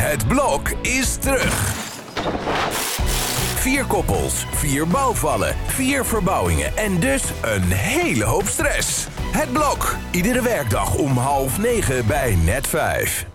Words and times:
Het 0.00 0.28
blok 0.28 0.68
is 0.82 1.16
terug. 1.16 1.74
Vier 3.54 3.84
koppels, 3.84 4.46
vier 4.50 4.86
bouwvallen, 4.86 5.54
vier 5.66 6.04
verbouwingen 6.04 6.76
en 6.76 7.00
dus 7.00 7.22
een 7.42 7.62
hele 7.62 8.24
hoop 8.24 8.46
stress. 8.46 9.06
Het 9.32 9.52
blok, 9.52 9.96
iedere 10.10 10.42
werkdag 10.42 10.94
om 10.94 11.16
half 11.16 11.58
negen 11.58 12.06
bij 12.06 12.36
net 12.44 12.66
vijf. 12.66 13.26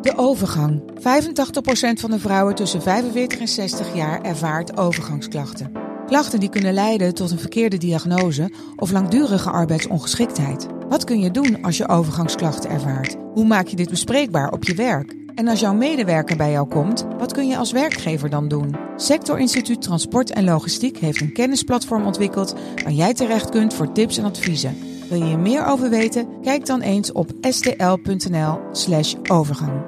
De 0.00 0.12
overgang. 0.16 0.82
85% 0.98 2.00
van 2.00 2.10
de 2.10 2.18
vrouwen 2.18 2.54
tussen 2.54 2.82
45 2.82 3.38
en 3.40 3.48
60 3.48 3.94
jaar 3.94 4.22
ervaart 4.22 4.76
overgangsklachten. 4.76 5.85
Klachten 6.06 6.40
die 6.40 6.48
kunnen 6.48 6.74
leiden 6.74 7.14
tot 7.14 7.30
een 7.30 7.38
verkeerde 7.38 7.76
diagnose 7.76 8.52
of 8.76 8.90
langdurige 8.90 9.50
arbeidsongeschiktheid. 9.50 10.66
Wat 10.88 11.04
kun 11.04 11.20
je 11.20 11.30
doen 11.30 11.62
als 11.62 11.76
je 11.76 11.88
overgangsklachten 11.88 12.70
ervaart? 12.70 13.16
Hoe 13.32 13.46
maak 13.46 13.66
je 13.66 13.76
dit 13.76 13.90
bespreekbaar 13.90 14.52
op 14.52 14.64
je 14.64 14.74
werk? 14.74 15.14
En 15.34 15.48
als 15.48 15.60
jouw 15.60 15.74
medewerker 15.74 16.36
bij 16.36 16.50
jou 16.50 16.68
komt, 16.68 17.06
wat 17.18 17.32
kun 17.32 17.46
je 17.46 17.56
als 17.56 17.72
werkgever 17.72 18.30
dan 18.30 18.48
doen? 18.48 18.76
Sector 18.96 19.38
Instituut 19.38 19.82
Transport 19.82 20.30
en 20.30 20.44
Logistiek 20.44 20.98
heeft 20.98 21.20
een 21.20 21.32
kennisplatform 21.32 22.06
ontwikkeld 22.06 22.54
waar 22.82 22.92
jij 22.92 23.14
terecht 23.14 23.50
kunt 23.50 23.74
voor 23.74 23.92
tips 23.92 24.18
en 24.18 24.24
adviezen. 24.24 24.76
Wil 25.08 25.18
je 25.18 25.24
hier 25.24 25.38
meer 25.38 25.64
over 25.66 25.90
weten? 25.90 26.28
Kijk 26.42 26.66
dan 26.66 26.80
eens 26.80 27.12
op 27.12 27.30
stl.nl/slash 27.40 29.14
overgang. 29.28 29.82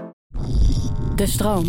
De 1.17 1.27
stroom. 1.27 1.65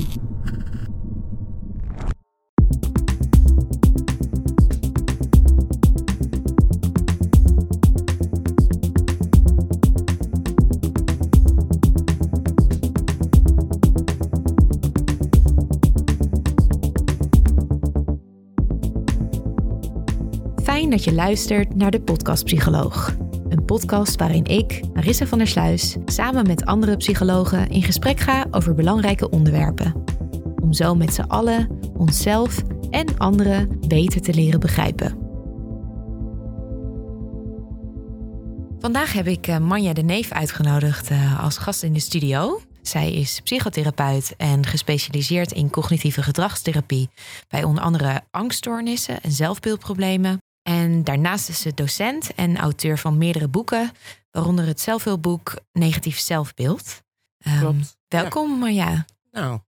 Dat 20.88 21.04
je 21.04 21.13
luistert 21.13 21.76
naar 21.76 21.91
de 21.91 22.02
Podcast 22.02 22.44
Psycholoog. 22.44 23.16
Een 23.49 23.66
podcast 23.66 24.16
waarin 24.16 24.46
ik, 24.46 24.82
Marissa 24.94 25.26
van 25.26 25.38
der 25.38 25.48
Sluis, 25.48 25.98
samen 26.05 26.48
met 26.48 26.66
andere 26.66 26.98
psychologen 26.98 27.70
in 27.70 27.84
gesprek 27.84 28.20
ga 28.20 28.46
over 28.52 28.76
belangrijke 28.76 29.30
onderwerpen. 29.30 30.04
Om 30.62 30.74
zo 30.74 30.96
met 30.96 31.13
z'n 31.13 31.22
allen 31.22 31.80
onszelf 31.98 32.62
en 32.90 33.18
anderen 33.18 33.80
beter 33.88 34.22
te 34.22 34.34
leren 34.34 34.60
begrijpen. 34.60 35.18
Vandaag 38.80 39.13
heb 39.13 39.27
ik 39.27 39.48
eh, 39.48 39.57
Manja 39.57 39.94
de 39.94 40.04
Neef 40.04 40.32
uitgenodigd 40.32 41.10
eh, 41.10 41.44
als 41.44 41.57
gast 41.57 41.84
in 41.84 41.94
de 41.94 42.00
studio. 42.00 42.62
Zij 42.82 43.13
is 43.13 43.41
psychotherapeut 43.44 44.34
en 44.38 44.66
gespecialiseerd 44.66 45.52
in 45.52 45.70
cognitieve 45.70 46.24
gedragstherapie 46.24 47.10
bij 47.48 47.63
onder 47.63 47.84
andere 47.84 48.22
angststoornissen 48.32 49.22
en 49.22 49.32
zelfbeeldproblemen. 49.32 50.40
En 50.63 51.04
daarnaast 51.04 51.49
is 51.49 51.62
ze 51.62 51.74
docent 51.74 52.34
en 52.34 52.57
auteur 52.57 52.98
van 52.98 53.18
meerdere 53.18 53.48
boeken, 53.48 53.91
waaronder 54.32 54.66
het 54.66 54.79
zelfhulpboek 54.79 55.54
Negatief 55.71 56.20
Zelfbeeld. 56.20 57.01
Um, 57.48 57.60
Klopt. 57.60 57.98
welkom, 58.07 58.60
Marja. 58.60 59.05
Nou, 59.32 59.60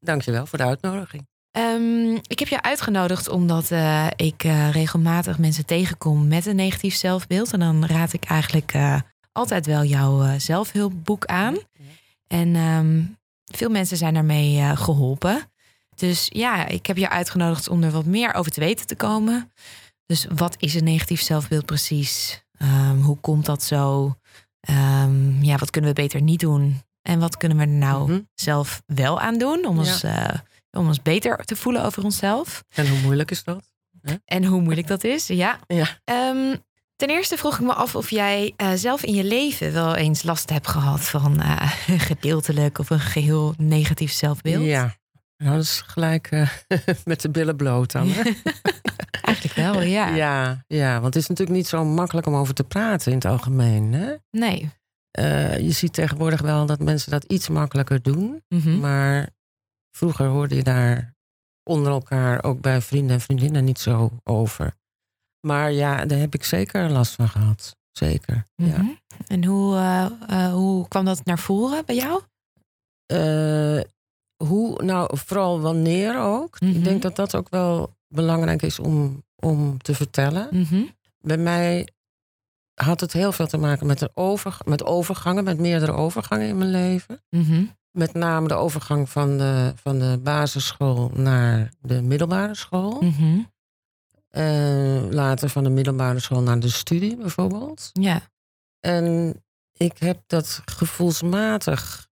dankjewel 0.00 0.46
voor 0.46 0.58
de 0.58 0.64
uitnodiging. 0.64 1.26
Um, 1.52 2.18
ik 2.26 2.38
heb 2.38 2.48
je 2.48 2.62
uitgenodigd 2.62 3.28
omdat 3.28 3.70
uh, 3.70 4.06
ik 4.16 4.44
uh, 4.44 4.70
regelmatig 4.70 5.38
mensen 5.38 5.66
tegenkom 5.66 6.28
met 6.28 6.46
een 6.46 6.56
negatief 6.56 6.94
zelfbeeld. 6.94 7.52
En 7.52 7.60
dan 7.60 7.86
raad 7.86 8.12
ik 8.12 8.24
eigenlijk 8.24 8.74
uh, 8.74 9.00
altijd 9.32 9.66
wel 9.66 9.84
jouw 9.84 10.38
zelfhulpboek 10.38 11.24
aan. 11.24 11.54
Ja. 11.54 11.84
En 12.26 12.56
um, 12.56 13.18
veel 13.44 13.70
mensen 13.70 13.96
zijn 13.96 14.14
daarmee 14.14 14.76
geholpen. 14.76 15.50
Dus 15.94 16.26
ja, 16.28 16.66
ik 16.66 16.86
heb 16.86 16.96
je 16.96 17.08
uitgenodigd 17.08 17.68
om 17.68 17.82
er 17.82 17.90
wat 17.90 18.04
meer 18.04 18.34
over 18.34 18.52
te 18.52 18.60
weten 18.60 18.86
te 18.86 18.96
komen. 18.96 19.52
Dus 20.08 20.26
wat 20.34 20.56
is 20.58 20.74
een 20.74 20.84
negatief 20.84 21.20
zelfbeeld 21.20 21.66
precies? 21.66 22.44
Um, 22.62 23.02
hoe 23.02 23.16
komt 23.20 23.46
dat 23.46 23.62
zo? 23.62 24.14
Um, 24.70 25.42
ja, 25.42 25.56
wat 25.56 25.70
kunnen 25.70 25.90
we 25.90 26.02
beter 26.02 26.22
niet 26.22 26.40
doen? 26.40 26.82
En 27.02 27.18
wat 27.18 27.36
kunnen 27.36 27.58
we 27.58 27.62
er 27.64 27.68
nou 27.68 28.00
mm 28.00 28.06
-hmm. 28.06 28.28
zelf 28.34 28.82
wel 28.86 29.20
aan 29.20 29.38
doen 29.38 29.66
om, 29.66 29.74
ja. 29.74 29.80
ons, 29.80 30.04
uh, 30.04 30.28
om 30.70 30.86
ons 30.86 31.02
beter 31.02 31.44
te 31.44 31.56
voelen 31.56 31.84
over 31.84 32.04
onszelf? 32.04 32.64
En 32.74 32.88
hoe 32.88 32.98
moeilijk 32.98 33.30
is 33.30 33.44
dat? 33.44 33.70
Huh? 34.02 34.14
En 34.24 34.44
hoe 34.44 34.60
moeilijk 34.60 34.86
dat 34.86 35.04
is, 35.04 35.26
ja. 35.26 35.58
ja. 35.66 36.00
Um, 36.30 36.62
ten 36.96 37.08
eerste 37.08 37.36
vroeg 37.36 37.54
ik 37.54 37.66
me 37.66 37.72
af 37.74 37.94
of 37.94 38.10
jij 38.10 38.54
uh, 38.56 38.72
zelf 38.74 39.02
in 39.02 39.14
je 39.14 39.24
leven 39.24 39.72
wel 39.72 39.94
eens 39.94 40.22
last 40.22 40.50
hebt 40.50 40.68
gehad 40.68 41.00
van 41.00 41.40
uh, 41.40 41.72
gedeeltelijk 42.10 42.78
of 42.78 42.90
een 42.90 43.00
geheel 43.00 43.54
negatief 43.56 44.12
zelfbeeld. 44.12 44.64
Ja, 44.64 44.96
nou, 45.38 45.54
dat 45.54 45.62
is 45.62 45.80
gelijk 45.80 46.30
uh, 46.30 46.50
met 47.04 47.20
de 47.20 47.30
billen 47.30 47.56
bloot 47.56 47.92
dan. 47.92 48.08
Hè? 48.08 48.22
Eigenlijk 49.28 49.56
wel, 49.56 49.82
ja. 49.98 50.14
ja. 50.14 50.64
Ja, 50.66 50.92
want 51.00 51.14
het 51.14 51.22
is 51.22 51.28
natuurlijk 51.28 51.56
niet 51.56 51.66
zo 51.66 51.84
makkelijk 51.84 52.26
om 52.26 52.34
over 52.34 52.54
te 52.54 52.64
praten 52.64 53.12
in 53.12 53.18
het 53.18 53.26
algemeen. 53.26 53.92
Hè? 53.92 54.14
Nee. 54.30 54.70
Uh, 55.18 55.58
je 55.58 55.70
ziet 55.70 55.92
tegenwoordig 55.92 56.40
wel 56.40 56.66
dat 56.66 56.80
mensen 56.80 57.10
dat 57.10 57.24
iets 57.24 57.48
makkelijker 57.48 58.02
doen. 58.02 58.42
Mm 58.48 58.60
-hmm. 58.60 58.80
Maar 58.80 59.28
vroeger 59.90 60.26
hoorde 60.26 60.54
je 60.54 60.62
daar 60.62 61.14
onder 61.62 61.92
elkaar 61.92 62.44
ook 62.44 62.60
bij 62.60 62.80
vrienden 62.80 63.14
en 63.14 63.20
vriendinnen 63.20 63.64
niet 63.64 63.78
zo 63.78 64.10
over. 64.24 64.74
Maar 65.46 65.72
ja, 65.72 66.04
daar 66.04 66.18
heb 66.18 66.34
ik 66.34 66.44
zeker 66.44 66.90
last 66.90 67.14
van 67.14 67.28
gehad. 67.28 67.76
Zeker. 67.92 68.46
Mm 68.56 68.72
-hmm. 68.72 68.98
ja. 69.08 69.16
En 69.26 69.44
hoe, 69.44 69.74
uh, 70.30 70.52
hoe 70.52 70.88
kwam 70.88 71.04
dat 71.04 71.24
naar 71.24 71.38
voren 71.38 71.84
bij 71.86 71.94
jou? 71.94 72.22
Hoe, 74.44 74.82
nou, 74.82 75.16
vooral 75.16 75.60
wanneer 75.60 76.20
ook. 76.20 76.60
Mhm. 76.60 76.64
Mm 76.64 76.70
-hmm. 76.70 76.78
Ik 76.78 76.84
denk 76.84 77.02
dat 77.02 77.16
dat 77.16 77.34
ook 77.34 77.48
wel 77.48 77.96
belangrijk 78.08 78.62
is 78.62 78.78
om, 78.78 79.24
om 79.36 79.82
te 79.82 79.94
vertellen. 79.94 80.48
Mm 80.50 80.64
-hmm. 80.68 80.90
Bij 81.20 81.36
mij 81.36 81.88
had 82.74 83.00
het 83.00 83.12
heel 83.12 83.32
veel 83.32 83.46
te 83.46 83.58
maken 83.58 83.86
met, 83.86 83.98
de 83.98 84.10
over, 84.14 84.58
met 84.64 84.84
overgangen, 84.84 85.44
met 85.44 85.58
meerdere 85.58 85.92
overgangen 85.92 86.48
in 86.48 86.58
mijn 86.58 86.70
leven. 86.70 87.22
Mm 87.30 87.44
-hmm. 87.44 87.76
Met 87.90 88.14
name 88.14 88.48
de 88.48 88.54
overgang 88.54 89.08
van 89.10 89.38
de, 89.38 89.72
van 89.76 89.98
de 89.98 90.20
basisschool 90.22 91.10
naar 91.14 91.72
de 91.80 92.02
middelbare 92.02 92.54
school. 92.54 93.00
-hmm. 93.00 93.50
En 94.28 95.14
later 95.14 95.48
van 95.48 95.64
de 95.64 95.70
middelbare 95.70 96.18
school 96.18 96.42
naar 96.42 96.60
de 96.60 96.68
studie 96.68 97.16
bijvoorbeeld. 97.16 97.90
Ja. 97.92 98.20
En 98.80 99.34
ik 99.72 99.98
heb 99.98 100.22
dat 100.26 100.62
gevoelsmatig 100.64 102.07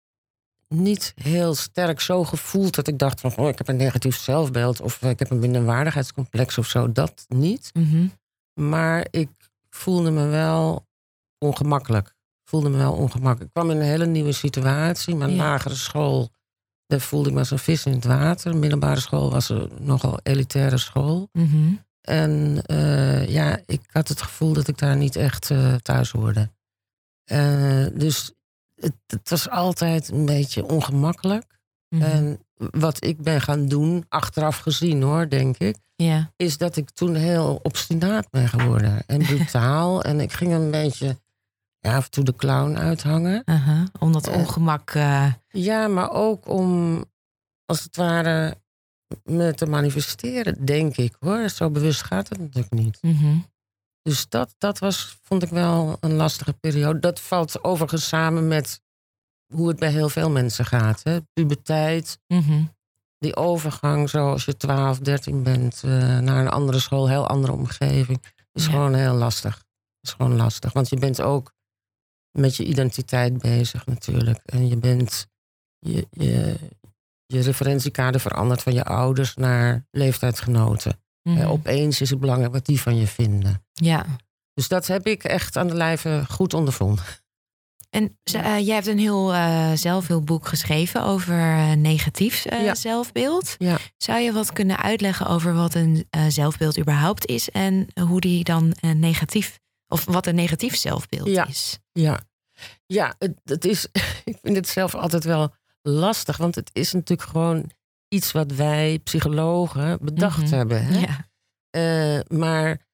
niet 0.73 1.13
heel 1.15 1.55
sterk 1.55 1.99
zo 2.01 2.23
gevoeld 2.23 2.75
dat 2.75 2.87
ik 2.87 2.97
dacht 2.97 3.21
van 3.21 3.35
oh, 3.35 3.47
ik 3.47 3.57
heb 3.57 3.67
een 3.67 3.75
negatief 3.75 4.17
zelfbeeld 4.17 4.81
of 4.81 5.01
ik 5.01 5.19
heb 5.19 5.29
een 5.29 5.39
minderwaardigheidscomplex 5.39 6.57
of 6.57 6.67
zo. 6.67 6.91
Dat 6.91 7.25
niet. 7.27 7.69
Mm 7.73 7.89
-hmm. 7.89 8.11
Maar 8.53 9.07
ik 9.09 9.29
voelde 9.69 10.11
me 10.11 10.25
wel 10.27 10.85
ongemakkelijk. 11.37 12.15
Voelde 12.43 12.69
me 12.69 12.77
wel 12.77 12.93
ongemakkelijk. 12.93 13.41
Ik 13.41 13.53
kwam 13.61 13.69
in 13.71 13.77
een 13.77 13.83
hele 13.87 14.05
nieuwe 14.05 14.31
situatie. 14.31 15.15
Mijn 15.15 15.31
Ja. 15.31 15.35
lagere 15.37 15.75
school, 15.75 16.29
daar 16.87 16.99
voelde 16.99 17.27
ik 17.27 17.33
me 17.33 17.39
als 17.39 17.51
een 17.51 17.59
vis 17.59 17.85
in 17.85 17.93
het 17.93 18.05
water. 18.05 18.55
Middelbare 18.55 18.99
school 18.99 19.31
was 19.31 19.49
een 19.49 19.71
nogal 19.79 20.19
elitaire 20.23 20.77
school. 20.77 21.29
Mhm. 21.31 21.73
En 22.01 22.61
eh, 22.65 23.29
ja, 23.29 23.59
ik 23.65 23.81
had 23.91 24.07
het 24.07 24.21
gevoel 24.21 24.53
dat 24.53 24.67
ik 24.67 24.77
daar 24.77 24.95
niet 24.95 25.15
echt 25.15 25.51
eh, 25.51 25.75
thuis 25.75 26.11
hoorde. 26.11 26.49
Eh, 27.23 27.85
dus 27.93 28.33
het, 28.83 28.95
het 29.07 29.29
was 29.29 29.49
altijd 29.49 30.09
een 30.09 30.25
beetje 30.25 30.65
ongemakkelijk. 30.65 31.45
Mhm. 31.89 32.01
En 32.03 32.39
wat 32.55 33.03
ik 33.05 33.21
ben 33.21 33.41
gaan 33.41 33.67
doen, 33.67 34.05
achteraf 34.09 34.57
gezien 34.57 35.01
hoor, 35.01 35.29
denk 35.29 35.57
ik, 35.57 35.77
Ja. 35.95 36.31
is 36.35 36.57
dat 36.57 36.75
ik 36.75 36.89
toen 36.89 37.15
heel 37.15 37.59
obstinaat 37.63 38.29
ben 38.29 38.47
geworden. 38.49 39.03
En 39.05 39.19
brutaal. 39.35 40.03
en 40.03 40.19
ik 40.19 40.31
ging 40.31 40.53
een 40.53 40.71
beetje 40.71 41.21
ja, 41.79 41.95
af 41.95 42.05
en 42.05 42.11
toe 42.11 42.23
de 42.23 42.35
clown 42.35 42.75
uithangen. 42.77 43.41
aha. 43.45 43.87
Om 43.99 44.11
dat 44.11 44.27
Eh. 44.27 44.35
ongemak. 44.37 44.89
eh, 44.91 45.33
Ja, 45.47 45.87
maar 45.87 46.11
ook 46.11 46.47
om 46.49 47.03
als 47.65 47.83
het 47.83 47.95
ware 47.95 48.61
me 49.23 49.53
te 49.53 49.65
manifesteren, 49.65 50.65
denk 50.65 50.97
ik 50.97 51.15
hoor. 51.19 51.49
Zo 51.49 51.69
bewust 51.69 52.01
gaat 52.03 52.29
het 52.29 52.39
natuurlijk 52.39 52.73
niet. 52.73 52.97
mhm. 53.01 53.37
Dus 54.03 54.29
dat, 54.29 54.55
dat 54.57 54.79
was, 54.79 55.17
vond 55.21 55.43
ik 55.43 55.49
wel 55.49 55.97
een 55.99 56.13
lastige 56.13 56.53
periode. 56.53 56.99
Dat 56.99 57.19
valt 57.19 57.63
overigens 57.63 58.07
samen 58.07 58.47
met 58.47 58.81
hoe 59.53 59.67
het 59.67 59.79
bij 59.79 59.91
heel 59.91 60.09
veel 60.09 60.29
mensen 60.29 60.65
gaat. 60.65 61.03
Hè? 61.03 61.19
Puberteit, 61.33 62.19
Mhm. 62.27 62.63
die 63.17 63.35
overgang 63.35 64.09
zoals 64.09 64.45
je 64.45 64.57
12, 64.57 64.99
13 64.99 65.43
bent 65.43 65.81
eh, 65.83 65.91
naar 66.19 66.39
een 66.41 66.49
andere 66.49 66.79
school, 66.79 67.09
heel 67.09 67.27
andere 67.27 67.53
omgeving, 67.53 68.23
is 68.51 68.65
Ja. 68.65 68.71
gewoon 68.71 68.93
heel 68.93 69.13
lastig. 69.13 69.63
Is 70.01 70.11
gewoon 70.11 70.35
lastig, 70.35 70.73
want 70.73 70.89
je 70.89 70.97
bent 70.97 71.21
ook 71.21 71.53
met 72.31 72.55
je 72.55 72.63
identiteit 72.63 73.37
bezig 73.37 73.85
natuurlijk. 73.85 74.39
En 74.45 74.67
je 74.67 74.77
bent 74.77 75.27
je, 75.79 76.07
je, 76.11 76.59
je 77.25 77.41
referentiekader 77.41 78.21
verandert 78.21 78.61
van 78.61 78.73
je 78.73 78.83
ouders 78.83 79.35
naar 79.35 79.85
leeftijdsgenoten. 79.91 81.02
Mhm. 81.23 81.45
Opeens 81.45 82.01
is 82.01 82.09
het 82.09 82.19
belangrijk 82.19 82.53
wat 82.53 82.65
die 82.65 82.81
van 82.81 82.95
je 82.97 83.07
vinden. 83.07 83.65
Ja. 83.73 84.05
Dus 84.53 84.67
dat 84.67 84.87
heb 84.87 85.07
ik 85.07 85.23
echt 85.23 85.57
aan 85.57 85.67
de 85.67 85.75
lijve 85.75 86.25
goed 86.29 86.53
ondervonden. 86.53 87.03
En 87.89 88.17
eh, 88.23 88.59
jij 88.65 88.73
hebt 88.75 88.87
een 88.87 88.99
heel 88.99 89.33
eh 89.33 89.71
zelfhulpboek 89.73 90.47
geschreven 90.47 91.03
over 91.03 91.33
eh, 91.39 91.71
negatief 91.71 92.43
Ja. 92.43 92.75
zelfbeeld. 92.75 93.55
Ja. 93.57 93.77
Zou 93.97 94.19
je 94.19 94.31
wat 94.33 94.53
kunnen 94.53 94.77
uitleggen 94.77 95.27
over 95.27 95.53
wat 95.53 95.73
een 95.73 96.07
zelfbeeld 96.27 96.79
überhaupt 96.79 97.25
is 97.25 97.49
en 97.49 97.87
hoe 98.07 98.19
die 98.21 98.43
dan 98.43 98.75
negatief, 98.95 99.59
of 99.87 100.05
wat 100.05 100.27
een 100.27 100.35
negatief 100.35 100.75
zelfbeeld 100.77 101.27
Ja. 101.27 101.47
is? 101.47 101.79
Ja, 101.91 102.19
ja 102.85 103.15
het, 103.19 103.39
het 103.43 103.65
is, 103.65 103.87
ik 104.31 104.37
vind 104.41 104.55
het 104.55 104.67
zelf 104.67 104.95
altijd 104.95 105.23
wel 105.23 105.53
lastig, 105.81 106.37
want 106.37 106.55
het 106.55 106.69
is 106.73 106.91
natuurlijk 106.93 107.29
gewoon 107.29 107.69
iets 108.13 108.31
wat 108.31 108.51
wij 108.51 108.99
psychologen 109.03 109.97
bedacht 110.01 110.41
Mhm. 110.43 110.53
hebben. 110.53 110.85
Hè? 110.85 110.99
Ja. 110.99 111.27
Eh, 111.69 112.37
maar 112.37 112.85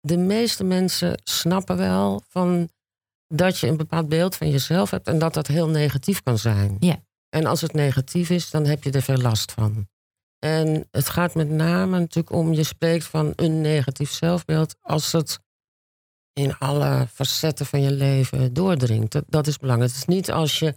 de 0.00 0.16
meeste 0.16 0.64
mensen 0.64 1.20
snappen 1.24 1.76
wel 1.76 2.22
van 2.28 2.68
dat 3.28 3.58
je 3.58 3.66
een 3.66 3.76
bepaald 3.76 4.08
beeld 4.08 4.36
van 4.36 4.50
jezelf 4.50 4.90
hebt 4.90 5.06
en 5.06 5.18
dat 5.18 5.34
dat 5.34 5.46
heel 5.46 5.68
negatief 5.68 6.22
kan 6.22 6.38
zijn. 6.38 6.76
Ja. 6.80 6.96
En 7.28 7.46
als 7.46 7.60
het 7.60 7.72
negatief 7.72 8.30
is, 8.30 8.50
dan 8.50 8.64
heb 8.64 8.84
je 8.84 8.90
er 8.90 9.02
veel 9.02 9.16
last 9.16 9.52
van. 9.52 9.88
En 10.38 10.88
het 10.90 11.08
gaat 11.08 11.34
met 11.34 11.48
name 11.50 11.98
natuurlijk 11.98 12.36
om, 12.36 12.52
je 12.52 12.62
spreekt 12.64 13.04
van 13.04 13.32
een 13.36 13.60
negatief 13.60 14.10
zelfbeeld 14.10 14.76
als 14.80 15.12
het 15.12 15.38
in 16.32 16.58
alle 16.58 17.06
facetten 17.12 17.66
van 17.66 17.80
je 17.82 17.90
leven 17.90 18.52
doordringt. 18.54 19.12
Dat, 19.12 19.24
dat 19.26 19.46
is 19.46 19.58
belangrijk. 19.58 19.90
Het 19.90 20.00
is 20.00 20.06
niet 20.14 20.30
als 20.30 20.58
je 20.58 20.74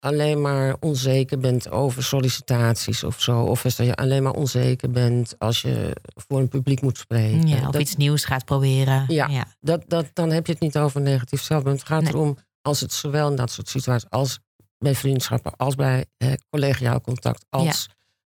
alleen 0.00 0.40
maar 0.40 0.76
onzeker 0.80 1.38
bent 1.38 1.70
over 1.70 2.02
sollicitaties 2.02 3.04
of 3.04 3.20
zo. 3.20 3.40
Of 3.42 3.64
als 3.64 3.76
je 3.76 3.94
alleen 3.94 4.22
maar 4.22 4.32
onzeker 4.32 4.90
bent 4.90 5.34
als 5.38 5.62
je 5.62 5.96
voor 6.14 6.38
een 6.38 6.48
publiek 6.48 6.80
moet 6.80 6.98
spreken. 6.98 7.48
Ja, 7.48 7.66
of 7.66 7.72
dat, 7.72 7.80
iets 7.80 7.96
nieuws 7.96 8.24
gaat 8.24 8.44
proberen. 8.44 9.04
Ja. 9.08 9.26
ja. 9.26 9.46
dat, 9.60 9.84
dat, 9.86 10.06
dan 10.12 10.30
heb 10.30 10.46
je 10.46 10.52
het 10.52 10.60
niet 10.60 10.78
over 10.78 11.00
negatief 11.00 11.42
zelfbeeld. 11.42 11.78
Het 11.78 11.88
gaat 11.88 12.02
Nee. 12.02 12.12
erom 12.12 12.36
als 12.62 12.80
het 12.80 12.92
zowel 12.92 13.30
in 13.30 13.36
dat 13.36 13.50
soort 13.50 13.68
situaties 13.68 14.10
als 14.10 14.38
bij 14.78 14.94
vriendschappen, 14.94 15.56
als 15.56 15.74
bij 15.74 16.04
eh, 16.16 16.32
collegiaal 16.50 17.00
contact, 17.00 17.44
als 17.50 17.88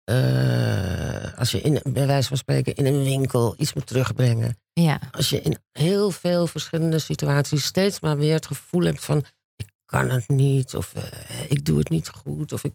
eh, 0.04 1.38
als 1.38 1.50
je 1.50 1.60
in, 1.60 1.80
bij 1.92 2.06
wijze 2.06 2.28
van 2.28 2.36
spreken 2.36 2.74
in 2.74 2.86
een 2.86 3.04
winkel 3.04 3.54
iets 3.58 3.72
moet 3.72 3.86
terugbrengen. 3.86 4.58
Ja. 4.72 5.00
Als 5.10 5.28
je 5.28 5.40
in 5.40 5.58
heel 5.72 6.10
veel 6.10 6.46
verschillende 6.46 6.98
situaties 6.98 7.64
steeds 7.64 8.00
maar 8.00 8.16
weer 8.16 8.34
het 8.34 8.46
gevoel 8.46 8.82
hebt 8.82 9.04
van 9.04 9.24
kan 9.92 10.10
het 10.10 10.28
niet, 10.28 10.74
of 10.74 10.94
eh, 10.94 11.50
ik 11.50 11.64
doe 11.64 11.78
het 11.78 11.88
niet 11.88 12.08
goed, 12.08 12.52
of 12.52 12.64
ik, 12.64 12.74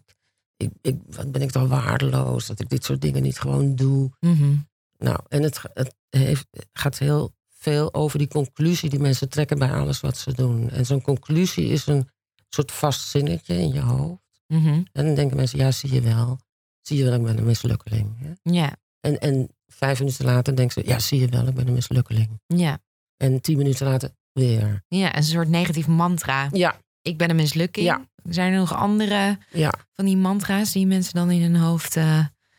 ik, 0.56 0.70
ik, 0.82 0.96
wat 1.10 1.32
ben 1.32 1.42
ik 1.42 1.50
toch 1.50 1.68
waardeloos 1.68 2.46
dat 2.46 2.60
ik 2.60 2.68
dit 2.68 2.84
soort 2.84 3.00
dingen 3.00 3.22
niet 3.22 3.38
gewoon 3.38 3.74
doe. 3.74 4.10
Mhm. 4.20 4.56
Nou, 4.98 5.18
en 5.28 5.42
het, 5.42 5.62
het 5.74 5.94
heeft, 6.08 6.46
gaat 6.72 6.98
heel 6.98 7.34
veel 7.48 7.94
over 7.94 8.18
die 8.18 8.28
conclusie 8.28 8.90
die 8.90 8.98
mensen 8.98 9.28
trekken 9.28 9.58
bij 9.58 9.72
alles 9.72 10.00
wat 10.00 10.16
ze 10.16 10.32
doen. 10.34 10.70
En 10.70 10.86
zo'n 10.86 11.02
conclusie 11.02 11.66
is 11.66 11.86
een 11.86 12.08
soort 12.48 12.72
vast 12.72 13.08
zinnetje 13.08 13.54
in 13.54 13.72
je 13.72 13.80
hoofd. 13.80 14.22
Mhm. 14.46 14.82
En 14.92 15.04
dan 15.06 15.14
denken 15.14 15.36
mensen, 15.36 15.58
ja, 15.58 15.70
zie 15.70 15.92
je 15.92 16.00
wel. 16.00 16.38
Zie 16.80 16.96
je 16.96 17.04
wel, 17.04 17.14
ik 17.14 17.22
ben 17.22 17.38
een 17.38 17.44
mislukkeling. 17.44 18.18
Hè? 18.18 18.52
Ja. 18.52 18.76
En, 19.00 19.18
en 19.18 19.48
vijf 19.66 19.98
minuten 19.98 20.24
later 20.24 20.56
denken 20.56 20.82
ze, 20.82 20.88
ja, 20.88 20.98
zie 20.98 21.20
je 21.20 21.28
wel, 21.28 21.46
ik 21.46 21.54
ben 21.54 21.66
een 21.66 21.72
mislukkeling. 21.72 22.40
Ja. 22.46 22.78
En 23.16 23.40
tien 23.40 23.56
minuten 23.56 23.86
later 23.86 24.10
weer. 24.32 24.84
Ja, 24.88 25.16
een 25.16 25.22
soort 25.22 25.48
negatief 25.48 25.86
mantra. 25.86 26.48
Ja, 26.52 26.80
Ik 27.08 27.16
ben 27.18 27.30
een 27.30 27.36
mislukking. 27.36 27.86
Ja. 27.86 28.06
Zijn 28.28 28.52
er 28.52 28.58
nog 28.58 28.74
andere 28.74 29.38
ja. 29.50 29.72
van 29.92 30.04
die 30.04 30.16
mantra's 30.16 30.72
die 30.72 30.86
mensen 30.86 31.14
dan 31.14 31.30
in 31.30 31.42
hun 31.42 31.56
hoofd 31.56 31.96
eh, 31.96 32.04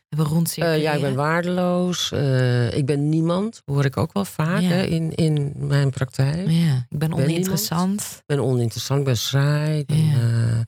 hebben 0.08 0.26
Eh, 0.28 0.32
rondcirculeren? 0.32 0.82
ja, 0.82 0.94
ik 0.94 1.02
ben 1.02 1.16
waardeloos. 1.16 2.12
eh, 2.12 2.74
ik 2.78 2.86
ben 2.86 3.10
niemand, 3.10 3.62
hoor 3.66 3.86
ik 3.86 3.98
ook 3.98 4.14
wel 4.14 4.26
vaak 4.26 4.62
Ja. 4.62 4.68
hè, 4.68 4.84
in, 4.84 5.16
in 5.16 5.54
mijn 5.58 5.90
praktijk. 5.90 6.50
Ja, 6.50 6.86
ik 6.90 6.98
ben 6.98 7.10
Ben 7.10 7.14
oninteressant. 7.14 8.02
Ik 8.02 8.24
ben 8.26 8.40
oninteressant, 8.44 9.00
ik 9.00 9.06
ben 9.06 9.18
saai. 9.18 9.80
Ik 9.80 9.86
ben, 9.86 9.98
eh, 9.98 10.60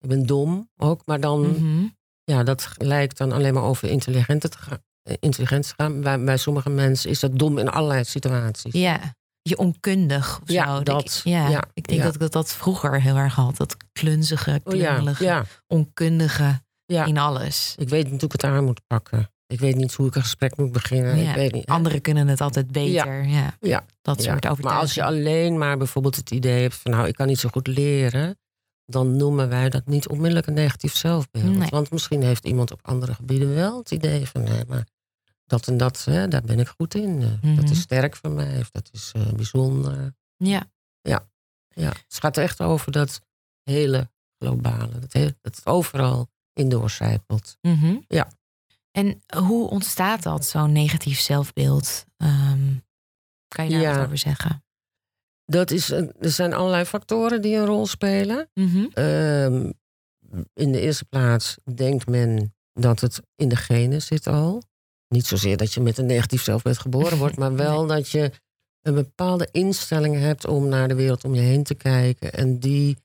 ik 0.00 0.08
ben 0.08 0.26
dom 0.26 0.70
ook. 0.76 1.06
Maar 1.06 1.20
dan, 1.20 1.40
Mhm. 1.40 1.84
ja, 2.24 2.42
dat 2.42 2.68
lijkt 2.76 3.18
dan 3.18 3.32
alleen 3.32 3.54
maar 3.54 3.62
over 3.62 3.88
intelligent 3.90 4.40
te 4.40 4.50
gaan. 4.58 4.78
Intelligent 5.20 5.68
te 5.68 5.74
gaan. 5.76 6.00
Bij, 6.00 6.20
bij 6.24 6.36
sommige 6.36 6.70
mensen 6.70 7.10
is 7.10 7.20
dat 7.20 7.38
dom 7.38 7.58
in 7.58 7.68
allerlei 7.68 8.04
situaties. 8.04 8.72
Ja, 8.72 9.00
je 9.48 9.58
onkundig 9.58 10.40
of 10.42 10.50
Ja, 10.50 10.76
zo. 10.76 10.82
dat. 10.82 11.02
Ik, 11.04 11.30
ja, 11.32 11.48
Ja, 11.48 11.62
ik 11.74 11.86
denk 11.86 11.98
ja. 11.98 12.04
dat 12.04 12.14
ik 12.14 12.20
dat, 12.20 12.32
dat 12.32 12.52
vroeger 12.52 13.00
heel 13.02 13.16
erg 13.16 13.34
had. 13.34 13.56
Dat 13.56 13.76
klunzige, 13.92 14.60
Oh 14.64 14.74
ja, 14.74 14.94
klungelige, 14.94 15.44
onkundige 15.66 16.62
in 16.86 17.18
alles. 17.18 17.74
Ik 17.76 17.88
weet 17.88 18.04
natuurlijk 18.04 18.32
het 18.32 18.44
aan 18.44 18.64
moet 18.64 18.80
pakken. 18.86 19.30
Ik 19.46 19.60
weet 19.60 19.76
niet 19.76 19.94
hoe 19.94 20.06
ik 20.06 20.14
een 20.14 20.22
gesprek 20.22 20.56
moet 20.56 20.72
beginnen. 20.72 21.16
Ik 21.28 21.34
weet 21.34 21.52
niet. 21.52 21.66
Anderen 21.66 22.00
kunnen 22.00 22.28
het 22.28 22.40
altijd 22.40 22.72
beter. 22.72 23.24
Ja, 23.26 23.56
Ja, 23.60 23.84
dat 24.02 24.22
soort 24.22 24.26
overtuigingen. 24.46 24.70
Maar 24.72 24.80
als 24.80 24.94
je 24.94 25.04
alleen 25.04 25.58
maar 25.58 25.76
bijvoorbeeld 25.78 26.16
het 26.16 26.30
idee 26.30 26.62
hebt 26.62 26.74
van 26.74 26.90
nou, 26.90 27.06
ik 27.06 27.14
kan 27.14 27.26
niet 27.26 27.38
zo 27.38 27.48
goed 27.48 27.66
leren, 27.66 28.38
dan 28.84 29.16
noemen 29.16 29.48
wij 29.48 29.68
dat 29.68 29.86
niet 29.86 30.08
onmiddellijk 30.08 30.46
een 30.46 30.54
negatief 30.54 30.96
zelfbeeld. 30.96 31.56
Nee. 31.58 31.68
Want 31.70 31.90
misschien 31.90 32.22
heeft 32.22 32.44
iemand 32.44 32.70
op 32.72 32.80
andere 32.82 33.14
gebieden 33.14 33.54
wel 33.54 33.78
het 33.78 33.90
idee 33.90 34.26
van 34.26 34.42
nee, 34.42 34.62
maar 34.68 34.86
dat 35.48 35.68
en 35.68 35.76
dat, 35.76 36.04
hè, 36.04 36.28
daar 36.28 36.42
ben 36.42 36.58
ik 36.58 36.68
goed 36.68 36.94
in. 36.94 37.22
Eh, 37.22 37.30
Dat 37.30 37.64
Mhm. 37.64 37.72
is 37.72 37.80
sterk 37.80 38.16
voor 38.16 38.30
mij, 38.30 38.58
of 38.58 38.70
dat 38.70 38.88
is 38.92 39.12
eh, 39.16 39.32
bijzonder. 39.32 40.14
Ja, 40.36 40.62
Ja, 41.68 41.88
het 41.88 42.04
gaat 42.20 42.36
echt 42.36 42.60
over 42.60 42.92
dat 42.92 43.20
hele 43.62 44.10
globale, 44.38 44.98
dat, 44.98 45.12
heel, 45.12 45.30
dat 45.40 45.56
het 45.56 45.66
overal 45.66 46.28
in 46.52 46.68
doorcijpelt. 46.68 47.56
mhm. 47.60 47.96
Ja. 48.08 48.28
En 48.90 49.22
hoe 49.36 49.68
ontstaat 49.70 50.22
dat, 50.22 50.44
zo'n 50.46 50.72
negatief 50.72 51.20
zelfbeeld? 51.20 52.04
Ehm, 52.16 52.74
kan 53.48 53.64
je 53.64 53.70
daar 53.70 53.80
Ja. 53.80 53.94
wat 53.96 54.04
over 54.04 54.18
zeggen? 54.18 54.64
Dat 55.44 55.70
is, 55.70 55.90
er 55.90 56.12
zijn 56.18 56.52
allerlei 56.52 56.84
factoren 56.84 57.42
die 57.42 57.56
een 57.56 57.66
rol 57.66 57.86
spelen. 57.86 58.50
Mhm. 58.54 58.86
Ehm, 58.92 59.70
in 60.54 60.72
de 60.72 60.80
eerste 60.80 61.04
plaats 61.04 61.56
denkt 61.74 62.06
men 62.06 62.54
dat 62.72 63.00
het 63.00 63.20
in 63.36 63.48
de 63.48 63.56
genen 63.56 64.02
zit 64.02 64.26
al. 64.26 64.62
Niet 65.08 65.26
zozeer 65.26 65.56
dat 65.56 65.72
je 65.72 65.80
met 65.80 65.98
een 65.98 66.06
negatief 66.06 66.42
zelfbeeld 66.42 66.78
geboren 66.78 67.18
wordt, 67.18 67.36
maar 67.42 67.54
wel 67.54 67.86
dat 67.86 68.08
je 68.10 68.32
een 68.82 68.94
bepaalde 68.94 69.48
instelling 69.52 70.16
hebt 70.18 70.46
om 70.46 70.68
naar 70.68 70.88
de 70.88 70.94
wereld 70.94 71.24
om 71.24 71.34
je 71.34 71.40
heen 71.40 71.62
te 71.62 71.74
kijken 71.74 72.32
en 72.32 72.58
die 72.58 72.96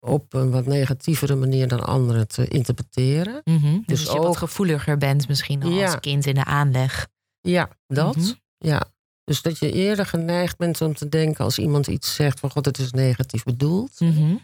op 0.00 0.32
een 0.32 0.50
wat 0.50 0.66
negatievere 0.66 1.34
manier 1.34 1.68
dan 1.68 1.80
anderen 1.84 2.28
te 2.28 2.48
interpreteren. 2.48 3.40
Mhm. 3.44 3.72
Dus, 3.72 3.82
Dus 3.86 4.08
als 4.08 4.16
je 4.16 4.22
wat 4.22 4.36
gevoeliger 4.36 4.96
bent 4.98 5.28
misschien 5.28 5.62
al 5.62 5.70
Ja. 5.70 5.84
als 5.84 6.00
kind 6.00 6.26
in 6.26 6.34
de 6.34 6.44
aanleg. 6.44 7.08
Ja, 7.40 7.68
dat. 7.86 8.16
Mhm. 8.16 8.32
Ja. 8.58 8.92
Dus 9.24 9.42
dat 9.42 9.58
je 9.58 9.72
eerder 9.72 10.06
geneigd 10.06 10.56
bent 10.56 10.80
om 10.80 10.94
te 10.94 11.08
denken 11.08 11.44
als 11.44 11.58
iemand 11.58 11.86
iets 11.86 12.14
zegt 12.14 12.40
van 12.40 12.50
god, 12.50 12.64
het 12.64 12.78
is 12.78 12.90
negatief 12.90 13.42
bedoeld. 13.42 14.00
Mhm. 14.00 14.36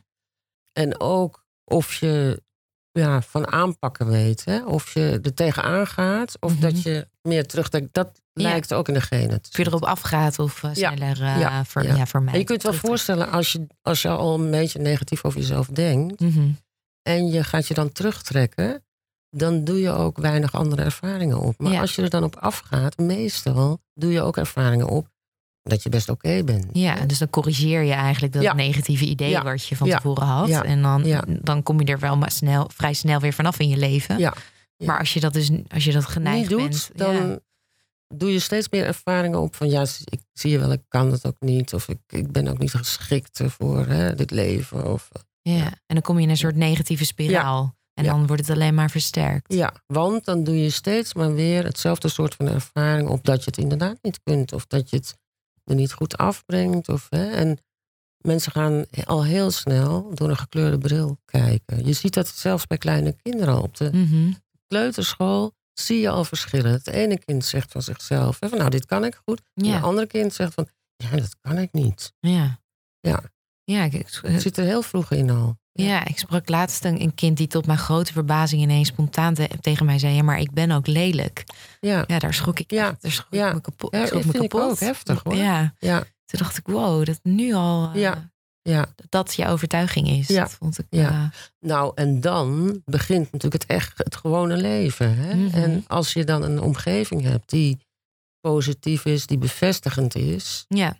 En 0.72 1.00
ook 1.00 1.44
of 1.64 1.94
je 1.94 2.42
ja, 2.92 3.22
van 3.22 3.52
aanpakken 3.52 4.06
weet. 4.08 4.44
Hè? 4.44 4.64
Of 4.64 4.94
je 4.94 5.20
er 5.22 5.34
tegenaan 5.34 5.86
gaat. 5.86 6.36
Of 6.40 6.52
Mhm. 6.52 6.60
dat 6.60 6.82
je 6.82 7.08
meer 7.22 7.46
terugdenkt. 7.46 7.94
Dat 7.94 8.20
Ja. 8.32 8.42
lijkt 8.48 8.74
ook 8.74 8.88
in 8.88 8.94
de 8.94 9.00
genen. 9.00 9.38
Of 9.50 9.56
je 9.56 9.66
erop 9.66 9.84
afgaat 9.84 10.38
of 10.38 10.62
uh, 10.62 10.74
Ja. 10.74 10.96
sneller 10.96 11.20
uh, 11.20 11.38
Ja. 11.40 11.64
voor, 11.64 11.82
Ja. 11.84 12.06
voor 12.06 12.22
mij. 12.22 12.32
En 12.32 12.38
je 12.38 12.44
kunt 12.44 12.62
je 12.62 12.70
wel 12.70 12.78
voorstellen 12.78 13.30
als 13.30 13.52
je, 13.52 13.66
als 13.82 14.02
je 14.02 14.08
al 14.08 14.40
een 14.40 14.50
beetje 14.50 14.78
negatief 14.78 15.24
over 15.24 15.40
jezelf 15.40 15.66
denkt. 15.66 16.20
Mhm. 16.20 16.48
En 17.02 17.30
je 17.30 17.44
gaat 17.44 17.66
je 17.68 17.74
dan 17.74 17.92
terugtrekken. 17.92 18.84
Dan 19.36 19.64
doe 19.64 19.80
je 19.80 19.90
ook 19.90 20.18
weinig 20.18 20.54
andere 20.54 20.82
ervaringen 20.82 21.38
op. 21.40 21.58
Maar 21.58 21.80
als 21.80 21.94
je 21.94 22.02
er 22.02 22.10
dan 22.10 22.24
op 22.24 22.36
afgaat. 22.36 22.98
Meestal 22.98 23.78
doe 23.94 24.12
je 24.12 24.22
ook 24.22 24.36
ervaringen 24.36 24.88
op. 24.88 25.08
Dat 25.70 25.82
je 25.82 25.88
best 25.88 26.08
oké 26.08 26.44
bent. 26.44 26.66
Ja, 26.72 26.94
dus 27.06 27.18
dan 27.18 27.30
corrigeer 27.30 27.82
je 27.82 27.92
eigenlijk 27.92 28.32
dat 28.32 28.42
Ja. 28.42 28.52
negatieve 28.52 29.04
idee 29.04 29.30
Ja. 29.30 29.42
wat 29.42 29.66
je 29.66 29.76
van 29.76 29.86
Ja. 29.86 29.96
tevoren 29.96 30.26
had. 30.26 30.48
Ja. 30.48 30.64
En 30.64 30.82
dan, 30.82 31.04
Ja. 31.04 31.24
dan 31.42 31.62
kom 31.62 31.80
je 31.80 31.86
er 31.86 31.98
wel 31.98 32.16
maar 32.16 32.30
snel, 32.30 32.70
vrij 32.74 32.92
snel 32.92 33.20
weer 33.20 33.32
vanaf 33.32 33.58
in 33.58 33.68
je 33.68 33.76
leven. 33.76 34.18
Ja. 34.18 34.34
Ja. 34.76 34.86
Maar 34.86 34.98
als 34.98 35.12
je 35.12 35.20
dat 35.20 35.32
dus 35.32 35.50
als 35.68 35.84
je 35.84 35.92
dat 35.92 36.04
geneigd 36.06 36.38
niet 36.38 36.58
doet, 36.58 36.58
bent, 36.68 36.90
dan 36.94 37.14
ja. 37.14 37.38
doe 38.14 38.32
je 38.32 38.38
steeds 38.38 38.68
meer 38.68 38.84
ervaringen 38.86 39.40
op 39.40 39.54
van 39.54 39.68
ja, 39.70 39.82
ik 40.04 40.20
zie 40.32 40.50
je 40.50 40.58
wel, 40.58 40.72
ik 40.72 40.82
kan 40.88 41.12
het 41.12 41.26
ook 41.26 41.36
niet. 41.40 41.74
Of 41.74 41.88
ik, 41.88 41.98
ik 42.06 42.32
ben 42.32 42.48
ook 42.48 42.58
niet 42.58 42.72
geschikt 42.72 43.40
voor 43.46 43.86
hè, 43.86 44.14
dit 44.14 44.30
leven. 44.30 44.92
Of, 44.92 45.08
Ja. 45.42 45.54
Ja. 45.54 45.64
En 45.64 45.94
dan 45.94 46.00
kom 46.02 46.16
je 46.16 46.22
in 46.22 46.30
een 46.30 46.36
soort 46.36 46.56
negatieve 46.56 47.04
spiraal. 47.04 47.78
En 47.94 48.04
Ja. 48.04 48.10
dan 48.12 48.26
wordt 48.26 48.46
het 48.46 48.56
alleen 48.56 48.74
maar 48.74 48.90
versterkt. 48.90 49.52
ja, 49.54 49.72
want 49.86 50.24
dan 50.24 50.44
doe 50.44 50.62
je 50.62 50.70
steeds 50.70 51.14
maar 51.14 51.34
weer 51.34 51.64
hetzelfde 51.64 52.08
soort 52.08 52.34
van 52.34 52.48
ervaring 52.48 53.08
op 53.08 53.24
dat 53.24 53.38
je 53.38 53.50
het 53.50 53.58
inderdaad 53.58 53.98
niet 54.02 54.20
kunt. 54.22 54.52
Of 54.52 54.66
dat 54.66 54.90
je 54.90 54.96
het 54.96 55.16
niet 55.64 55.92
goed 55.92 56.16
afbrengt. 56.16 56.88
Of, 56.88 57.06
hè, 57.10 57.30
en 57.30 57.58
mensen 58.18 58.52
gaan 58.52 58.84
al 59.04 59.24
heel 59.24 59.50
snel 59.50 60.14
door 60.14 60.28
een 60.28 60.36
gekleurde 60.36 60.78
bril 60.78 61.18
kijken. 61.24 61.86
Je 61.86 61.92
ziet 61.92 62.14
dat 62.14 62.28
zelfs 62.28 62.66
bij 62.66 62.78
kleine 62.78 63.16
kinderen 63.22 63.54
al. 63.54 63.62
Op 63.62 63.76
de 63.76 63.90
Mhm. 63.92 64.32
kleuterschool 64.66 65.52
zie 65.72 66.00
je 66.00 66.08
al 66.10 66.24
verschillen. 66.24 66.72
Het 66.72 66.86
ene 66.86 67.18
kind 67.18 67.44
zegt 67.44 67.72
van 67.72 67.82
zichzelf, 67.82 68.36
hè, 68.40 68.48
van, 68.48 68.58
nou 68.58 68.70
dit 68.70 68.86
kan 68.86 69.04
ik 69.04 69.14
goed. 69.24 69.42
En 69.54 69.64
Ja. 69.64 69.74
het 69.74 69.82
andere 69.84 70.06
kind 70.06 70.34
zegt 70.34 70.54
van, 70.54 70.68
ja 70.96 71.10
dat 71.16 71.36
kan 71.40 71.58
ik 71.58 71.72
niet. 71.72 72.12
Ja. 72.20 72.60
Ja. 73.00 73.22
Ja, 73.64 73.84
ik, 73.84 73.92
ik- 73.92 74.18
Het 74.22 74.42
zit 74.42 74.56
er 74.56 74.64
heel 74.64 74.82
vroeg 74.82 75.10
in 75.10 75.30
al. 75.30 75.58
Ja, 75.72 76.06
ik 76.06 76.18
sprak 76.18 76.48
laatst 76.48 76.84
een, 76.84 77.00
een 77.00 77.14
kind 77.14 77.36
die 77.36 77.46
tot 77.46 77.66
mijn 77.66 77.78
grote 77.78 78.12
verbazing 78.12 78.62
ineens 78.62 78.88
spontaan 78.88 79.34
te- 79.34 79.48
tegen 79.60 79.86
mij 79.86 79.98
zei: 79.98 80.14
Ja, 80.14 80.22
maar 80.22 80.38
ik 80.40 80.52
ben 80.52 80.70
ook 80.70 80.86
lelijk. 80.86 81.44
Ja, 81.80 82.04
Ja, 82.06 82.18
daar 82.18 82.34
schrok 82.34 82.58
ik, 82.58 82.70
Ja. 82.70 82.96
daar 83.00 83.10
schrok 83.12 83.32
Ja. 83.34 83.48
ik 83.48 83.54
me 83.54 83.60
kapot. 83.60 83.92
Ja, 83.94 84.00
dat 84.04 84.12
me 84.12 84.20
vind 84.22 84.34
ik 84.34 84.40
kapot. 84.48 84.70
ook 84.70 84.78
heftig, 84.80 85.20
hoor. 85.24 85.34
Ja, 85.36 85.74
ja, 85.78 85.98
toen 86.24 86.38
dacht 86.40 86.56
ik: 86.58 86.66
Wow, 86.66 87.04
dat 87.04 87.20
nu 87.22 87.52
al. 87.54 87.90
eh, 87.94 88.00
Ja. 88.00 88.30
ja. 88.62 88.86
Dat 88.96 89.06
dat 89.10 89.34
je 89.34 89.46
overtuiging 89.46 90.08
is. 90.08 90.26
Ja. 90.28 90.40
Dat 90.42 90.50
vond 90.52 90.78
ik. 90.78 90.86
Ja. 90.90 91.08
eh, 91.10 91.24
Nou, 91.60 91.92
en 91.94 92.20
dan 92.20 92.80
begint 92.84 93.32
natuurlijk 93.32 93.62
het 93.62 93.66
echt 93.70 93.98
het 93.98 94.16
gewone 94.16 94.56
leven. 94.56 95.16
Hè? 95.16 95.34
Mhm. 95.34 95.54
En 95.56 95.84
als 95.86 96.12
je 96.12 96.24
dan 96.24 96.42
een 96.42 96.60
omgeving 96.60 97.22
hebt 97.22 97.50
die 97.50 97.78
positief 98.40 99.04
is, 99.04 99.26
die 99.26 99.38
bevestigend 99.38 100.14
is, 100.14 100.64
ja. 100.68 100.96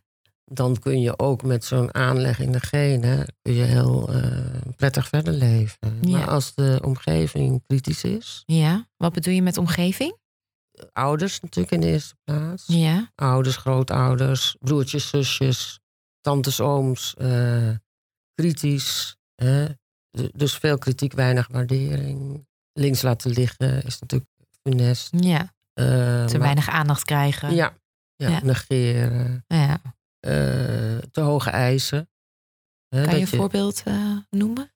Dan 0.53 0.79
kun 0.79 1.01
je 1.01 1.19
ook 1.19 1.43
met 1.43 1.65
zo'n 1.65 1.95
aanleg 1.95 2.39
in 2.39 2.53
de 2.53 2.61
genen 2.61 3.27
kun 3.43 3.53
je 3.55 3.63
heel 3.65 4.13
eh, 4.13 4.61
prettig 4.77 5.09
verder 5.09 5.33
leven. 5.33 5.99
Ja. 6.01 6.19
Maar 6.19 6.29
als 6.29 6.55
de 6.55 6.79
omgeving 6.85 7.63
kritisch 7.67 8.05
is, 8.05 8.43
ja. 8.47 8.87
Wat 8.97 9.13
bedoel 9.13 9.35
je 9.35 9.43
met 9.43 9.57
omgeving? 9.59 10.19
ouders 10.93 11.41
natuurlijk 11.41 11.73
in 11.75 11.81
de 11.81 11.87
eerste 11.87 12.15
plaats, 12.25 12.65
Ja. 12.67 13.11
ouders, 13.15 13.57
grootouders, 13.57 14.57
broertjes, 14.61 15.09
zusjes, 15.09 15.81
tantes, 16.21 16.61
ooms, 16.61 17.15
eh, 17.15 17.71
kritisch. 18.35 19.17
Hè? 19.35 19.67
Dus 20.33 20.55
veel 20.55 20.79
kritiek, 20.79 21.13
weinig 21.13 21.49
waardering. 21.51 22.47
Links 22.73 23.03
laten 23.03 23.31
liggen 23.31 23.83
is 23.85 23.99
natuurlijk 23.99 24.31
funest. 24.63 25.09
Ja. 25.17 25.41
Eh, 25.73 25.85
Te 26.25 26.33
maar- 26.33 26.39
weinig 26.39 26.69
aandacht 26.69 27.05
krijgen. 27.05 27.55
Ja, 27.55 27.77
ja, 28.17 28.29
Ja. 28.29 28.41
negeren. 28.43 29.45
Ja. 29.47 29.81
Eh, 30.21 30.33
te 31.11 31.21
hoge 31.21 31.51
eisen. 31.51 32.09
Hè, 32.89 33.05
Kan 33.05 33.15
je 33.15 33.21
een 33.21 33.27
voorbeeld 33.29 33.83
eh, 33.85 34.17
noemen? 34.31 34.73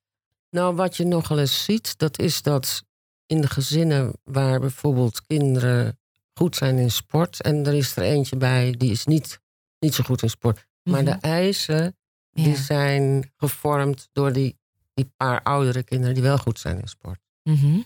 Nou, 0.51 0.75
wat 0.75 0.97
je 0.97 1.05
nogal 1.05 1.39
eens 1.39 1.65
ziet, 1.65 1.99
dat 1.99 2.19
is 2.19 2.43
dat 2.43 2.85
in 3.27 3.41
de 3.41 3.49
gezinnen 3.49 4.13
waar 4.25 4.61
bijvoorbeeld 4.61 5.27
kinderen 5.27 5.99
goed 6.35 6.57
zijn 6.57 6.79
in 6.79 6.91
sport. 6.91 7.41
En 7.43 7.67
er 7.67 7.75
is 7.75 7.97
er 7.97 8.03
eentje 8.03 8.37
bij 8.37 8.75
die 8.79 8.91
is 8.91 9.05
niet, 9.05 9.41
niet 9.79 9.95
zo 9.95 10.03
goed 10.05 10.23
in 10.23 10.31
sport. 10.31 10.67
Maar 10.83 11.03
Mhm. 11.03 11.13
de 11.13 11.19
eisen 11.27 11.97
die 12.31 12.49
Ja. 12.49 12.55
zijn 12.55 13.33
gevormd 13.37 14.09
door 14.13 14.33
die, 14.33 14.59
die 14.95 15.13
paar 15.17 15.43
oudere 15.43 15.83
kinderen 15.83 16.15
die 16.15 16.23
wel 16.23 16.39
goed 16.39 16.59
zijn 16.59 16.81
in 16.81 16.89
sport. 16.89 17.21
Mhm. 17.43 17.81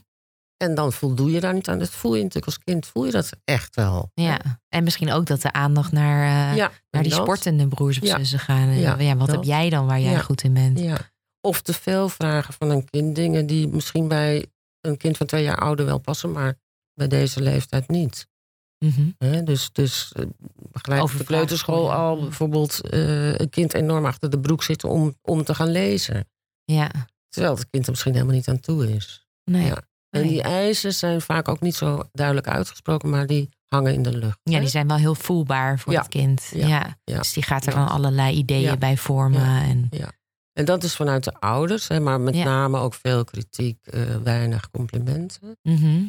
En 0.64 0.74
dan 0.74 0.92
voldoe 0.92 1.30
je 1.30 1.40
daar 1.40 1.54
niet 1.54 1.68
aan. 1.68 1.78
Dat 1.78 1.90
voel 1.90 2.14
je 2.14 2.18
natuurlijk 2.22 2.46
als 2.46 2.58
kind, 2.64 2.86
voel 2.86 3.04
je 3.04 3.10
dat 3.10 3.30
echt 3.44 3.74
wel. 3.76 4.10
Ja. 4.14 4.38
En 4.68 4.84
misschien 4.84 5.12
ook 5.12 5.26
dat 5.26 5.42
de 5.42 5.52
aandacht 5.52 5.92
naar, 5.92 6.50
eh, 6.50 6.56
Ja, 6.56 6.70
naar 6.90 7.02
die 7.02 7.12
dat- 7.12 7.20
sportende 7.22 7.68
broers 7.68 8.00
of 8.00 8.06
Ja. 8.06 8.18
zussen 8.18 8.38
gaan. 8.38 8.68
En, 8.68 8.78
Ja, 8.78 8.98
ja, 8.98 9.16
wat 9.16 9.26
dat. 9.26 9.36
heb 9.36 9.44
jij 9.44 9.70
dan 9.70 9.86
waar 9.86 10.00
jij 10.00 10.20
goed 10.20 10.42
in 10.42 10.52
bent? 10.54 10.78
Ja. 10.78 10.98
Of 11.40 11.62
te 11.62 11.72
veel 11.72 12.08
vragen 12.08 12.54
van 12.54 12.70
een 12.70 12.84
kind. 12.90 13.14
Dingen 13.14 13.46
die 13.46 13.68
misschien 13.68 14.08
bij 14.08 14.46
een 14.80 14.96
kind 14.96 15.16
van 15.16 15.26
twee 15.26 15.42
jaar 15.42 15.58
ouder 15.58 15.86
wel 15.86 15.98
passen, 15.98 16.32
maar 16.32 16.54
bij 16.94 17.08
deze 17.08 17.40
leeftijd 17.42 17.88
niet. 17.88 18.26
Mhm. 18.84 19.10
Hè, 19.18 19.42
dus 19.42 19.72
dus 19.72 20.12
eh, 20.12 20.24
begeleid 20.72 21.02
op 21.02 21.18
de 21.18 21.24
kleuterschool 21.24 21.92
al 21.92 22.20
bijvoorbeeld 22.20 22.80
eh, 22.90 23.34
een 23.34 23.50
kind 23.50 23.74
enorm 23.74 24.04
achter 24.06 24.30
de 24.30 24.40
broek 24.40 24.62
zitten 24.62 24.88
om, 24.88 25.16
om 25.22 25.44
te 25.44 25.54
gaan 25.54 25.70
lezen. 25.70 26.28
Ja. 26.64 26.90
Terwijl 27.28 27.54
het 27.54 27.70
kind 27.70 27.84
er 27.84 27.90
misschien 27.90 28.12
helemaal 28.12 28.34
niet 28.34 28.48
aan 28.48 28.60
toe 28.60 28.94
is. 28.94 29.26
Nee. 29.44 29.66
Ja. 29.66 29.82
En 30.10 30.22
die 30.22 30.42
eisen 30.42 30.94
zijn 30.94 31.20
vaak 31.20 31.48
ook 31.48 31.60
niet 31.60 31.74
zo 31.74 32.02
duidelijk 32.12 32.48
uitgesproken, 32.48 33.08
maar 33.10 33.26
die 33.26 33.48
hangen 33.68 33.92
in 33.94 34.02
de 34.02 34.16
lucht. 34.18 34.38
Ja, 34.42 34.52
hè? 34.54 34.60
die 34.60 34.68
zijn 34.68 34.88
wel 34.88 34.96
heel 34.96 35.14
voelbaar 35.14 35.78
voor 35.78 35.92
Ja. 35.92 35.98
het 36.00 36.08
kind. 36.08 36.50
Ja. 36.54 36.66
Ja. 36.66 36.98
Ja. 37.04 37.18
Dus 37.18 37.32
die 37.32 37.42
gaat 37.42 37.66
er 37.66 37.72
Ja. 37.72 37.78
dan 37.78 37.88
allerlei 37.88 38.36
ideeën 38.36 38.60
Ja. 38.62 38.76
bij 38.76 38.96
vormen. 38.96 39.40
Ja. 39.40 39.60
En, 39.62 39.88
En 40.52 40.64
dat 40.64 40.82
is 40.84 40.96
vanuit 40.96 41.24
de 41.24 41.32
ouders, 41.40 41.88
hè, 41.88 42.00
maar 42.00 42.20
met 42.20 42.34
Ja. 42.36 42.44
name 42.44 42.78
ook 42.78 42.94
veel 42.94 43.24
kritiek, 43.24 43.86
eh, 43.86 44.16
weinig 44.16 44.70
complimenten. 44.70 45.58
Mhm. 45.62 46.06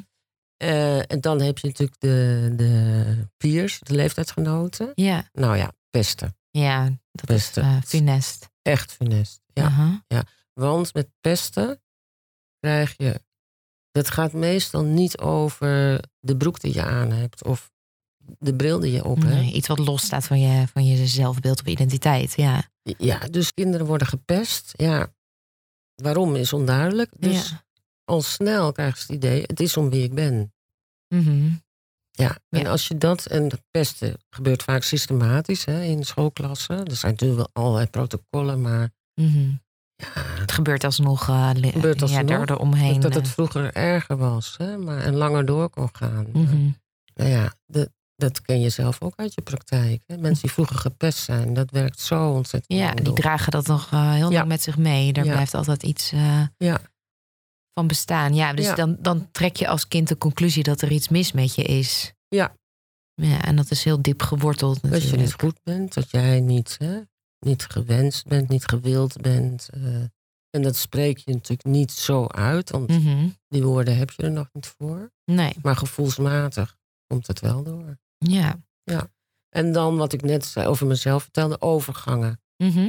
Eh, 0.57 1.11
en 1.11 1.21
dan 1.21 1.41
heb 1.41 1.57
je 1.57 1.67
natuurlijk 1.67 1.99
de, 1.99 2.53
de 2.55 3.27
peers, 3.37 3.79
de 3.79 3.93
leeftijdsgenoten. 3.95 4.91
ja. 4.95 5.29
Nou 5.31 5.57
ja, 5.57 5.71
pesten. 5.89 6.37
ja, 6.49 6.83
dat 7.11 7.25
Pesten. 7.25 7.63
is 7.63 7.69
uh, 7.69 7.77
funest. 7.85 8.49
Echt 8.61 8.91
funest. 8.93 9.41
Ja. 9.53 9.63
Aha. 9.63 10.03
Want 10.53 10.93
met 10.93 11.07
pesten 11.21 11.81
krijg 12.59 12.93
je. 12.97 13.21
Dat 13.99 14.09
gaat 14.11 14.33
meestal 14.33 14.83
niet 14.83 15.17
over 15.17 15.99
de 16.19 16.37
broek 16.37 16.59
die 16.59 16.73
je 16.73 16.83
aan 16.83 17.11
hebt 17.11 17.43
of 17.43 17.71
de 18.39 18.55
bril 18.55 18.79
die 18.79 18.91
je 18.91 19.03
op 19.03 19.21
hebt. 19.21 19.33
Nee, 19.33 19.51
iets 19.53 19.67
wat 19.67 19.79
los 19.79 20.03
staat 20.03 20.25
van 20.25 20.39
je, 20.39 20.67
van 20.67 20.85
je 20.85 21.07
zelfbeeld 21.07 21.59
of 21.59 21.65
identiteit. 21.67 22.33
Ja. 22.35 22.63
Ja, 22.97 23.19
dus 23.19 23.53
kinderen 23.53 23.85
worden 23.85 24.07
gepest. 24.07 24.73
Ja, 24.75 25.13
waarom 25.95 26.35
is 26.35 26.53
onduidelijk. 26.53 27.11
Dus 27.17 27.49
ja. 27.49 27.63
al 28.05 28.21
snel 28.21 28.71
krijgen 28.71 28.97
ze 28.99 29.05
het 29.05 29.15
idee: 29.23 29.41
het 29.45 29.59
is 29.59 29.77
om 29.77 29.89
wie 29.89 30.03
ik 30.03 30.13
ben. 30.13 30.53
Mhm. 31.07 31.49
Ja, 32.11 32.37
en 32.49 32.59
Ja. 32.61 32.69
als 32.69 32.87
je 32.87 32.97
dat, 32.97 33.25
en 33.25 33.47
dat 33.47 33.61
pesten 33.71 34.17
gebeurt 34.29 34.63
vaak 34.63 34.83
systematisch 34.83 35.65
hè, 35.65 35.83
in 35.83 36.03
schoolklassen. 36.03 36.85
Er 36.85 36.95
zijn 36.95 37.11
natuurlijk 37.11 37.39
wel 37.39 37.63
allerlei 37.63 37.87
protocollen, 37.87 38.61
maar 38.61 38.91
Mhm. 39.21 39.51
Het 40.39 40.51
gebeurt 40.51 40.83
alsnog. 40.83 41.27
li- 41.53 41.71
Gebeurt 41.71 42.01
alsnog. 42.01 42.29
Ja, 42.29 42.41
er 42.45 42.57
omheen. 42.57 42.99
dat 42.99 43.13
het 43.13 43.25
eh, 43.25 43.31
vroeger 43.31 43.73
erger 43.73 44.17
was 44.17 44.55
hè, 44.57 44.77
maar, 44.77 44.97
en 44.97 45.15
langer 45.15 45.45
door 45.45 45.69
kon 45.69 45.89
gaan. 45.91 46.27
mhm. 46.33 46.69
Nou 47.13 47.29
ja, 47.29 47.53
dat, 47.65 47.89
dat 48.15 48.41
ken 48.41 48.59
je 48.59 48.69
zelf 48.69 49.01
ook 49.01 49.13
uit 49.15 49.33
je 49.33 49.41
praktijk. 49.41 50.01
Hè? 50.05 50.17
Mensen 50.17 50.41
die 50.41 50.51
vroeger 50.51 50.75
gepest 50.75 51.17
zijn, 51.19 51.53
dat 51.53 51.71
werkt 51.71 51.99
zo 51.99 52.29
ontzettend 52.31 52.79
Ja, 52.79 52.91
die 52.93 53.03
door. 53.05 53.15
dragen 53.15 53.51
dat 53.51 53.67
nog 53.67 53.91
eh, 53.91 54.11
heel 54.13 54.29
Ja. 54.31 54.37
lang 54.37 54.47
met 54.47 54.61
zich 54.61 54.77
mee. 54.77 55.13
Daar 55.13 55.25
Ja. 55.25 55.31
blijft 55.31 55.53
altijd 55.53 55.83
iets 55.83 56.09
Ja. 56.57 56.79
van 57.73 57.87
bestaan. 57.87 58.33
Ja, 58.35 58.53
dus. 58.53 58.75
Dan, 58.75 58.97
dan 58.99 59.31
trek 59.31 59.55
je 59.55 59.67
als 59.67 59.87
kind 59.87 60.07
de 60.07 60.17
conclusie 60.17 60.63
dat 60.63 60.81
er 60.81 60.91
iets 60.91 61.09
mis 61.09 61.31
met 61.31 61.55
je 61.55 61.63
is. 61.63 62.13
Ja. 62.27 62.55
Ja, 63.13 63.41
en 63.41 63.55
dat 63.55 63.71
is 63.71 63.83
heel 63.83 64.01
diep 64.01 64.21
geworteld 64.21 64.81
Dat 64.81 64.91
je 64.91 64.97
natuurlijk. 64.97 65.21
niet 65.21 65.33
goed 65.33 65.59
bent, 65.63 65.93
dat 65.93 66.11
jij 66.11 66.39
niet, 66.39 66.75
hè, 66.77 66.99
niet 67.39 67.63
gewenst 67.65 68.27
bent, 68.27 68.49
niet 68.49 68.65
gewild 68.65 69.21
bent. 69.21 69.69
eh, 69.73 69.83
en 70.49 70.61
dat 70.61 70.75
spreek 70.75 71.17
je 71.17 71.31
natuurlijk 71.33 71.63
niet 71.69 71.91
zo 71.91 72.27
uit, 72.27 72.69
want 72.69 72.89
Mhm. 72.89 73.27
die 73.47 73.63
woorden 73.63 73.97
heb 73.97 74.11
je 74.11 74.23
er 74.23 74.31
nog 74.31 74.49
niet 74.53 74.73
voor. 74.77 75.11
Nee, 75.25 75.53
Maar 75.61 75.75
gevoelsmatig 75.75 76.77
komt 77.07 77.27
het 77.27 77.39
wel 77.39 77.63
door. 77.63 77.97
ja. 78.17 78.59
En 79.49 79.71
dan 79.71 79.97
wat 79.97 80.13
ik 80.13 80.21
net 80.21 80.45
zei 80.45 80.67
over 80.67 80.87
mezelf 80.87 81.23
vertelde, 81.23 81.61
overgangen. 81.61 82.41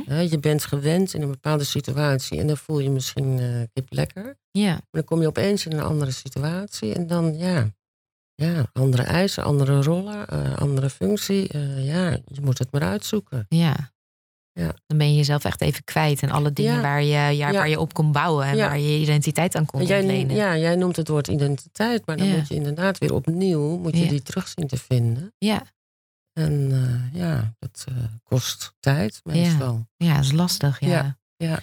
Hè, 0.05 0.21
je 0.21 0.39
bent 0.39 0.65
gewend 0.65 1.15
in 1.15 1.23
een 1.23 1.31
bepaalde 1.31 1.65
situatie 1.65 2.41
en 2.41 2.47
dan 2.47 2.57
voel 2.57 2.79
je 2.79 2.91
misschien 2.91 3.39
eh 3.39 3.63
kip 3.73 3.93
lekker. 3.93 4.37
Ja, 4.51 4.71
Maar 4.73 4.87
dan 4.91 5.05
kom 5.05 5.21
je 5.21 5.27
opeens 5.27 5.67
in 5.67 5.73
een 5.73 5.83
andere 5.85 6.11
situatie 6.11 6.95
en 6.95 7.07
dan, 7.07 7.37
ja, 7.39 7.71
ja 8.35 8.67
andere 8.73 9.03
eisen, 9.03 9.45
andere 9.45 9.83
rollen, 9.83 10.29
eh, 10.29 10.57
andere 10.57 10.91
functie. 10.91 11.59
ja, 11.83 12.11
je 12.11 12.41
moet 12.41 12.59
het 12.59 12.73
maar 12.73 12.83
uitzoeken. 12.83 13.47
ja. 13.49 13.93
Ja. 14.53 14.75
Dan 14.87 14.99
ben 14.99 15.11
je 15.11 15.17
jezelf 15.17 15.45
echt 15.45 15.61
even 15.61 15.85
kwijt. 15.85 16.23
En 16.23 16.31
alle 16.31 16.53
dingen 16.53 16.75
Ja. 16.75 16.81
waar, 16.81 17.03
je, 17.03 17.37
ja, 17.37 17.53
waar 17.53 17.69
je 17.69 17.81
op 17.81 17.95
kon 17.95 18.13
bouwen. 18.13 18.47
En 18.47 18.57
waar 18.57 18.79
je 18.79 18.99
identiteit 18.99 19.55
aan 19.55 19.67
kon 19.67 19.81
En 19.81 19.87
jij, 19.87 20.01
ontlenen. 20.01 20.37
ja, 20.37 20.57
jij 20.57 20.77
noemt 20.77 20.97
het 20.97 21.09
woord 21.09 21.29
identiteit, 21.29 22.07
maar 22.07 22.17
dan 22.17 22.29
moet 22.29 22.49
je 22.49 22.55
inderdaad 22.55 22.99
weer 22.99 23.15
opnieuw 23.15 23.77
moet 23.79 23.99
je 23.99 24.07
die 24.09 24.23
terug 24.23 24.49
zien 24.49 24.67
te 24.67 24.77
vinden. 24.77 25.33
Ja, 25.39 25.63
En 26.33 26.69
eh, 27.13 27.21
ja, 27.21 27.55
dat 27.59 27.85
eh, 27.89 27.95
kost 28.23 28.73
tijd 28.81 29.21
meestal. 29.25 29.87
ja, 29.97 30.15
dat 30.15 30.25
is 30.25 30.33
lastig. 30.33 30.81
Ja. 30.81 30.89
Ja, 30.89 31.17
ja. 31.37 31.61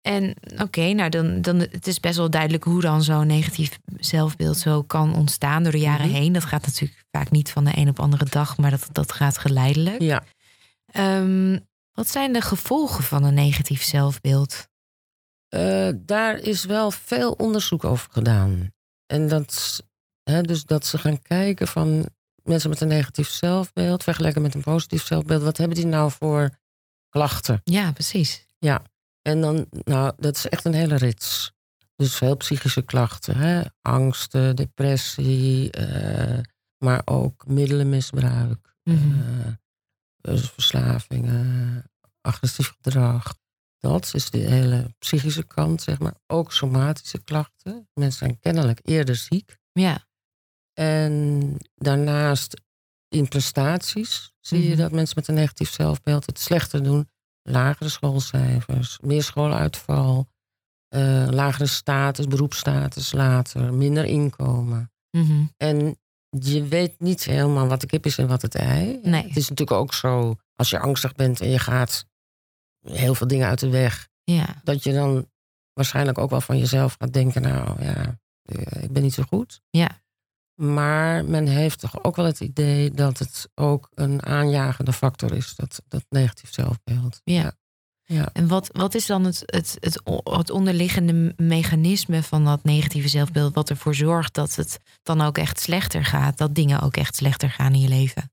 En 0.00 0.34
oké, 0.58 0.92
nou 0.92 1.10
dan, 1.10 1.40
dan 1.40 1.58
het 1.58 1.86
is 1.86 2.00
best 2.00 2.16
wel 2.16 2.30
duidelijk 2.30 2.64
hoe 2.64 2.80
dan 2.80 3.02
zo'n 3.02 3.26
negatief 3.26 3.78
zelfbeeld 3.98 4.56
zo 4.58 4.82
kan 4.82 5.14
ontstaan 5.14 5.62
door 5.62 5.72
de 5.72 5.78
jaren 5.78 6.06
Mhm. 6.08 6.14
heen. 6.14 6.32
Dat 6.32 6.44
gaat 6.44 6.66
natuurlijk 6.66 7.04
vaak 7.10 7.30
niet 7.30 7.50
van 7.50 7.64
de 7.64 7.70
een 7.76 7.88
op 7.88 8.00
andere 8.00 8.24
dag, 8.30 8.56
maar 8.56 8.70
dat, 8.70 8.88
dat 8.92 9.12
gaat 9.12 9.38
geleidelijk. 9.38 10.00
Ja. 10.02 10.22
Ehm, 10.86 11.58
wat 11.94 12.08
zijn 12.08 12.32
de 12.32 12.40
gevolgen 12.40 13.04
van 13.04 13.24
een 13.24 13.34
negatief 13.34 13.82
zelfbeeld? 13.82 14.68
Eh, 15.48 15.88
daar 15.96 16.38
is 16.38 16.64
wel 16.64 16.90
veel 16.90 17.32
onderzoek 17.32 17.84
over 17.84 18.08
gedaan. 18.10 18.72
En 19.06 19.28
dat, 19.28 19.82
hè, 20.22 20.42
dus 20.42 20.64
dat 20.64 20.86
ze 20.86 20.98
gaan 20.98 21.22
kijken 21.22 21.68
van 21.68 22.08
mensen 22.42 22.70
met 22.70 22.80
een 22.80 22.88
negatief 22.88 23.28
zelfbeeld, 23.28 24.02
vergelijken 24.02 24.42
met 24.42 24.54
een 24.54 24.62
positief 24.62 25.06
zelfbeeld, 25.06 25.42
wat 25.42 25.56
hebben 25.56 25.76
die 25.76 25.86
nou 25.86 26.10
voor 26.10 26.50
klachten? 27.08 27.60
Ja, 27.64 27.92
precies. 27.92 28.46
En 29.22 29.40
dan, 29.40 29.66
nou, 29.70 30.12
dat 30.16 30.36
is 30.36 30.48
echt 30.48 30.64
een 30.64 30.74
hele 30.74 30.96
rits. 30.96 31.52
Dus 31.96 32.16
veel 32.16 32.36
psychische 32.36 32.82
klachten, 32.82 33.36
hè? 33.36 33.62
angsten, 33.82 34.56
depressie, 34.56 35.70
eh, 35.70 36.38
maar 36.78 37.02
ook 37.04 37.46
middelenmisbruik, 37.46 38.76
eh, 38.82 38.94
dus 40.32 40.50
verslavingen, 40.50 41.84
agressief 42.20 42.74
gedrag. 42.82 43.34
Dat 43.78 44.10
is 44.14 44.30
de 44.30 44.38
hele 44.38 44.94
psychische 44.98 45.42
kant, 45.46 45.82
zeg 45.82 45.98
maar. 45.98 46.14
Ook 46.26 46.52
somatische 46.52 47.18
klachten. 47.24 47.88
Mensen 47.94 48.18
zijn 48.18 48.38
kennelijk 48.38 48.80
eerder 48.82 49.16
ziek. 49.16 49.56
Ja, 49.72 50.06
En 50.72 51.56
daarnaast 51.74 52.60
in 53.08 53.28
prestaties 53.28 54.32
zie 54.40 54.62
je 54.62 54.68
Mhm. 54.68 54.78
dat 54.78 54.92
mensen 54.92 55.14
met 55.18 55.28
een 55.28 55.34
negatief 55.34 55.70
zelfbeeld 55.70 56.26
het 56.26 56.38
slechter 56.40 56.82
doen. 56.82 57.08
Lagere 57.42 57.88
schoolcijfers, 57.88 58.98
meer 59.02 59.22
schooluitval, 59.22 60.28
eh, 60.88 61.26
lagere 61.30 61.66
status, 61.66 62.26
beroepsstatus 62.26 63.12
later, 63.12 63.74
minder 63.74 64.04
inkomen. 64.04 64.92
Mhm. 65.10 65.44
En 65.56 65.98
je 66.38 66.64
weet 66.68 67.00
niet 67.00 67.24
helemaal 67.24 67.66
wat 67.66 67.80
de 67.80 67.86
kip 67.86 68.06
is 68.06 68.18
en 68.18 68.26
wat 68.26 68.42
het 68.42 68.54
ei. 68.54 68.98
Nee. 69.02 69.22
Het 69.22 69.36
is 69.36 69.48
natuurlijk 69.48 69.78
ook 69.80 69.94
zo, 69.94 70.36
als 70.54 70.70
je 70.70 70.78
angstig 70.78 71.14
bent 71.14 71.40
en 71.40 71.48
je 71.48 71.58
gaat 71.58 72.06
heel 72.80 73.14
veel 73.14 73.26
dingen 73.26 73.48
uit 73.48 73.60
de 73.60 73.68
weg. 73.68 74.08
Ja. 74.24 74.60
Dat 74.64 74.82
je 74.82 74.92
dan 74.92 75.30
waarschijnlijk 75.72 76.18
ook 76.18 76.30
wel 76.30 76.40
van 76.40 76.58
jezelf 76.58 76.96
gaat 76.98 77.12
denken, 77.12 77.42
nou 77.42 77.84
ja, 77.84 78.18
eh, 78.42 78.82
ik 78.82 78.92
ben 78.92 79.02
niet 79.02 79.14
zo 79.14 79.22
goed. 79.22 79.60
Ja. 79.70 80.02
Maar 80.54 81.24
men 81.24 81.46
heeft 81.46 81.80
toch 81.80 82.04
ook 82.04 82.16
wel 82.16 82.24
het 82.24 82.40
idee 82.40 82.90
dat 82.90 83.18
het 83.18 83.48
ook 83.54 83.90
een 83.94 84.22
aanjagende 84.22 84.92
factor 84.92 85.32
is, 85.32 85.54
dat, 85.56 85.82
dat 85.88 86.04
negatief 86.08 86.52
zelfbeeld. 86.52 87.20
Ja. 87.24 87.34
Ja. 87.42 87.56
En 88.32 88.48
wat, 88.48 88.68
wat 88.72 88.94
is 88.94 89.06
dan 89.06 89.24
het, 89.24 89.42
het, 89.46 89.76
het, 89.80 90.00
het 90.24 90.50
onderliggende 90.50 91.32
mechanisme 91.36 92.22
van 92.22 92.44
dat 92.44 92.64
negatieve 92.64 93.08
zelfbeeld, 93.08 93.54
wat 93.54 93.70
ervoor 93.70 93.94
zorgt 93.94 94.34
dat 94.34 94.54
het 94.54 94.78
dan 95.02 95.20
ook 95.20 95.38
echt 95.38 95.60
slechter 95.60 96.04
gaat, 96.04 96.38
dat 96.38 96.54
dingen 96.54 96.80
ook 96.80 96.96
echt 96.96 97.16
slechter 97.16 97.50
gaan 97.50 97.72
in 97.72 97.80
je 97.80 97.88
leven? 97.88 98.32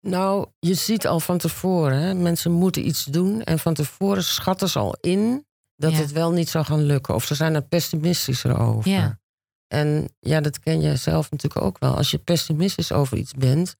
Nou, 0.00 0.46
je 0.58 0.74
ziet 0.74 1.06
al 1.06 1.20
van 1.20 1.38
tevoren, 1.38 1.98
hè, 1.98 2.14
mensen 2.14 2.52
moeten 2.52 2.86
iets 2.86 3.04
doen 3.04 3.42
en 3.42 3.58
van 3.58 3.74
tevoren 3.74 4.24
schatten 4.24 4.68
ze 4.68 4.78
al 4.78 4.96
in 5.00 5.44
dat 5.76 5.92
Ja. 5.92 5.98
het 5.98 6.12
wel 6.12 6.32
niet 6.32 6.48
zal 6.48 6.64
gaan 6.64 6.82
lukken. 6.82 7.14
Of 7.14 7.24
ze 7.24 7.34
zijn 7.34 7.54
er 7.54 7.62
pessimistischer 7.62 8.58
over. 8.58 8.90
Ja. 8.90 9.18
En 9.66 10.08
ja, 10.20 10.40
dat 10.40 10.60
ken 10.60 10.80
je 10.80 10.96
zelf 10.96 11.30
natuurlijk 11.30 11.64
ook 11.64 11.78
wel. 11.78 11.96
Als 11.96 12.10
je 12.10 12.18
pessimistisch 12.18 12.92
over 12.92 13.16
iets 13.16 13.32
bent, 13.32 13.76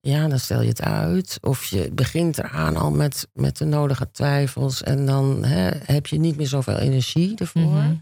ja, 0.00 0.28
dan 0.28 0.38
stel 0.38 0.60
je 0.62 0.68
het 0.68 0.82
uit. 0.82 1.38
Of 1.40 1.64
je 1.64 1.90
begint 1.92 2.38
eraan 2.38 2.76
al 2.76 2.90
met, 2.90 3.28
met 3.32 3.56
de 3.56 3.64
nodige 3.64 4.10
twijfels 4.10 4.82
en 4.82 5.06
dan 5.06 5.44
hè, 5.44 5.70
heb 5.84 6.06
je 6.06 6.18
niet 6.18 6.36
meer 6.36 6.46
zoveel 6.48 6.76
energie 6.76 7.36
ervoor. 7.36 7.62
Mhm. 7.62 7.94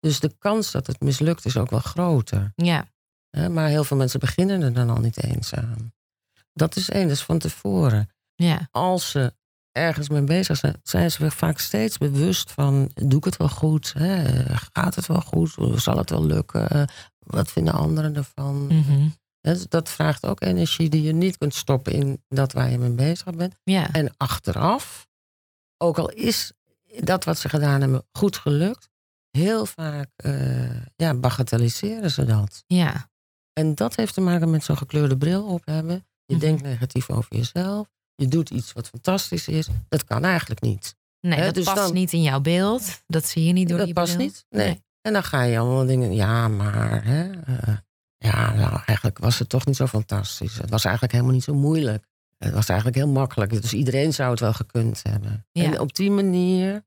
Dus 0.00 0.20
de 0.20 0.34
kans 0.38 0.70
dat 0.70 0.86
het 0.86 1.00
mislukt 1.00 1.44
is 1.44 1.56
ook 1.56 1.70
wel 1.70 1.80
groter. 1.80 2.52
Ja, 2.54 2.86
Hè? 3.30 3.48
Maar 3.48 3.68
heel 3.68 3.84
veel 3.84 3.96
mensen 3.96 4.20
beginnen 4.20 4.62
er 4.62 4.72
dan 4.72 4.90
al 4.90 5.00
niet 5.00 5.22
eens 5.22 5.54
aan. 5.54 5.92
Dat 6.52 6.76
is 6.76 6.90
één, 6.90 7.02
dat 7.08 7.16
is 7.16 7.22
van 7.22 7.38
tevoren. 7.38 8.08
ja, 8.34 8.68
Als 8.70 9.10
ze 9.10 9.34
ergens 9.72 10.08
mee 10.08 10.24
bezig 10.24 10.56
zijn, 10.56 10.80
zijn 10.82 11.10
ze 11.10 11.30
vaak 11.30 11.58
steeds 11.58 11.98
bewust 11.98 12.50
van: 12.50 12.90
doe 12.94 13.18
ik 13.18 13.24
het 13.24 13.36
wel 13.36 13.48
goed? 13.48 13.92
Hè? 13.98 14.24
Gaat 14.72 14.94
het 14.94 15.06
wel 15.06 15.20
goed? 15.20 15.56
Zal 15.74 15.96
het 15.96 16.10
wel 16.10 16.26
lukken? 16.26 16.88
Wat 17.18 17.52
vinden 17.52 17.74
anderen 17.74 18.16
ervan? 18.16 18.66
mhm. 18.66 18.74
Dus 19.02 19.12
Dat 19.68 19.88
vraagt 19.88 20.26
ook 20.26 20.42
energie 20.42 20.88
die 20.88 21.02
je 21.02 21.12
niet 21.12 21.38
kunt 21.38 21.54
stoppen 21.54 21.92
in 21.92 22.22
dat 22.28 22.52
waar 22.52 22.70
je 22.70 22.78
mee 22.78 22.90
bezig 22.90 23.34
bent. 23.34 23.54
ja, 23.64 23.92
En 23.92 24.14
achteraf, 24.16 25.08
ook 25.78 25.98
al 25.98 26.10
is 26.10 26.52
dat 27.00 27.24
wat 27.24 27.38
ze 27.38 27.48
gedaan 27.48 27.80
hebben 27.80 28.06
goed 28.12 28.36
gelukt, 28.36 28.88
heel 29.30 29.66
vaak 29.66 30.08
eh, 30.16 30.80
ja, 30.96 31.14
bagatelliseren 31.14 32.10
ze 32.10 32.24
dat. 32.24 32.64
ja, 32.66 33.10
En 33.52 33.74
dat 33.74 33.96
heeft 33.96 34.14
te 34.14 34.20
maken 34.20 34.50
met 34.50 34.64
zo'n 34.64 34.76
gekleurde 34.76 35.16
bril 35.16 35.44
op 35.46 35.66
hebben. 35.66 36.06
Je 36.24 36.34
Mhm. 36.34 36.44
denkt 36.44 36.62
negatief 36.62 37.10
over 37.10 37.36
jezelf. 37.36 37.86
Je 38.14 38.28
doet 38.28 38.50
iets 38.50 38.72
wat 38.72 38.88
fantastisch 38.88 39.48
is. 39.48 39.68
Dat 39.88 40.04
kan 40.04 40.24
eigenlijk 40.24 40.60
niet. 40.60 40.96
Nee, 41.20 41.40
dat 41.44 41.54
dus 41.54 41.64
past 41.64 41.76
dan- 41.76 41.92
niet 41.94 42.12
in 42.12 42.22
jouw 42.22 42.40
beeld. 42.40 43.02
Dat 43.06 43.24
zie 43.24 43.44
je 43.44 43.52
niet 43.52 43.68
door 43.68 43.78
dat 43.78 43.92
past 43.92 44.16
niet. 44.18 44.44
Nee. 44.48 44.84
En 45.00 45.12
dan 45.12 45.22
ga 45.24 45.42
je 45.42 45.58
allemaal 45.58 45.86
dingen. 45.86 46.14
Ja, 46.14 46.48
maar. 46.48 47.04
Hè, 47.04 47.30
eh, 47.30 47.76
ja, 48.16 48.54
nou, 48.54 48.80
eigenlijk 48.86 49.05
was 49.26 49.38
het 49.38 49.48
toch 49.48 49.66
niet 49.66 49.76
zo 49.76 49.86
fantastisch. 49.86 50.56
Het 50.58 50.70
was 50.70 50.84
eigenlijk 50.84 51.12
helemaal 51.14 51.34
niet 51.34 51.44
zo 51.44 51.54
moeilijk. 51.54 52.04
Het 52.38 52.52
was 52.52 52.68
eigenlijk 52.68 52.98
heel 52.98 53.08
makkelijk. 53.08 53.62
Dus 53.62 53.72
iedereen 53.72 54.12
zou 54.12 54.30
het 54.30 54.40
wel 54.40 54.52
gekund 54.52 55.00
hebben. 55.02 55.46
Ja. 55.52 55.64
En 55.64 55.80
op 55.80 55.94
die 55.94 56.10
manier 56.10 56.84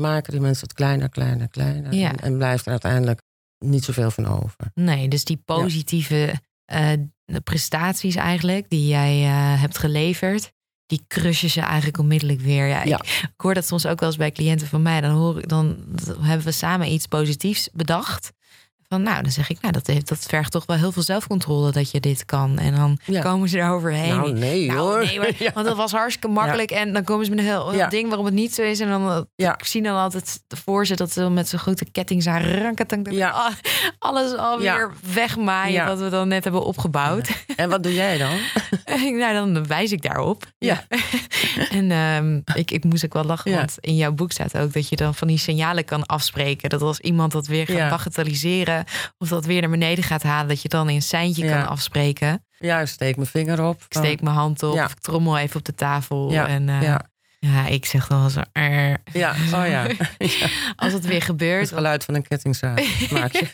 maken 0.00 0.32
die 0.32 0.40
mensen 0.40 0.66
het 0.66 0.76
kleiner, 0.76 1.08
kleiner, 1.08 1.48
kleiner. 1.48 1.94
Ja. 1.94 2.10
En, 2.10 2.20
en 2.20 2.36
blijft 2.36 2.64
er 2.64 2.70
uiteindelijk 2.70 3.22
niet 3.64 3.84
zoveel 3.84 4.10
van 4.10 4.26
over. 4.26 4.70
Nee, 4.74 5.08
dus 5.08 5.24
die 5.24 5.42
positieve 5.44 6.40
eh, 6.64 6.92
prestaties 7.44 8.14
eigenlijk, 8.14 8.70
die 8.70 8.88
jij 8.88 9.22
eh, 9.24 9.60
hebt 9.60 9.78
geleverd, 9.78 10.52
die 10.86 11.04
crushen 11.08 11.50
ze 11.50 11.60
eigenlijk 11.60 11.98
onmiddellijk 11.98 12.40
weer. 12.40 12.66
Ja, 12.66 12.84
Ja. 12.84 12.96
Ik, 12.98 13.20
ik 13.22 13.40
hoor 13.40 13.54
dat 13.54 13.66
soms 13.66 13.86
ook 13.86 14.00
wel 14.00 14.08
eens 14.08 14.18
bij 14.18 14.32
cliënten 14.32 14.66
van 14.66 14.82
mij. 14.82 15.00
Dan, 15.00 15.10
hoor 15.10 15.38
ik, 15.38 15.48
dan 15.48 15.84
hebben 16.20 16.46
we 16.46 16.52
samen 16.52 16.92
iets 16.92 17.06
positiefs 17.06 17.68
bedacht. 17.72 18.32
Van 18.92 19.02
nou, 19.02 19.22
dan 19.22 19.30
zeg 19.32 19.50
ik, 19.50 19.60
nou, 19.60 19.72
dat, 19.72 19.86
heeft, 19.86 20.08
dat 20.08 20.18
vergt 20.28 20.52
toch 20.52 20.66
wel 20.66 20.76
heel 20.76 20.92
veel 20.92 21.02
zelfcontrole 21.02 21.70
dat 21.72 21.90
je 21.90 22.00
dit 22.00 22.24
kan. 22.24 22.58
En 22.58 22.74
dan 22.74 22.98
Ja. 23.04 23.22
komen 23.22 23.48
ze 23.48 23.58
eroverheen. 23.58 24.16
Nou, 24.16 24.32
nee 24.32 24.66
Nou, 24.66 24.78
hoor. 24.78 25.04
nee, 25.04 25.18
maar- 25.18 25.30
Ja. 25.38 25.50
want 25.54 25.66
dat 25.66 25.76
was 25.76 25.92
hartstikke 25.92 26.28
makkelijk. 26.28 26.70
En 26.70 26.92
dan 26.92 27.04
komen 27.04 27.24
ze 27.24 27.30
met 27.30 27.38
een 27.38 27.44
heel, 27.44 27.88
ding 27.88 28.06
waarom 28.08 28.24
het 28.26 28.34
niet 28.34 28.54
zo 28.54 28.62
is. 28.62 28.80
En 28.80 28.88
dan 28.88 29.26
eh, 29.36 29.46
ik 29.58 29.64
zie 29.64 29.82
dan 29.82 29.96
altijd 29.96 30.42
voor 30.48 30.86
ze 30.86 30.96
dat 30.96 31.12
ze 31.12 31.28
met 31.28 31.48
zo'n 31.48 31.58
grote 31.58 31.90
ketting 31.90 32.22
zijn 32.22 32.62
ranketang. 32.62 33.10
Ja. 33.10 33.28
Ah, 33.40 33.52
alles 33.98 34.36
alweer 34.36 34.92
wegmaaien 35.14 35.86
wat 35.86 35.98
we 35.98 36.08
dan 36.08 36.28
net 36.28 36.44
hebben 36.44 36.64
opgebouwd. 36.64 37.28
En 37.56 37.68
wat 37.70 37.82
doe 37.82 37.94
jij 37.94 38.18
dan? 38.18 38.30
nou, 39.18 39.34
dan 39.52 39.66
wijs 39.66 39.92
ik 39.92 40.02
daarop. 40.02 40.44
Ja. 40.58 40.84
en 41.70 41.90
ehm, 41.90 42.40
ik, 42.58 42.70
ik 42.70 42.84
moest 42.84 43.04
ook 43.04 43.12
wel 43.12 43.24
lachen, 43.24 43.52
want 43.52 43.76
in 43.80 43.96
jouw 43.96 44.12
boek 44.12 44.32
staat 44.32 44.56
ook 44.58 44.72
dat 44.72 44.88
je 44.88 44.96
dan 44.96 45.14
van 45.14 45.28
die 45.28 45.38
signalen 45.38 45.84
kan 45.84 46.06
afspreken. 46.06 46.68
Dat 46.68 46.82
als 46.82 47.00
iemand 47.00 47.32
dat 47.32 47.46
weer 47.46 47.66
gaat 47.66 47.90
bagatelliseren 47.90 48.79
of 49.18 49.28
dat 49.28 49.44
weer 49.44 49.60
naar 49.60 49.70
beneden 49.70 50.04
gaat 50.04 50.22
halen, 50.22 50.48
dat 50.48 50.62
je 50.62 50.68
dan 50.68 50.88
in 50.88 50.94
een 50.94 51.02
seintje 51.02 51.44
Ja. 51.44 51.56
kan 51.60 51.68
afspreken. 51.68 52.44
Ja, 52.58 52.80
ik 52.80 52.86
steek 52.86 53.16
mijn 53.16 53.28
vinger 53.28 53.62
op. 53.64 53.76
Ik 53.88 53.96
steek 53.96 54.20
mijn 54.20 54.36
hand 54.36 54.62
op, 54.62 54.74
Ja. 54.74 54.84
ik 54.88 55.00
trommel 55.00 55.38
even 55.38 55.56
op 55.56 55.64
de 55.64 55.74
tafel. 55.74 56.30
Ja, 56.32 56.46
En, 56.48 56.68
eh, 56.68 56.82
ja. 56.82 57.08
ja, 57.38 57.66
ik 57.66 57.84
zeg 57.86 58.06
dan 58.06 58.20
wel 58.20 58.30
zo. 58.30 58.40
"Er." 58.52 58.98
Ja, 59.12 59.30
oh 59.32 59.66
ja. 59.66 59.86
ja. 60.18 60.48
Als 60.76 60.92
het 60.92 61.04
weer 61.04 61.14
Het 61.14 61.24
gebeurt, 61.24 61.68
geluid 61.68 62.04
van 62.04 62.14
een 62.14 62.22
kettingzaag 62.28 63.10
maak 63.10 63.32
je. 63.32 63.46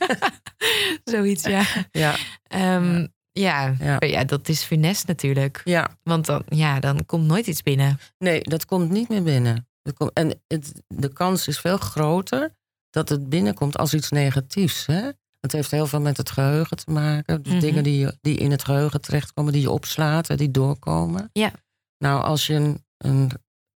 zoiets, 1.04 1.44
ja. 1.44 1.62
Ja, 1.90 2.14
Ehm, 2.48 3.06
ja. 3.32 3.74
Ja. 3.78 3.96
Ja. 3.98 4.24
dat 4.24 4.48
is 4.48 4.62
funest 4.62 5.06
natuurlijk. 5.06 5.60
ja. 5.64 5.88
Want 6.02 6.26
dan, 6.26 6.42
ja, 6.48 6.80
dan 6.80 7.06
komt 7.06 7.26
nooit 7.26 7.46
iets 7.46 7.62
binnen. 7.62 7.98
Nee, 8.18 8.40
dat 8.42 8.64
komt 8.64 8.90
niet 8.90 9.08
meer 9.08 9.22
binnen. 9.22 9.68
Dat 9.82 9.94
komt, 9.94 10.10
en 10.12 10.40
het, 10.46 10.82
de 10.88 11.12
kans 11.12 11.48
is 11.48 11.58
veel 11.60 11.76
groter 11.76 12.54
dat 12.96 13.08
het 13.08 13.28
binnenkomt 13.28 13.76
als 13.78 13.94
iets 13.94 14.10
negatiefs. 14.10 14.86
Hè? 14.86 15.10
Het 15.40 15.52
heeft 15.52 15.70
heel 15.70 15.86
veel 15.86 16.00
met 16.00 16.16
het 16.16 16.30
geheugen 16.30 16.76
te 16.76 16.90
maken. 16.90 17.42
Dus 17.42 17.60
dingen 17.60 17.82
die, 17.82 17.98
je- 17.98 18.18
die 18.20 18.36
in 18.36 18.50
het 18.50 18.64
geheugen 18.64 19.00
terechtkomen, 19.00 19.52
die 19.52 19.62
je 19.62 19.70
opslaat 19.70 20.28
en 20.30 20.36
die 20.36 20.50
doorkomen. 20.50 21.30
Ja. 21.32 21.50
Nou, 21.98 22.22
als 22.22 22.46
je 22.46 22.54
een, 22.54 22.84
een 22.98 23.30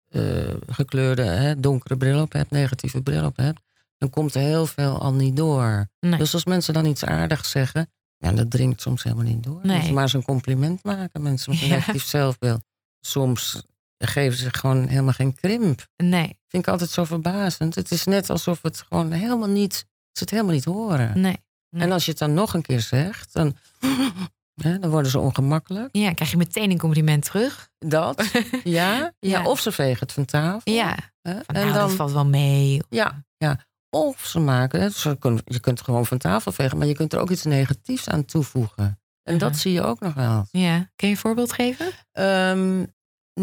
eh, 0.09 0.55
gekleurde, 0.67 1.23
hè, 1.23 1.61
donkere 1.61 1.97
bril 1.97 2.21
op 2.23 2.33
hebt, 2.33 2.51
negatieve 2.51 3.03
bril 3.03 3.25
op 3.25 3.37
hebt, 3.37 3.61
dan 3.99 4.11
komt 4.11 4.35
er 4.35 4.41
heel 4.41 4.67
veel 4.67 4.99
al 5.01 5.13
niet 5.13 5.37
door. 5.37 5.89
Nee. 6.01 6.19
Dus 6.19 6.35
als 6.35 6.45
mensen 6.45 6.75
dan 6.75 6.87
iets 6.87 7.05
aardigs 7.05 7.51
zeggen, 7.51 7.91
ja, 8.17 8.33
dat 8.33 8.51
dringt 8.51 8.81
soms 8.81 9.03
helemaal 9.03 9.25
niet 9.25 9.43
door. 9.43 9.61
Nee. 9.63 9.83
Je 9.87 9.93
maar 9.93 10.03
eens 10.03 10.13
een 10.13 10.23
compliment 10.25 10.85
maken, 10.85 11.23
mensen 11.23 11.53
met 11.53 11.61
een 11.63 11.69
Ja. 11.69 11.75
negatief 11.75 12.05
zelfbeeld. 12.05 12.63
Soms 13.01 13.63
geven 14.07 14.39
ze 14.39 14.55
gewoon 14.55 14.87
helemaal 14.89 15.13
geen 15.13 15.35
krimp. 15.35 15.87
Nee, 15.97 16.39
Vind 16.51 16.67
ik 16.67 16.69
altijd 16.69 16.91
zo 16.91 17.05
verbazend. 17.05 17.75
Het 17.75 17.91
is 17.91 18.05
net 18.05 18.31
alsof 18.31 18.63
het 18.63 18.85
gewoon 18.89 19.13
helemaal 19.13 19.49
niet, 19.49 19.75
ze 20.13 20.23
het 20.23 20.31
helemaal 20.31 20.55
niet 20.55 20.65
horen. 20.65 21.21
nee. 21.21 21.37
nee. 21.71 21.83
En 21.83 21.93
als 21.93 22.05
je 22.05 22.11
het 22.11 22.21
dan 22.21 22.35
nog 22.35 22.55
een 22.55 22.63
keer 22.63 22.81
zegt, 22.81 23.33
dan, 23.33 23.57
hè, 24.63 24.79
dan 24.79 24.91
worden 24.91 25.11
ze 25.11 25.19
ongemakkelijk. 25.19 25.89
Ja, 25.93 26.13
krijg 26.13 26.31
je 26.31 26.37
meteen 26.37 26.71
een 26.71 26.79
compliment 26.79 27.25
terug. 27.25 27.71
Dat, 27.79 28.25
ja, 28.65 28.97
ja. 28.99 29.13
Ja. 29.19 29.45
Of 29.45 29.61
ze 29.61 29.73
vegen 29.73 30.01
het 30.01 30.13
van 30.13 30.25
tafel. 30.25 30.73
Ja, 30.73 30.97
hè. 31.23 31.33
van, 31.33 31.55
en 31.55 31.63
nou, 31.63 31.73
dan, 31.73 31.89
dat 31.89 31.97
valt 31.97 32.13
wel 32.13 32.27
mee. 32.27 32.83
ja, 32.89 33.25
ja. 33.37 33.69
Of 33.91 34.27
ze 34.27 34.39
maken, 34.39 34.81
het, 34.83 34.95
ze 34.95 35.17
je 35.45 35.61
kunt 35.61 35.79
het 35.79 35.83
gewoon 35.83 36.07
van 36.07 36.19
tafel 36.19 36.53
vegen, 36.53 36.79
maar 36.79 36.87
je 36.87 36.95
kunt 36.95 37.13
er 37.13 37.21
ook 37.21 37.31
iets 37.31 37.45
negatiefs 37.45 38.09
aan 38.09 38.25
toevoegen. 38.25 39.01
En 39.23 39.39
dat 39.39 39.57
zie 39.57 39.73
je 39.73 39.83
ook 39.83 40.01
nog 40.01 40.15
wel. 40.15 40.47
Ja, 40.51 40.91
kun 40.97 41.09
je 41.09 41.15
een 41.15 41.21
voorbeeld 41.21 41.53
geven? 41.53 41.91
Ehm, 42.13 42.85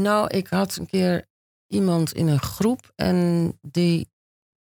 nou, 0.02 0.28
ik 0.28 0.48
had 0.48 0.76
een 0.76 0.86
keer 0.86 1.26
iemand 1.68 2.14
in 2.14 2.28
een 2.28 2.40
groep 2.42 2.92
en 2.96 3.52
die 3.62 4.10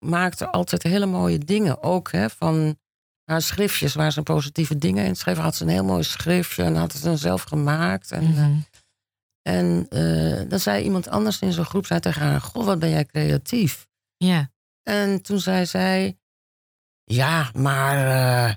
maakte 0.05 0.51
altijd 0.51 0.83
hele 0.83 1.07
mooie 1.07 1.39
dingen. 1.39 1.83
Ook 1.83 2.13
hè, 2.13 2.31
van 2.31 2.79
haar 3.25 3.43
schriftjes 3.43 3.95
waar 3.95 4.13
ze 4.13 4.23
positieve 4.23 4.79
dingen 4.79 5.05
in 5.07 5.17
schreef. 5.17 5.37
Had 5.37 5.55
ze 5.57 5.63
een 5.63 5.69
heel 5.71 5.85
mooi 5.85 6.03
schriftje 6.03 6.63
en 6.65 6.75
had 6.77 6.93
het 6.93 7.03
dan 7.03 7.19
zelf 7.19 7.43
gemaakt. 7.43 8.11
En, 8.13 8.23
eh, 8.23 8.29
Mhm. 8.29 8.59
en 9.43 9.87
eh, 9.89 10.49
dan 10.49 10.61
zei 10.61 10.85
iemand 10.85 11.09
anders 11.09 11.39
in 11.41 11.53
zo'n 11.53 11.65
groep 11.65 11.87
zei 11.87 12.01
tegen 12.01 12.23
haar: 12.23 12.41
Goh, 12.41 12.65
wat 12.65 12.79
ben 12.79 12.91
jij 12.91 13.05
creatief? 13.05 13.87
Ja, 14.17 14.51
En 14.83 15.23
toen 15.23 15.39
zei 15.41 15.67
zij: 15.67 16.19
Ja, 17.05 17.51
maar. 17.55 17.97
eh, 18.49 18.55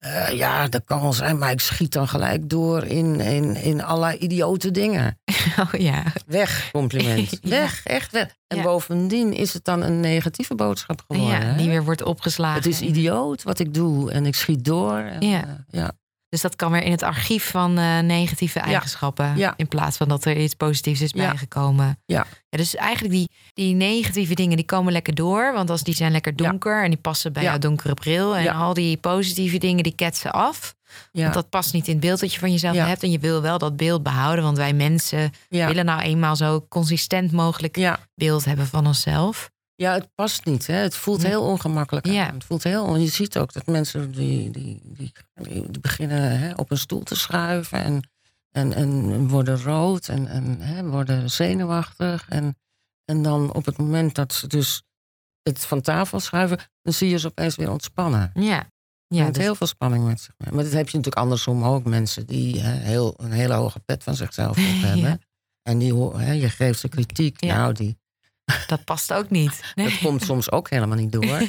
eh, 0.00 0.28
ja, 0.30 0.68
dat 0.68 0.82
kan 0.84 1.00
wel 1.00 1.12
zijn, 1.12 1.38
maar 1.38 1.50
ik 1.50 1.60
schiet 1.60 1.92
dan 1.92 2.08
gelijk 2.08 2.48
door 2.48 2.84
in, 2.84 3.20
in, 3.20 3.56
in 3.56 3.82
allerlei 3.82 4.18
idiote 4.18 4.70
dingen. 4.70 5.18
oh 5.62 5.80
ja. 5.80 6.02
Weg, 6.26 6.68
compliment. 6.72 7.30
Ja. 7.42 7.48
Weg, 7.48 7.80
echt 7.84 8.12
weg. 8.12 8.34
En 8.46 8.56
Ja. 8.56 8.62
bovendien 8.62 9.32
is 9.32 9.52
het 9.52 9.64
dan 9.64 9.82
een 9.82 10.00
negatieve 10.00 10.54
boodschap 10.54 11.02
geworden. 11.08 11.40
ja 11.40 11.52
die 11.52 11.68
weer 11.68 11.84
wordt 11.84 12.02
opgeslagen. 12.02 12.56
Het 12.62 12.66
is 12.72 12.80
idioot 12.80 13.42
wat 13.42 13.58
ik 13.58 13.74
doe 13.74 14.10
en 14.12 14.26
ik 14.26 14.34
schiet 14.34 14.64
door. 14.64 14.98
En, 14.98 15.28
Ja. 15.28 15.42
eh, 15.42 15.48
ja. 15.80 15.92
Dus 16.30 16.40
dat 16.40 16.56
kan 16.56 16.72
weer 16.72 16.82
in 16.82 16.90
het 16.90 17.02
archief 17.02 17.50
van 17.50 17.78
eh, 17.78 17.98
negatieve 17.98 18.58
eigenschappen. 18.60 19.36
Ja. 19.36 19.54
In 19.56 19.68
plaats 19.68 19.96
van 19.96 20.08
dat 20.08 20.24
er 20.24 20.36
iets 20.36 20.54
positiefs 20.54 21.00
is 21.00 21.10
Ja. 21.14 21.28
bijgekomen. 21.28 21.98
Ja. 22.06 22.26
dus 22.48 22.74
eigenlijk 22.76 23.14
die, 23.14 23.28
die 23.54 23.74
negatieve 23.74 24.34
dingen 24.34 24.56
die 24.56 24.66
komen 24.66 24.92
lekker 24.92 25.14
door. 25.14 25.52
Want 25.52 25.70
als 25.70 25.82
die 25.82 25.94
zijn 25.94 26.12
lekker 26.12 26.36
donker 26.36 26.82
en 26.84 26.90
die 26.90 26.98
passen 26.98 27.32
bij 27.32 27.42
Ja. 27.42 27.48
jouw 27.48 27.58
donkere 27.58 27.94
bril. 27.94 28.36
En 28.36 28.42
Ja. 28.42 28.52
al 28.52 28.74
die 28.74 28.96
positieve 28.96 29.58
dingen 29.58 29.82
die 29.82 29.94
ketsen 29.94 30.32
af. 30.32 30.74
Ja. 31.12 31.22
Want 31.22 31.34
dat 31.34 31.48
past 31.48 31.72
niet 31.72 31.86
in 31.86 31.92
het 31.92 32.00
beeld 32.02 32.20
dat 32.20 32.32
je 32.32 32.38
van 32.38 32.50
jezelf 32.52 32.74
Ja. 32.74 32.86
hebt. 32.86 33.02
En 33.02 33.10
je 33.10 33.18
wil 33.18 33.42
wel 33.42 33.58
dat 33.58 33.76
beeld 33.76 34.02
behouden. 34.02 34.44
Want 34.44 34.56
wij 34.56 34.72
mensen 34.72 35.30
ja. 35.48 35.66
willen 35.66 35.84
nou 35.84 36.00
eenmaal 36.00 36.36
zo 36.36 36.66
consistent 36.68 37.32
mogelijk 37.32 37.76
ja. 37.76 37.98
beeld 38.14 38.44
hebben 38.44 38.66
van 38.66 38.86
onszelf. 38.86 39.50
Ja, 39.80 39.92
het 39.92 40.14
past 40.14 40.44
niet. 40.44 40.66
Hè? 40.66 40.74
Het 40.74 40.94
voelt 40.94 41.22
heel 41.22 41.42
ongemakkelijk 41.42 42.06
Ja. 42.06 42.32
Het 42.32 42.44
voelt 42.44 42.62
heel, 42.62 42.96
je 42.96 43.06
ziet 43.06 43.38
ook 43.38 43.52
dat 43.52 43.66
mensen 43.66 44.12
die, 44.12 44.50
die, 44.50 44.80
die, 44.84 45.12
beginnen 45.80 46.38
hè, 46.38 46.52
op 46.54 46.70
een 46.70 46.78
stoel 46.78 47.02
te 47.02 47.14
schuiven 47.14 47.82
en, 47.82 48.02
en, 48.50 48.72
en 48.72 49.28
worden 49.28 49.62
rood 49.62 50.08
en, 50.08 50.26
en 50.26 50.60
hè, 50.60 50.84
worden 50.84 51.30
zenuwachtig. 51.30 52.28
En, 52.28 52.56
en 53.04 53.22
dan 53.22 53.52
op 53.52 53.64
het 53.64 53.78
moment 53.78 54.14
dat 54.14 54.32
ze 54.32 54.46
dus 54.46 54.82
het 55.42 55.66
van 55.66 55.80
tafel 55.80 56.20
schuiven, 56.20 56.58
dan 56.82 56.92
zie 56.92 57.08
je 57.08 57.18
ze 57.18 57.26
opeens 57.26 57.56
weer 57.56 57.70
ontspannen. 57.70 58.30
Ja, 58.34 58.66
Ja, 59.06 59.30
dus- 59.30 59.42
heel 59.42 59.54
veel 59.54 59.66
spanning 59.66 60.06
met 60.06 60.20
zich. 60.20 60.34
mee. 60.36 60.52
Maar 60.52 60.64
dat 60.64 60.72
heb 60.72 60.88
je 60.88 60.96
natuurlijk 60.96 61.22
andersom 61.22 61.64
ook. 61.64 61.84
Mensen 61.84 62.26
die 62.26 62.60
hè, 62.60 62.72
heel, 62.72 63.14
een 63.16 63.32
hele 63.32 63.54
hoge 63.54 63.80
pet 63.80 64.02
van 64.02 64.14
zichzelf 64.14 64.50
op 64.50 64.80
hebben. 64.88 65.10
Ja. 65.10 65.18
En 65.62 65.78
die, 65.78 65.94
hè, 65.94 66.32
je 66.32 66.48
geeft 66.48 66.80
ze 66.80 66.88
kritiek. 66.88 67.44
Ja. 67.44 67.56
Nou, 67.56 67.72
die, 67.72 67.99
dat 68.66 68.84
past 68.84 69.12
ook 69.12 69.30
niet. 69.30 69.60
Nee. 69.74 69.88
dat 69.88 69.98
komt 69.98 70.22
soms 70.22 70.50
ook 70.52 70.70
helemaal 70.70 70.96
niet 70.96 71.12
door. 71.12 71.40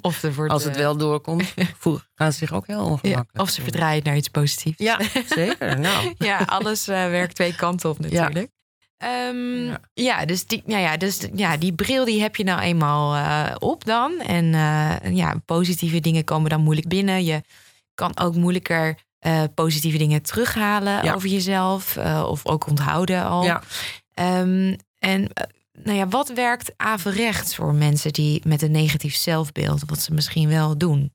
Of, 0.00 0.22
er 0.22 0.34
wordt, 0.34 0.52
als 0.52 0.64
het 0.64 0.74
eh, 0.74 0.80
wel 0.80 0.96
doorkomt, 0.96 1.54
gaan 2.14 2.32
ze 2.32 2.38
zich 2.38 2.52
ook 2.52 2.66
heel 2.66 2.76
ja, 2.84 2.90
ongemakkelijk. 2.90 3.40
of 3.40 3.48
ze 3.50 3.62
verdraaien 3.62 4.04
naar 4.04 4.16
iets 4.16 4.28
positiefs. 4.28 4.78
Ja, 4.78 5.00
zeker. 5.26 5.78
Nou, 5.80 6.14
ja, 6.18 6.38
alles 6.46 6.88
eh, 6.88 7.08
werkt 7.08 7.34
twee 7.34 7.54
kanten 7.54 7.90
op 7.90 7.98
natuurlijk. 7.98 8.48
Ehm, 8.96 9.64
Ja. 9.64 9.80
ja. 9.94 10.24
dus, 10.24 10.46
die, 10.46 10.62
nou 10.66 10.80
ja, 10.80 10.96
dus 10.96 11.20
ja, 11.34 11.56
die 11.56 11.72
bril 11.72 12.04
die 12.04 12.20
heb 12.20 12.36
je 12.36 12.44
nou 12.44 12.60
eenmaal 12.60 13.14
eh, 13.14 13.54
op 13.58 13.84
dan. 13.84 14.20
En 14.20 14.46
ja, 15.14 15.34
positieve 15.46 16.00
dingen 16.00 16.24
komen 16.24 16.50
dan 16.50 16.60
moeilijk 16.60 16.88
binnen. 16.88 17.24
Je 17.24 17.42
kan 17.94 18.18
ook 18.18 18.34
moeilijker 18.34 18.98
positieve 19.54 19.98
dingen 19.98 20.22
terughalen 20.22 21.14
over 21.14 21.28
jezelf. 21.28 21.96
of 22.26 22.46
ook 22.46 22.66
onthouden 22.66 23.24
al. 23.24 23.44
ja. 23.44 23.62
Ehm, 24.14 24.74
en 24.98 25.30
nou 25.82 25.96
ja, 25.96 26.08
wat 26.08 26.28
werkt 26.32 26.72
averechts 26.76 27.54
voor 27.54 27.74
mensen 27.74 28.12
die 28.12 28.42
met 28.46 28.62
een 28.62 28.70
negatief 28.70 29.14
zelfbeeld, 29.14 29.82
wat 29.86 29.98
ze 30.00 30.14
misschien 30.14 30.48
wel 30.48 30.78
doen? 30.78 31.12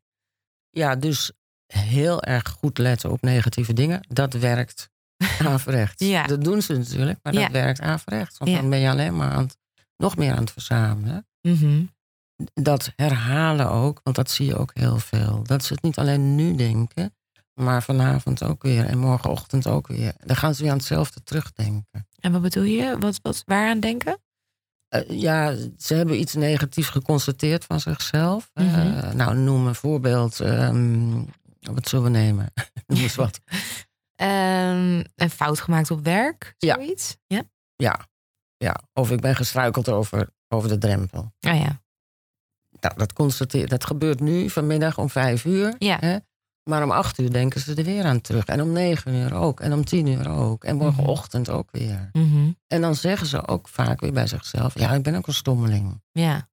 ja, 0.70 0.96
dus 0.96 1.32
heel 1.74 2.24
erg 2.24 2.48
goed 2.50 2.78
letten 2.78 3.12
op 3.12 3.22
negatieve 3.22 3.74
dingen. 3.74 4.06
Dat 4.08 4.34
werkt 4.34 4.90
averechts. 5.46 6.06
Ja. 6.06 6.24
Dat 6.28 6.44
doen 6.44 6.62
ze 6.62 6.78
natuurlijk, 6.78 7.20
maar 7.24 7.34
dat 7.34 7.42
Ja. 7.42 7.52
werkt 7.52 7.80
averechts. 7.82 8.38
Want 8.38 8.52
Ja. 8.52 8.58
dan 8.60 8.70
ben 8.70 8.80
je 8.80 8.90
alleen 8.90 9.16
maar 9.16 9.32
aan 9.32 9.44
het, 9.44 9.58
nog 9.98 10.18
meer 10.18 10.32
aan 10.32 10.40
het 10.40 10.52
verzamelen. 10.52 11.28
Mhm. 11.42 11.86
dat 12.54 12.92
herhalen 12.96 13.70
ook, 13.72 14.00
want 14.04 14.16
dat 14.16 14.32
zie 14.32 14.46
je 14.46 14.56
ook 14.58 14.72
heel 14.74 14.98
veel. 15.00 15.44
Dat 15.44 15.64
ze 15.64 15.74
het 15.74 15.82
niet 15.84 15.98
alleen 15.98 16.36
nu 16.36 16.56
denken, 16.56 17.16
maar 17.54 17.84
vanavond 17.84 18.44
ook 18.44 18.62
weer 18.64 18.86
en 18.86 18.98
morgenochtend 18.98 19.68
ook 19.68 19.88
weer. 19.88 20.14
Dan 20.26 20.36
gaan 20.36 20.56
ze 20.56 20.62
weer 20.62 20.72
aan 20.72 20.78
hetzelfde 20.78 21.24
terugdenken. 21.24 22.08
En 22.20 22.32
wat 22.32 22.42
bedoel 22.42 22.64
je? 22.64 22.98
Wat, 23.00 23.20
wat, 23.22 23.44
waaraan 23.46 23.80
denken? 23.80 24.20
Eh, 24.90 25.10
ja, 25.20 25.56
ze 25.78 25.94
hebben 25.94 26.20
iets 26.20 26.34
negatiefs 26.34 26.90
geconstateerd 26.90 27.66
van 27.66 27.80
zichzelf. 27.80 28.50
Eh, 28.54 28.66
Mhm. 28.66 29.16
nou, 29.18 29.38
noem 29.38 29.68
een 29.68 29.76
voorbeeld. 29.76 30.40
ehm, 30.40 31.24
wat 31.60 31.88
zullen 31.88 32.06
we 32.06 32.18
nemen? 32.18 32.54
noem 32.88 33.00
eens 33.00 33.16
wat. 33.16 33.40
Ehm, 34.16 35.04
een 35.16 35.30
fout 35.30 35.60
gemaakt 35.60 35.92
op 35.92 36.04
werk, 36.04 36.54
zoiets? 36.58 37.18
Ja. 37.28 37.42
Ja, 37.76 38.00
ja. 38.58 38.76
of 38.94 39.12
ik 39.12 39.22
ben 39.22 39.36
gestruikeld 39.36 39.90
over, 39.90 40.30
over 40.48 40.70
de 40.70 40.78
drempel. 40.78 41.20
Oh 41.22 41.32
ja. 41.56 41.82
Nou, 42.80 42.96
dat, 42.98 43.14
constateer, 43.14 43.68
dat 43.68 43.86
gebeurt 43.86 44.20
nu 44.20 44.50
vanmiddag 44.50 44.98
om 44.98 45.10
vijf 45.10 45.46
uur. 45.46 45.76
Ja. 45.78 45.98
Hè? 46.00 46.18
Maar 46.70 46.84
om 46.84 46.92
acht 46.92 47.20
uur 47.20 47.32
denken 47.32 47.62
ze 47.62 47.76
er 47.76 47.84
weer 47.84 48.06
aan 48.06 48.22
terug. 48.22 48.46
En 48.46 48.62
om 48.62 48.72
negen 48.72 49.14
uur 49.14 49.34
ook. 49.34 49.60
En 49.60 49.74
om 49.74 49.86
tien 49.86 50.08
uur 50.08 50.30
ook. 50.30 50.64
En 50.64 50.76
morgenochtend 50.76 51.50
ook 51.50 51.72
weer. 51.72 52.10
Mhm. 52.14 52.52
En 52.68 52.82
dan 52.82 52.96
zeggen 52.96 53.28
ze 53.28 53.48
ook 53.48 53.68
vaak 53.68 54.00
weer 54.00 54.14
bij 54.14 54.28
zichzelf: 54.28 54.80
Ja, 54.80 54.92
ik 54.92 55.04
ben 55.04 55.16
ook 55.16 55.28
een 55.28 55.34
stommeling. 55.34 56.02
Ja. 56.12 56.50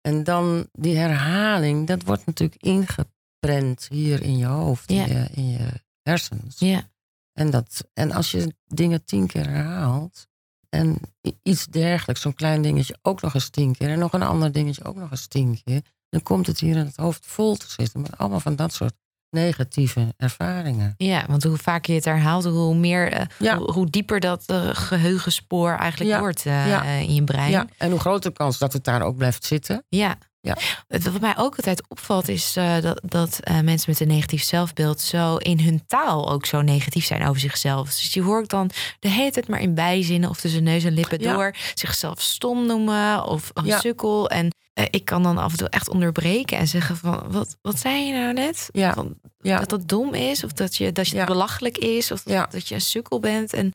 En 0.00 0.24
dan 0.24 0.68
die 0.72 0.96
herhaling, 0.96 1.86
dat 1.86 2.02
wordt 2.02 2.26
natuurlijk 2.26 2.62
ingeprent 2.62 3.86
hier 3.88 4.22
in 4.22 4.38
je 4.38 4.46
hoofd, 4.46 4.92
Ja. 4.92 5.04
in, 5.04 5.12
je, 5.14 5.28
in 5.32 5.48
je 5.50 5.68
hersens. 6.02 6.58
Ja. 6.58 6.90
En, 7.32 7.50
dat, 7.50 7.88
en 7.94 8.12
als 8.12 8.30
je 8.30 8.54
dingen 8.66 9.04
tien 9.04 9.26
keer 9.26 9.48
herhaalt. 9.48 10.28
En 10.68 10.98
iets 11.42 11.66
dergelijks, 11.66 12.22
zo'n 12.22 12.34
klein 12.34 12.62
dingetje 12.62 12.98
ook 13.02 13.20
nog 13.20 13.34
eens 13.34 13.48
tien 13.48 13.76
keer. 13.76 13.88
En 13.88 13.98
nog 13.98 14.12
een 14.12 14.22
ander 14.22 14.52
dingetje 14.52 14.84
ook 14.84 14.96
nog 14.96 15.10
eens 15.10 15.26
tien 15.26 15.60
keer. 15.64 15.82
Dan 16.08 16.22
komt 16.22 16.46
het 16.46 16.60
hier 16.60 16.76
in 16.76 16.86
het 16.86 16.96
hoofd 16.96 17.26
vol 17.26 17.56
te 17.56 17.66
zitten. 17.68 18.00
Met 18.00 18.18
allemaal 18.18 18.40
van 18.40 18.56
dat 18.56 18.72
soort 18.72 18.94
negatieve 19.32 20.14
ervaringen. 20.16 20.94
Ja, 20.96 21.24
want 21.28 21.42
hoe 21.42 21.56
vaker 21.56 21.90
je 21.92 21.96
het 21.98 22.04
herhaalt, 22.08 22.44
hoe 22.44 22.74
meer, 22.74 23.12
eh, 23.12 23.26
Ja. 23.38 23.56
hoe, 23.56 23.72
hoe 23.72 23.90
dieper 23.90 24.20
dat 24.20 24.42
eh, 24.46 24.68
geheugenspoor 24.72 25.70
eigenlijk 25.76 26.10
Ja. 26.10 26.18
wordt 26.18 26.46
eh, 26.46 26.66
Ja. 26.68 26.82
in 26.84 27.14
je 27.14 27.24
brein. 27.24 27.50
Ja, 27.50 27.66
en 27.78 27.90
hoe 27.90 28.00
groter 28.00 28.30
de 28.30 28.36
kans 28.36 28.58
dat 28.58 28.72
het 28.72 28.84
daar 28.84 29.02
ook 29.02 29.16
blijft 29.16 29.44
zitten. 29.44 29.84
Ja. 29.88 30.14
Ja. 30.44 30.56
Wat 30.88 31.20
mij 31.20 31.34
ook 31.36 31.56
altijd 31.56 31.82
opvalt 31.88 32.28
is 32.28 32.56
eh, 32.56 32.80
dat, 32.80 33.00
dat 33.04 33.38
eh, 33.40 33.60
mensen 33.60 33.90
met 33.90 34.00
een 34.00 34.08
negatief 34.08 34.42
zelfbeeld 34.42 35.00
zo 35.00 35.36
in 35.36 35.60
hun 35.60 35.82
taal 35.86 36.30
ook 36.30 36.46
zo 36.46 36.60
negatief 36.62 37.04
zijn 37.04 37.26
over 37.26 37.40
zichzelf. 37.40 37.86
Dus 37.86 38.12
die 38.12 38.22
hoor 38.22 38.42
ik 38.42 38.48
dan 38.48 38.70
de 39.00 39.08
hele 39.08 39.30
tijd 39.30 39.48
maar 39.48 39.60
in 39.60 39.74
bijzinnen 39.74 40.30
of 40.30 40.40
tussen 40.40 40.62
neus 40.62 40.84
en 40.84 40.92
lippen 40.92 41.20
Ja. 41.20 41.32
door 41.32 41.54
zichzelf 41.74 42.20
stom 42.20 42.66
noemen 42.66 43.24
of 43.24 43.50
een 43.54 43.64
Ja. 43.64 43.78
sukkel. 43.80 44.30
En 44.30 44.50
eh, 44.72 44.84
ik 44.90 45.04
kan 45.04 45.22
dan 45.22 45.38
af 45.38 45.52
en 45.52 45.58
toe 45.58 45.68
echt 45.68 45.88
onderbreken 45.88 46.58
en 46.58 46.68
zeggen 46.68 46.96
van 46.96 47.24
wat, 47.28 47.56
wat 47.62 47.78
zei 47.78 48.04
je 48.06 48.12
nou 48.12 48.32
net? 48.32 48.68
Ja. 48.72 48.92
Van, 48.92 49.14
Ja, 49.40 49.58
Dat 49.58 49.68
dat 49.68 49.88
dom 49.88 50.14
is 50.14 50.44
of 50.44 50.52
dat 50.52 50.76
je, 50.76 50.92
dat 50.92 51.08
je 51.08 51.24
belachelijk 51.24 51.78
is 51.78 52.10
of 52.10 52.22
dat, 52.22 52.68
je 52.68 52.74
een 52.74 52.80
sukkel 52.80 53.20
bent. 53.20 53.52
En 53.52 53.72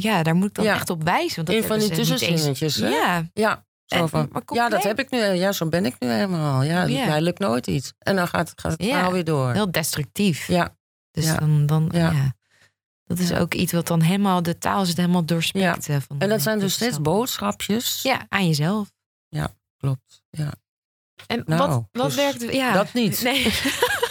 ja, 0.00 0.22
daar 0.22 0.34
moet 0.34 0.48
ik 0.48 0.54
dan 0.54 0.64
echt 0.64 0.90
op 0.90 1.02
wijzen. 1.02 1.34
Want 1.36 1.46
dat 1.46 1.56
een 1.56 1.64
van 1.64 1.78
die 1.78 1.88
eens- 1.88 2.08
tussenzinnetjes. 2.08 2.76
Ja, 2.76 3.28
Ja, 3.34 3.64
zo 3.98 4.06
van, 4.06 4.30
ja, 4.52 4.68
dat 4.68 4.82
heb 4.82 4.98
ik 4.98 5.10
nu. 5.10 5.18
Ja, 5.18 5.52
zo 5.52 5.66
ben 5.68 5.84
ik 5.86 5.94
nu 5.98 6.08
helemaal. 6.08 6.62
Ja, 6.62 6.82
Ja. 6.84 7.06
mij 7.06 7.20
lukt 7.20 7.38
nooit 7.38 7.66
iets. 7.66 7.92
En 7.98 8.16
dan 8.16 8.28
gaat, 8.28 8.52
gaat 8.56 8.72
het 8.72 8.82
Ja. 8.84 8.88
verhaal 8.92 9.12
weer 9.12 9.24
door. 9.24 9.52
heel 9.52 9.70
destructief. 9.70 10.46
Ja, 10.46 10.76
Dus 11.10 11.24
Ja. 11.24 11.34
dan, 11.36 11.66
dan 11.66 11.88
Ja. 11.92 12.10
ja. 12.10 12.32
Dat 13.04 13.18
is 13.18 13.32
ook 13.32 13.54
iets 13.54 13.72
wat 13.72 13.86
dan 13.86 14.00
helemaal, 14.00 14.42
de 14.42 14.58
taal 14.58 14.84
zit 14.86 14.96
helemaal 14.96 15.24
doorspekt. 15.24 15.88
eh, 15.88 15.96
Van 16.06 16.18
en 16.18 16.28
dat 16.28 16.42
zijn 16.42 16.58
dus 16.58 16.74
steeds 16.74 17.00
boodschapjes. 17.00 18.02
Ja, 18.02 18.26
aan 18.28 18.46
jezelf. 18.46 18.90
Klopt. 19.76 20.22
Ja. 20.30 20.52
En 21.26 21.42
Nou, 21.46 21.68
wat, 21.70 21.84
wat 21.92 22.06
dus 22.06 22.14
werkt... 22.14 22.52
Ja, 22.52 22.72
dat 22.72 22.92
niet. 22.92 23.22
Nee. 23.22 23.44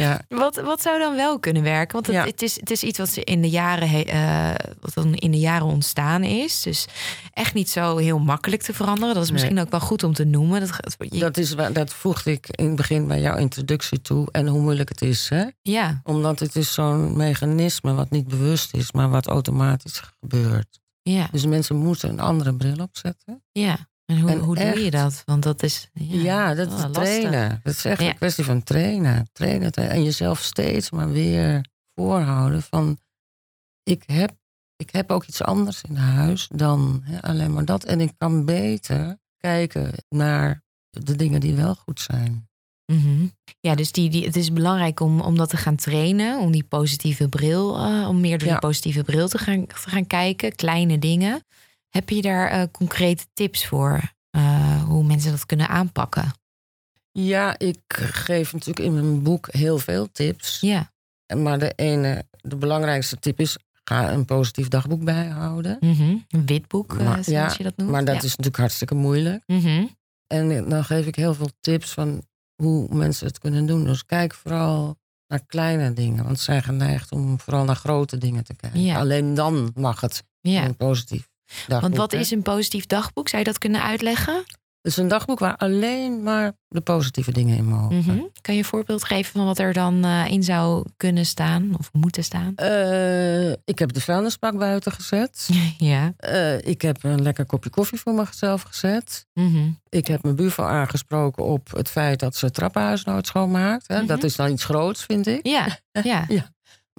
Ja. 0.00 0.20
wat, 0.28 0.56
wat 0.60 0.82
zou 0.82 0.98
dan 0.98 1.16
wel 1.16 1.38
kunnen 1.38 1.62
werken? 1.62 1.92
Want 1.92 2.06
het, 2.06 2.14
Ja. 2.16 2.24
het, 2.24 2.42
is, 2.42 2.60
het 2.60 2.70
is 2.70 2.82
iets 2.82 2.98
wat, 2.98 3.08
ze 3.08 3.24
in 3.24 3.40
de 3.42 3.48
jaren, 3.50 4.06
eh, 4.06 4.54
wat 4.80 4.94
dan 4.94 5.14
in 5.14 5.30
de 5.30 5.38
jaren 5.38 5.66
ontstaan 5.66 6.22
is. 6.22 6.62
Dus 6.62 6.86
echt 7.32 7.54
niet 7.54 7.70
zo 7.70 7.96
heel 7.96 8.18
makkelijk 8.18 8.62
te 8.62 8.74
veranderen. 8.74 9.14
Dat 9.14 9.22
is 9.22 9.30
Nee. 9.30 9.38
misschien 9.40 9.60
ook 9.60 9.70
wel 9.70 9.80
goed 9.80 10.02
om 10.02 10.12
te 10.12 10.24
noemen. 10.24 10.60
Dat, 10.60 10.96
je- 10.98 11.18
Dat, 11.18 11.36
is, 11.36 11.54
dat 11.72 11.92
voegde 11.92 12.30
ik 12.30 12.46
in 12.50 12.66
het 12.66 12.76
begin 12.76 13.06
bij 13.06 13.20
jouw 13.20 13.36
introductie 13.36 14.00
toe. 14.00 14.28
En 14.30 14.46
hoe 14.46 14.60
moeilijk 14.60 14.88
het 14.88 15.02
is. 15.02 15.28
Hè? 15.28 15.44
ja, 15.62 16.00
Omdat 16.04 16.38
het 16.38 16.56
is 16.56 16.72
zo'n 16.74 17.16
mechanisme 17.16 17.94
wat 17.94 18.10
niet 18.10 18.28
bewust 18.28 18.74
is, 18.74 18.92
maar 18.92 19.10
wat 19.10 19.26
automatisch 19.26 20.02
gebeurt. 20.20 20.80
ja, 21.02 21.28
Dus 21.32 21.46
mensen 21.46 21.76
moeten 21.76 22.08
een 22.10 22.20
andere 22.20 22.54
bril 22.54 22.76
opzetten. 22.82 23.42
ja. 23.52 23.88
En 24.10 24.20
hoe, 24.20 24.30
En 24.30 24.38
hoe 24.38 24.54
doe 24.56 24.84
je 24.84 24.90
dat? 24.90 25.22
Want 25.26 25.42
dat 25.42 25.62
is... 25.62 25.88
Ja, 25.92 26.20
Ja, 26.22 26.54
dat 26.54 26.66
is 26.66 26.72
lastig. 26.72 26.92
trainen. 26.92 27.60
Dat 27.62 27.72
is 27.74 27.84
echt 27.84 28.00
Ja. 28.00 28.08
een 28.08 28.16
kwestie 28.16 28.44
van 28.44 28.62
trainen. 28.62 29.28
trainen. 29.32 29.72
trainen. 29.72 29.96
En 29.96 30.04
jezelf 30.04 30.42
steeds 30.42 30.90
maar 30.90 31.10
weer 31.10 31.64
voorhouden 31.94 32.62
van... 32.62 32.98
Ik 33.82 34.02
heb, 34.06 34.32
ik 34.76 34.90
heb 34.92 35.10
ook 35.10 35.24
iets 35.24 35.42
anders 35.42 35.82
in 35.88 35.96
huis 35.96 36.48
dan 36.54 37.00
hè, 37.04 37.22
alleen 37.22 37.52
maar 37.52 37.64
dat. 37.64 37.84
En 37.84 38.00
ik 38.00 38.12
kan 38.18 38.44
beter 38.44 39.18
kijken 39.36 39.92
naar 40.08 40.62
de 40.90 41.16
dingen 41.16 41.40
die 41.40 41.54
wel 41.54 41.74
goed 41.74 42.00
zijn. 42.00 42.48
Mhm. 42.92 43.26
Ja, 43.60 43.74
dus 43.74 43.92
die, 43.92 44.10
die, 44.10 44.24
het 44.24 44.36
is 44.36 44.52
belangrijk 44.52 45.00
om, 45.00 45.20
om 45.20 45.36
dat 45.36 45.48
te 45.48 45.56
gaan 45.56 45.76
trainen, 45.76 46.38
om 46.40 46.52
die 46.52 46.64
positieve 46.64 47.28
bril, 47.28 47.76
eh, 47.76 48.08
om 48.08 48.20
meer 48.20 48.38
door 48.38 48.46
Ja. 48.48 48.52
die 48.52 48.62
positieve 48.68 49.02
bril 49.02 49.28
te 49.28 49.38
gaan, 49.38 49.66
te 49.66 49.74
gaan 49.76 50.06
kijken, 50.06 50.54
kleine 50.54 50.98
dingen. 50.98 51.44
Heb 51.90 52.08
je 52.08 52.22
daar 52.22 52.48
eh, 52.50 52.62
concrete 52.72 53.24
tips 53.32 53.66
voor, 53.66 54.00
eh, 54.30 54.82
hoe 54.84 55.04
mensen 55.04 55.30
dat 55.30 55.46
kunnen 55.46 55.68
aanpakken? 55.68 56.32
Ja, 57.12 57.58
ik 57.58 57.80
geef 58.12 58.52
natuurlijk 58.52 58.78
in 58.86 58.94
mijn 58.94 59.22
boek 59.22 59.48
heel 59.52 59.78
veel 59.78 60.08
tips. 60.12 60.60
Ja, 60.60 60.92
Maar 61.36 61.58
de 61.58 61.72
ene, 61.76 62.24
de 62.40 62.56
belangrijkste 62.56 63.18
tip 63.18 63.40
is... 63.40 63.56
ga 63.84 64.12
een 64.12 64.24
positief 64.24 64.68
dagboek 64.68 65.04
bijhouden. 65.04 65.76
mhm. 65.80 66.16
een 66.28 66.46
witboek, 66.46 66.92
eh, 66.92 66.98
Maar- 67.06 67.24
zoals 67.24 67.26
ja, 67.26 67.54
je 67.56 67.62
dat 67.62 67.76
noemt. 67.76 67.90
Maar 67.90 68.04
dat 68.04 68.14
ja. 68.14 68.22
is 68.22 68.28
natuurlijk 68.30 68.56
hartstikke 68.56 68.94
moeilijk. 68.94 69.42
Mhm. 69.46 69.86
En 70.26 70.68
dan 70.68 70.84
geef 70.84 71.06
ik 71.06 71.14
heel 71.14 71.34
veel 71.34 71.50
tips 71.60 71.90
van 71.92 72.22
hoe 72.62 72.94
mensen 72.94 73.26
het 73.26 73.38
kunnen 73.38 73.66
doen. 73.66 73.84
Dus 73.84 74.04
kijk 74.04 74.34
vooral 74.34 74.96
naar 75.26 75.44
kleine 75.46 75.92
dingen. 75.92 76.24
Want 76.24 76.38
ze 76.38 76.44
zijn 76.44 76.62
geneigd 76.62 77.12
om 77.12 77.40
vooral 77.40 77.64
naar 77.64 77.76
grote 77.76 78.18
dingen 78.18 78.44
te 78.44 78.54
kijken. 78.54 78.82
Ja. 78.82 78.98
Alleen 78.98 79.34
dan 79.34 79.72
mag 79.74 80.00
het 80.00 80.22
ja. 80.40 80.72
positief 80.72 81.28
dagboek. 81.66 81.80
Want 81.80 81.96
wat 81.96 82.12
hè? 82.12 82.18
is 82.18 82.30
een 82.30 82.42
positief 82.42 82.86
dagboek? 82.86 83.28
Zou 83.28 83.42
je 83.42 83.48
dat 83.48 83.58
kunnen 83.58 83.82
uitleggen? 83.82 84.34
Het 84.82 84.92
is 84.92 84.96
een 84.98 85.08
dagboek 85.08 85.38
waar 85.38 85.56
alleen 85.56 86.22
maar 86.22 86.52
de 86.68 86.80
positieve 86.80 87.32
dingen 87.32 87.56
in 87.56 87.64
mogen. 87.64 87.96
Mhm. 87.96 88.18
Kan 88.40 88.54
je 88.54 88.60
een 88.60 88.66
voorbeeld 88.66 89.04
geven 89.04 89.32
van 89.32 89.44
wat 89.44 89.58
er 89.58 89.72
dan 89.72 90.04
eh, 90.04 90.26
in 90.30 90.42
zou 90.42 90.84
kunnen 90.96 91.26
staan 91.26 91.74
of 91.78 91.88
moeten 91.92 92.24
staan? 92.24 92.52
Eh, 92.56 93.50
ik 93.50 93.78
heb 93.78 93.92
de 93.92 94.00
vuilnisbak 94.00 94.58
buiten 94.58 94.92
gezet. 94.92 95.48
ja. 95.78 96.12
Eh, 96.16 96.58
ik 96.58 96.82
heb 96.82 97.04
een 97.04 97.22
lekker 97.22 97.46
kopje 97.46 97.70
koffie 97.70 97.98
voor 98.00 98.14
mezelf 98.14 98.62
gezet. 98.62 99.26
Mhm. 99.34 99.68
Ik 99.88 100.06
heb 100.06 100.22
mijn 100.22 100.36
buurvrouw 100.36 100.66
aangesproken 100.66 101.44
op 101.44 101.70
het 101.72 101.88
feit 101.90 102.20
dat 102.20 102.36
ze 102.36 102.44
het 102.44 102.54
trappenhuis 102.54 103.04
nooit 103.04 103.26
schoonmaakt. 103.26 103.88
Hè. 103.88 104.04
Dat 104.04 104.16
Mhm. 104.16 104.26
is 104.26 104.36
dan 104.36 104.50
iets 104.52 104.64
groots, 104.64 105.04
vind 105.04 105.26
ik. 105.26 105.46
Ja, 105.46 105.78
ja. 106.02 106.26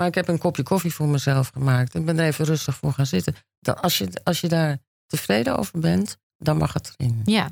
Maar 0.02 0.10
ik 0.10 0.16
heb 0.16 0.28
een 0.28 0.38
kopje 0.38 0.64
koffie 0.64 0.94
voor 0.94 1.08
mezelf 1.08 1.48
gemaakt. 1.54 1.96
Ik 1.96 2.06
ben 2.06 2.20
er 2.20 2.26
even 2.26 2.46
rustig 2.46 2.76
voor 2.76 2.94
gaan 2.94 3.06
zitten. 3.06 3.36
Dan, 3.60 3.82
als, 3.82 3.98
je, 3.98 4.10
als 4.24 4.42
je 4.42 4.48
daar 4.48 4.78
tevreden 5.06 5.58
over 5.58 5.80
bent, 5.80 6.18
dan 6.38 6.58
mag 6.58 6.74
het 6.74 6.94
erin. 6.98 7.22
ja. 7.26 7.50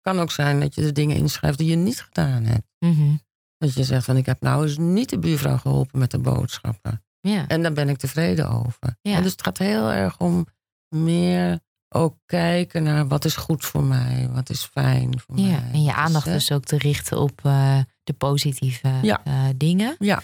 kan 0.00 0.18
ook 0.20 0.30
zijn 0.30 0.60
dat 0.60 0.74
je 0.74 0.80
de 0.80 0.92
dingen 0.92 1.16
inschrijft 1.16 1.58
die 1.58 1.70
je 1.70 1.76
niet 1.76 2.00
gedaan 2.02 2.44
hebt. 2.44 2.66
Mhm. 2.78 3.14
Dat 3.58 3.74
je 3.74 3.84
zegt 3.84 4.04
van 4.04 4.16
ik 4.16 4.26
heb 4.26 4.40
nou 4.40 4.62
eens 4.66 4.76
niet 4.78 5.10
de 5.10 5.18
buurvrouw 5.18 5.56
geholpen 5.56 5.98
met 5.98 6.10
de 6.10 6.18
boodschappen. 6.18 7.04
ja. 7.20 7.46
En 7.48 7.62
daar 7.62 7.72
ben 7.72 7.88
ik 7.88 7.96
tevreden 7.98 8.48
over. 8.50 8.96
Ja. 9.02 9.14
En 9.16 9.22
dus 9.22 9.32
het 9.32 9.42
gaat 9.42 9.58
heel 9.58 9.92
erg 9.92 10.18
om 10.18 10.46
meer 10.88 11.60
ook 11.88 12.16
kijken 12.26 12.82
naar 12.82 13.08
wat 13.08 13.24
is 13.24 13.36
goed 13.36 13.64
voor 13.64 13.84
mij, 13.84 14.28
wat 14.32 14.50
is 14.50 14.64
fijn 14.64 15.20
voor 15.20 15.38
Ja, 15.38 15.60
mij. 15.60 15.70
en 15.72 15.82
je 15.82 15.94
aandacht 15.94 16.24
dus 16.26 16.52
ook 16.52 16.64
te 16.64 16.78
richten 16.78 17.18
op 17.20 17.40
eh, 17.44 17.78
de 18.04 18.12
positieve 18.12 18.92
Ja. 19.02 19.20
eh, 19.24 19.44
dingen. 19.56 19.96
Ja, 19.98 20.22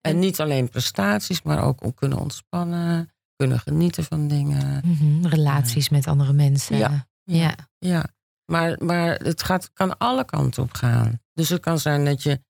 en 0.00 0.18
niet 0.18 0.40
alleen 0.40 0.68
prestaties, 0.68 1.42
maar 1.42 1.64
ook 1.64 1.82
om 1.82 1.94
kunnen 1.94 2.18
ontspannen, 2.18 3.12
kunnen 3.36 3.58
genieten 3.58 4.04
van 4.04 4.28
dingen. 4.28 4.82
Mhm. 4.84 5.26
Relaties 5.26 5.88
met 5.88 6.06
andere 6.06 6.32
mensen. 6.32 6.76
Ja. 6.76 7.06
ja. 7.24 7.54
Ja, 7.78 8.04
maar, 8.44 8.76
maar 8.84 9.14
het 9.14 9.42
gaat, 9.42 9.72
kan 9.72 9.98
alle 9.98 10.24
kanten 10.24 10.62
op 10.62 10.72
gaan. 10.72 11.20
Dus 11.32 11.48
het 11.48 11.60
kan 11.60 11.78
zijn 11.78 12.04
dat 12.04 12.22
je 12.22 12.40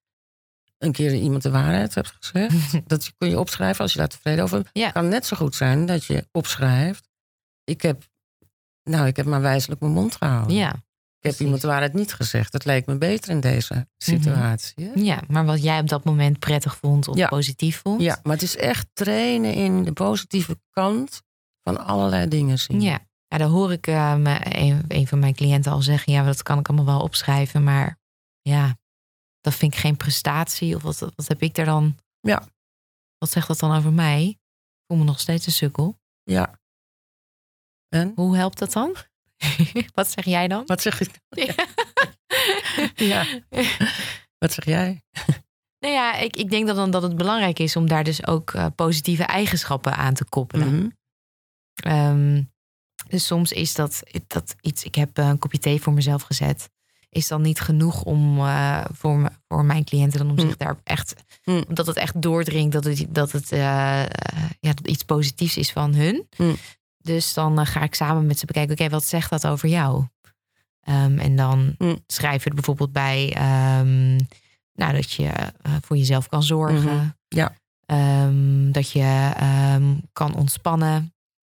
een 0.79 0.93
keer 0.93 1.15
iemand 1.15 1.43
de 1.43 1.51
waarheid 1.51 1.95
hebt 1.95 2.17
gezegd. 2.21 2.73
dat 2.89 3.13
kun 3.19 3.29
je 3.29 3.39
opschrijven 3.39 3.83
als 3.83 3.93
je 3.93 3.99
daar 3.99 4.09
tevreden 4.09 4.45
over 4.45 4.57
bent. 4.57 4.71
Ja. 4.73 4.85
Het 4.85 4.93
kan 4.93 5.09
net 5.09 5.27
zo 5.27 5.37
goed 5.37 5.55
zijn 5.55 5.87
dat 5.87 6.05
je 6.05 6.29
opschrijft. 6.33 7.09
Ik 7.65 7.83
heb, 7.83 8.05
nou, 8.83 9.07
ik 9.07 9.17
heb 9.17 9.27
maar 9.27 9.41
wijselijk 9.41 9.81
mijn 9.81 9.93
mond 9.93 10.17
gehouden. 10.17 10.57
Ja. 10.57 10.83
Ik 11.23 11.31
heb. 11.31 11.33
Mhm. 11.33 11.43
iemand 11.43 11.61
de 11.61 11.67
waarheid 11.69 11.93
niet 11.93 12.15
gezegd. 12.15 12.53
Dat 12.53 12.65
leek 12.65 12.87
me 12.87 12.97
beter 12.99 13.31
in 13.31 13.41
deze 13.41 13.87
situatie. 13.97 14.85
hè? 14.85 14.93
ja, 14.95 15.23
maar 15.29 15.45
wat 15.45 15.63
jij 15.63 15.81
op 15.81 15.89
dat 15.89 16.05
moment 16.05 16.39
prettig 16.39 16.77
vond 16.77 17.09
of 17.09 17.17
Ja. 17.17 17.29
positief 17.29 17.81
vond. 17.81 18.01
Ja, 18.01 18.21
maar 18.23 18.33
het 18.33 18.43
is 18.43 18.57
echt 18.57 18.89
trainen 18.93 19.55
in 19.55 19.83
de 19.85 19.93
positieve 19.93 20.61
kant 20.71 21.23
van 21.63 21.85
allerlei 21.87 22.29
dingen 22.29 22.59
zien. 22.59 22.81
Ja, 22.81 22.99
ja 23.27 23.39
daar 23.39 23.49
hoor 23.49 23.73
ik 23.73 23.87
eh, 23.87 24.15
een, 24.45 24.85
een 24.89 25.07
van 25.07 25.19
mijn 25.19 25.35
cliënten 25.35 25.73
al 25.73 25.83
zeggen. 25.83 26.13
Ja, 26.13 26.25
dat 26.25 26.43
kan 26.43 26.59
ik 26.59 26.69
allemaal 26.69 26.87
wel 26.95 27.01
opschrijven. 27.03 27.65
Maar 27.65 27.99
ja, 28.41 28.77
dat 29.41 29.55
vind 29.55 29.73
ik 29.75 29.79
geen 29.81 29.97
prestatie. 29.97 30.75
Of 30.77 30.83
wat, 30.83 30.99
wat 30.99 31.29
heb 31.29 31.43
ik 31.43 31.59
er 31.59 31.65
dan? 31.65 31.97
Ja. 32.21 32.43
Wat 33.19 33.31
zegt 33.31 33.49
dat 33.49 33.59
dan 33.59 33.77
over 33.77 33.93
mij? 33.93 34.25
Ik 34.27 34.39
voel 34.87 34.99
me 34.99 35.05
nog 35.05 35.21
steeds 35.21 35.47
een 35.47 35.53
sukkel. 35.53 35.99
Ja. 36.23 36.61
En? 37.89 38.13
Hoe 38.17 38.37
helpt 38.37 38.59
dat 38.59 38.73
dan? 38.73 38.95
wat 39.94 40.11
zeg 40.11 40.24
jij 40.24 40.48
dan? 40.48 40.62
Wat 40.66 40.83
zeg 40.83 41.00
ik? 41.00 41.11
Ja. 41.28 41.55
Ja. 42.94 43.26
Wat 44.38 44.52
zeg 44.52 44.64
jij? 44.64 45.02
Nou 45.78 45.94
ja, 45.94 46.14
ik, 46.16 46.37
ik 46.37 46.50
denk 46.50 46.66
dat, 46.66 46.76
dan, 46.76 46.90
dat 46.90 47.02
het 47.02 47.16
belangrijk 47.16 47.59
is 47.59 47.76
om 47.76 47.88
daar 47.88 48.05
dus 48.05 48.26
ook 48.26 48.50
eh, 48.50 48.66
positieve 48.74 49.22
eigenschappen 49.24 49.96
aan 49.96 50.14
te 50.14 50.24
koppelen. 50.24 50.74
Mhm. 50.76 50.88
Ehm, 51.74 52.42
dus 53.09 53.26
soms 53.26 53.52
is 53.52 53.74
dat, 53.74 54.02
dat 54.26 54.55
iets, 54.61 54.85
ik 54.85 54.94
heb 54.94 55.18
eh, 55.18 55.26
een 55.28 55.38
kopje 55.38 55.59
thee 55.59 55.81
voor 55.81 55.92
mezelf 55.92 56.22
gezet. 56.22 56.70
Is 57.09 57.28
dan 57.28 57.42
niet 57.42 57.61
genoeg 57.61 58.02
om 58.02 58.38
eh, 58.38 58.85
voor, 58.92 59.18
me, 59.18 59.31
voor 59.48 59.64
mijn 59.64 59.85
cliënten 59.85 60.18
dan 60.18 60.31
om 60.31 60.35
Mm. 60.37 60.40
zich 60.48 60.57
daar 60.57 60.76
echt, 60.85 61.14
Mm. 61.44 61.64
omdat 61.68 61.87
het 61.87 61.96
echt 61.96 62.22
doordringt 62.22 62.72
dat 62.72 62.85
het, 62.85 63.07
dat 63.09 63.33
het 63.33 63.48
ja, 63.48 64.09
dat 64.61 64.87
iets 64.87 65.02
positiefs 65.05 65.57
is 65.57 65.72
van 65.72 65.94
hun. 65.94 66.28
Dus 67.03 67.35
dan 67.35 67.59
eh, 67.61 67.67
ga 67.67 67.83
ik 67.83 67.95
samen 67.95 68.27
met 68.27 68.38
ze 68.38 68.47
bekijken, 68.47 68.73
oké, 68.73 68.88
wat 68.88 69.05
zegt 69.05 69.31
dat 69.31 69.47
over 69.47 69.69
jou? 69.69 70.07
Ehm, 70.81 71.19
en 71.19 71.37
dan 71.37 71.75
Mm. 71.79 71.99
schrijf 72.07 72.43
je 72.43 72.49
er 72.49 72.55
bijvoorbeeld 72.55 72.93
bij 72.93 73.33
ehm, 73.37 74.17
nou, 74.75 74.93
dat 74.93 75.12
je 75.12 75.27
eh, 75.29 75.73
voor 75.81 75.97
jezelf 75.97 76.29
kan 76.29 76.43
zorgen. 76.43 76.83
Mhm. 76.97 77.07
Ja. 77.29 77.55
Ehm, 77.87 78.71
dat 78.73 78.91
je 78.91 79.31
kan 80.12 80.35
ontspannen. 80.35 81.15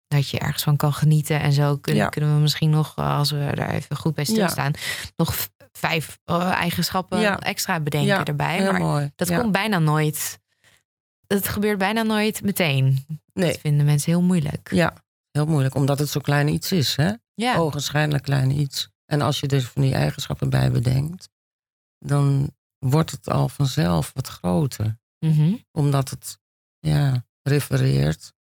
Dat 0.09 0.29
je 0.29 0.39
ergens 0.39 0.63
van 0.63 0.77
kan 0.77 0.93
genieten. 0.93 1.41
En 1.41 1.53
zo 1.53 1.77
kunnen, 1.77 2.03
Ja. 2.03 2.09
kunnen 2.09 2.35
we 2.35 2.41
misschien 2.41 2.71
nog, 2.71 2.93
eh, 2.97 3.17
als 3.17 3.31
we 3.31 3.51
daar 3.55 3.71
even 3.71 3.97
goed 3.97 4.15
bij 4.15 4.25
stilstaan, 4.25 4.73
nog 5.17 5.35
vijf 5.73 6.19
eigenschappen 6.51 7.21
Ja. 7.21 7.39
extra 7.39 7.81
bedenken 7.81 8.25
erbij. 8.25 8.63
Maar 8.63 8.81
mooi. 8.81 9.11
dat 9.17 9.35
komt 9.37 9.53
bijna 9.53 9.79
nooit. 9.79 10.39
Het 11.27 11.49
gebeurt 11.49 11.79
bijna 11.79 12.03
nooit 12.03 12.43
meteen. 12.43 13.05
Nee. 13.33 13.51
Dat 13.51 13.61
vinden 13.61 13.87
mensen 13.87 14.13
heel 14.13 14.23
moeilijk. 14.23 14.69
Ja, 14.73 14.93
heel 15.33 15.47
moeilijk, 15.47 15.75
omdat 15.75 15.99
het 15.99 16.09
zo 16.09 16.21
klein 16.21 16.49
iets 16.49 16.73
is. 16.73 16.97
Hè? 16.97 17.13
Ja. 17.35 17.57
Ogenschijnlijk 17.57 18.23
klein 18.23 18.51
iets. 18.51 18.89
En 19.07 19.21
als 19.21 19.41
je 19.41 19.47
er 19.47 19.63
van 19.63 19.83
die 19.83 19.95
eigenschappen 19.95 20.51
bij 20.51 20.71
bedenkt, 20.71 21.29
dan 21.99 22.51
wordt 22.79 23.11
het 23.11 23.29
al 23.29 23.49
vanzelf 23.49 24.11
wat 24.15 24.29
groter. 24.29 24.99
Mhm. 25.19 25.55
Omdat 25.73 26.11
het 26.11 26.39
ja, 26.79 27.25
refereert. 27.43 28.33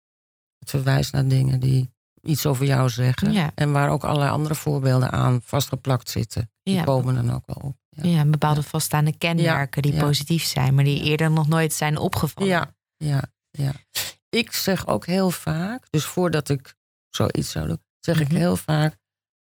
Het 0.59 0.71
verwijst 0.71 1.13
naar 1.13 1.29
dingen 1.29 1.61
die 1.61 1.91
iets 2.23 2.47
over 2.47 2.67
jou 2.67 2.89
zeggen. 2.89 3.33
Ja. 3.33 3.51
En 3.55 3.73
waar 3.73 3.91
ook 3.91 4.05
allerlei 4.05 4.31
andere 4.31 4.55
voorbeelden 4.55 5.11
aan 5.11 5.41
vastgeplakt 5.45 6.11
zitten. 6.11 6.51
Die 6.63 6.75
Ja. 6.75 6.85
komen 6.85 7.15
dan 7.15 7.33
ook 7.33 7.47
wel 7.47 7.57
op. 7.63 7.77
Ja, 7.89 8.09
Ja, 8.09 8.25
bepaalde 8.25 8.63
vaststaande 8.63 9.17
kenmerken 9.19 9.83
die 9.83 9.97
positief 9.97 10.45
zijn, 10.45 10.75
maar 10.75 10.85
die 10.85 11.03
eerder 11.03 11.31
nog 11.31 11.49
nooit 11.49 11.73
zijn 11.73 11.97
opgevallen. 11.99 12.51
ja, 12.51 12.75
ja. 12.97 13.23
ja. 13.51 13.73
Ik 14.29 14.53
zeg 14.53 14.87
ook 14.87 15.07
heel 15.07 15.31
vaak, 15.31 15.87
dus 15.91 16.05
voordat 16.05 16.49
ik 16.49 16.75
zoiets 17.15 17.51
zou 17.51 17.67
doen, 17.67 17.83
zeg 18.01 18.15
Mhm. 18.15 18.25
ik 18.25 18.31
heel 18.33 18.57
vaak. 18.57 18.97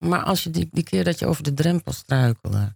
Maar 0.05 0.23
als 0.23 0.43
je 0.43 0.49
die, 0.49 0.67
die 0.71 0.83
keer 0.83 1.03
dat 1.03 1.19
je 1.19 1.25
over 1.27 1.43
de 1.43 1.53
drempel 1.53 1.91
struikelde. 1.93 2.75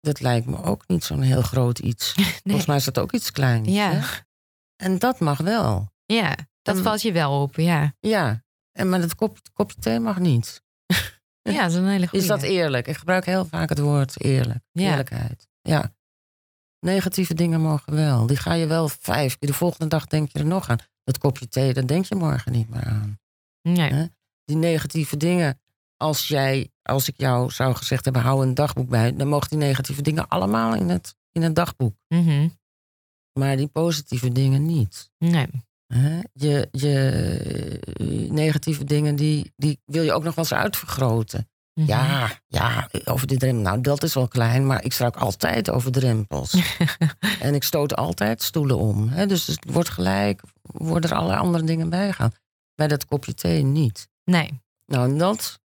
Dat 0.00 0.20
lijkt 0.20 0.46
me 0.46 0.62
ook 0.62 0.88
niet 0.88 1.04
zo'n 1.04 1.20
heel 1.22 1.42
groot 1.42 1.78
iets. 1.78 2.14
Nee. 2.16 2.24
Volgens 2.42 2.66
mij 2.66 2.76
is 2.76 2.84
dat 2.84 2.98
ook 2.98 3.12
iets 3.12 3.30
kleins. 3.30 3.68
Ja. 3.68 3.90
hè? 3.92 4.06
En 4.76 4.98
dat 4.98 5.20
mag 5.20 5.38
wel. 5.38 5.92
Ja, 6.04 6.36
dat 6.62 6.76
En- 6.76 6.82
valt 6.82 7.02
je 7.02 7.12
wel 7.12 7.42
op, 7.42 7.56
ja. 7.56 7.94
Ja. 8.00 8.44
En, 8.72 8.88
maar 8.88 9.00
dat 9.00 9.14
kop, 9.14 9.38
kopje 9.52 9.80
thee 9.80 10.00
mag 10.00 10.18
niet. 10.18 10.62
Ja, 11.42 11.62
dat 11.62 11.70
is 11.70 11.76
een 11.76 11.86
hele 11.88 12.06
goede. 12.06 12.24
Is 12.24 12.30
dat 12.30 12.42
eerlijk? 12.42 12.86
Ik 12.86 12.96
gebruik 12.96 13.24
heel 13.24 13.44
vaak 13.44 13.68
het 13.68 13.78
woord 13.78 14.20
eerlijk. 14.24 14.64
Ja. 14.70 14.90
Eerlijkheid. 14.90 15.48
Ja. 15.60 15.94
Negatieve 16.80 17.34
dingen 17.34 17.60
mogen 17.60 17.94
wel. 17.94 18.26
Die 18.26 18.36
ga 18.36 18.52
je 18.54 18.66
wel 18.66 18.88
vijf 18.88 19.38
keer. 19.38 19.48
De 19.48 19.54
volgende 19.54 19.86
dag 19.86 20.06
denk 20.06 20.32
je 20.32 20.38
er 20.38 20.46
nog 20.46 20.68
aan. 20.68 20.78
Dat 21.04 21.18
kopje 21.18 21.48
thee, 21.48 21.72
daar 21.74 21.86
denk 21.86 22.04
je 22.04 22.14
morgen 22.14 22.52
niet 22.52 22.68
meer 22.68 22.84
aan. 22.84 23.18
Nee. 23.62 23.92
Hè? 23.92 24.06
Die 24.44 24.56
negatieve 24.56 25.16
dingen. 25.16 25.58
Als 25.96 26.28
jij, 26.28 26.70
als 26.82 27.08
ik 27.08 27.14
jou 27.16 27.50
zou 27.50 27.74
gezegd 27.74 28.04
hebben, 28.04 28.22
hou 28.22 28.46
een 28.46 28.54
dagboek 28.54 28.88
bij. 28.88 29.16
Dan 29.16 29.28
mogen 29.28 29.48
die 29.48 29.58
negatieve 29.58 30.02
dingen 30.02 30.28
allemaal 30.28 30.74
in 30.74 30.88
het, 30.88 31.14
in 31.32 31.42
het 31.42 31.54
dagboek. 31.54 31.94
Mhm. 32.08 32.48
Maar 33.38 33.56
die 33.56 33.66
positieve 33.66 34.32
dingen 34.32 34.66
niet. 34.66 35.10
nee. 35.18 35.46
Hè? 35.86 36.20
Je, 36.32 36.68
je 36.70 38.26
negatieve 38.30 38.84
dingen, 38.84 39.16
die, 39.16 39.52
die 39.56 39.80
wil 39.84 40.02
je 40.02 40.12
ook 40.12 40.22
nog 40.24 40.34
wel 40.34 40.44
eens 40.44 40.54
uitvergroten. 40.54 41.48
Mhm. 41.74 41.88
Ja, 41.88 42.40
ja, 42.46 42.88
over 43.04 43.26
die 43.26 43.38
drempel. 43.38 43.62
Nou, 43.62 43.80
dat 43.80 44.02
is 44.02 44.14
wel 44.14 44.28
klein, 44.28 44.66
maar 44.66 44.84
ik 44.84 44.92
struik 44.92 45.16
altijd 45.16 45.70
over 45.70 45.92
drempels. 45.92 46.76
en 47.40 47.54
ik 47.54 47.62
stoot 47.62 47.96
altijd 47.96 48.42
stoelen 48.42 48.78
om. 48.78 49.08
Hè? 49.08 49.26
Dus 49.26 49.46
het 49.46 49.64
wordt 49.70 49.88
gelijk, 49.88 50.42
worden 50.72 51.10
er 51.10 51.16
allerlei 51.16 51.40
andere 51.40 51.64
dingen 51.64 51.88
bij 51.88 52.12
gaan. 52.12 52.32
Bij 52.74 52.88
dat 52.88 53.06
kopje 53.06 53.34
thee 53.34 53.62
niet. 53.62 54.08
Nee. 54.24 54.62
Nou, 54.86 55.08
en 55.10 55.18
dat, 55.18 55.60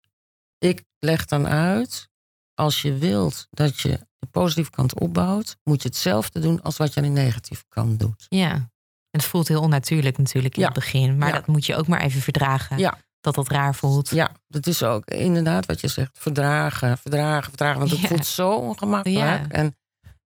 ik 0.57 0.83
leg 0.99 1.25
dan 1.25 1.47
uit, 1.47 2.09
als 2.53 2.81
je 2.81 2.97
wilt 2.97 3.47
dat 3.49 3.79
je 3.79 3.89
de 4.19 4.27
positieve 4.31 4.69
kant 4.69 4.99
opbouwt, 4.99 5.57
moet 5.63 5.81
je 5.81 5.87
hetzelfde 5.87 6.39
doen 6.39 6.61
als 6.61 6.77
wat 6.77 6.93
je 6.93 6.99
aan 7.01 7.05
de 7.13 7.21
negatieve 7.21 7.63
kant 7.69 7.99
doet. 7.99 8.25
Ja. 8.29 8.51
En 8.51 8.69
het 9.23 9.25
voelt 9.25 9.47
heel 9.47 9.67
natuurlijk 9.67 10.17
natuurlijk 10.17 10.55
in 10.55 10.61
Ja. 10.61 10.67
het 10.67 10.75
begin. 10.75 11.17
Maar 11.17 11.27
Ja. 11.27 11.33
dat 11.33 11.47
moet 11.47 11.65
je 11.65 11.75
ook 11.75 11.87
maar 11.87 12.01
even 12.01 12.21
verdragen. 12.21 12.77
Ja. 12.77 12.97
Dat 13.19 13.35
dat 13.35 13.47
raar 13.47 13.75
voelt. 13.75 14.09
Ja, 14.09 14.31
dat 14.47 14.67
is 14.67 14.83
ook 14.83 15.05
inderdaad 15.05 15.65
wat 15.65 15.81
je 15.81 15.87
zegt. 15.87 16.19
Verdragen, 16.19 16.97
verdragen, 16.97 17.43
verdragen. 17.49 17.79
Want 17.79 17.91
het 17.91 17.99
voelt 17.99 18.25
zo 18.25 18.51
ongemakkelijk. 18.55 19.51
En 19.51 19.75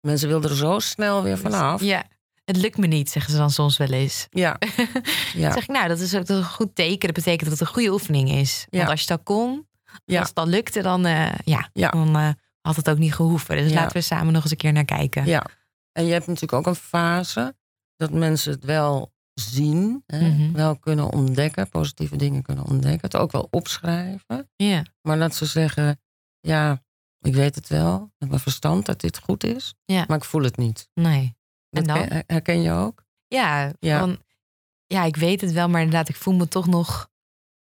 mensen 0.00 0.28
willen 0.28 0.50
er 0.50 0.56
zo 0.56 0.78
snel 0.78 1.22
weer 1.22 1.38
vanaf. 1.38 1.80
Ja. 1.82 2.04
Het 2.44 2.56
lukt 2.56 2.76
me 2.78 2.86
niet, 2.86 3.10
zeggen 3.10 3.32
ze 3.32 3.38
dan 3.38 3.50
soms 3.50 3.76
wel 3.76 3.88
eens. 3.90 4.26
Ja, 4.30 4.56
ja. 5.34 5.52
Zeg 5.52 5.62
ik, 5.62 5.68
nou, 5.68 5.88
dat 5.88 5.98
is 6.00 6.14
ook 6.14 6.28
een 6.28 6.44
goed 6.44 6.74
teken. 6.74 7.06
Dat 7.06 7.12
betekent 7.24 7.50
dat 7.50 7.58
het 7.58 7.60
een 7.68 7.74
goede 7.74 7.90
oefening 7.92 8.30
is. 8.30 8.66
Want 8.70 8.84
Ja. 8.84 8.90
als 8.90 9.00
je 9.00 9.06
dat 9.06 9.22
kon, 9.22 9.68
Ja. 10.04 10.18
als 10.18 10.26
het 10.26 10.36
dan 10.36 10.48
lukte, 10.48 10.82
dan, 10.82 11.06
eh, 11.06 11.32
ja, 11.44 11.68
Ja. 11.72 11.88
dan 11.90 12.16
eh, 12.16 12.28
had 12.60 12.76
het 12.76 12.90
ook 12.90 12.98
niet 12.98 13.14
gehoeven. 13.14 13.56
Dus 13.56 13.72
laten 13.72 13.96
we 13.96 14.02
samen 14.02 14.32
nog 14.32 14.42
eens 14.42 14.50
een 14.50 14.56
keer 14.56 14.72
naar 14.72 14.84
kijken. 14.84 15.26
ja. 15.26 15.46
En 15.92 16.04
je 16.06 16.12
hebt 16.12 16.26
natuurlijk 16.26 16.52
ook 16.52 16.66
een 16.66 16.74
fase 16.80 17.54
dat 17.96 18.10
mensen 18.12 18.52
het 18.52 18.64
wel 18.64 19.12
zien. 19.34 20.02
Hè? 20.06 20.28
Mhm. 20.28 20.52
Wel 20.52 20.78
kunnen 20.78 21.12
ontdekken, 21.12 21.68
positieve 21.68 22.16
dingen 22.16 22.42
kunnen 22.42 22.64
ontdekken. 22.64 23.00
Het 23.02 23.16
ook 23.16 23.32
wel 23.32 23.48
opschrijven. 23.50 24.50
Ja. 24.56 24.82
Maar 25.02 25.18
dat 25.18 25.34
ze 25.34 25.46
zeggen, 25.46 26.00
ja, 26.40 26.82
ik 27.20 27.34
weet 27.34 27.54
het 27.54 27.68
wel. 27.68 28.12
Met 28.18 28.28
mijn 28.28 28.40
verstand 28.40 28.86
dat 28.86 29.00
dit 29.00 29.18
goed 29.18 29.44
is. 29.44 29.74
Ja. 29.84 30.04
Maar 30.08 30.16
ik 30.16 30.24
voel 30.24 30.42
het 30.42 30.56
niet. 30.56 30.88
Nee. 30.94 31.36
En 31.72 31.84
Dat 31.84 31.96
dan? 31.96 32.08
ken- 32.08 32.24
herken 32.26 32.62
je 32.62 32.70
ook? 32.72 33.04
Ja, 33.28 33.72
Ja. 33.78 33.98
Van, 33.98 34.22
ja, 34.86 35.04
ik 35.04 35.16
weet 35.16 35.40
het 35.40 35.52
wel, 35.52 35.68
maar 35.68 35.80
inderdaad, 35.82 36.08
ik 36.08 36.16
voel 36.16 36.34
me 36.34 36.48
toch 36.48 36.66
nog... 36.66 37.10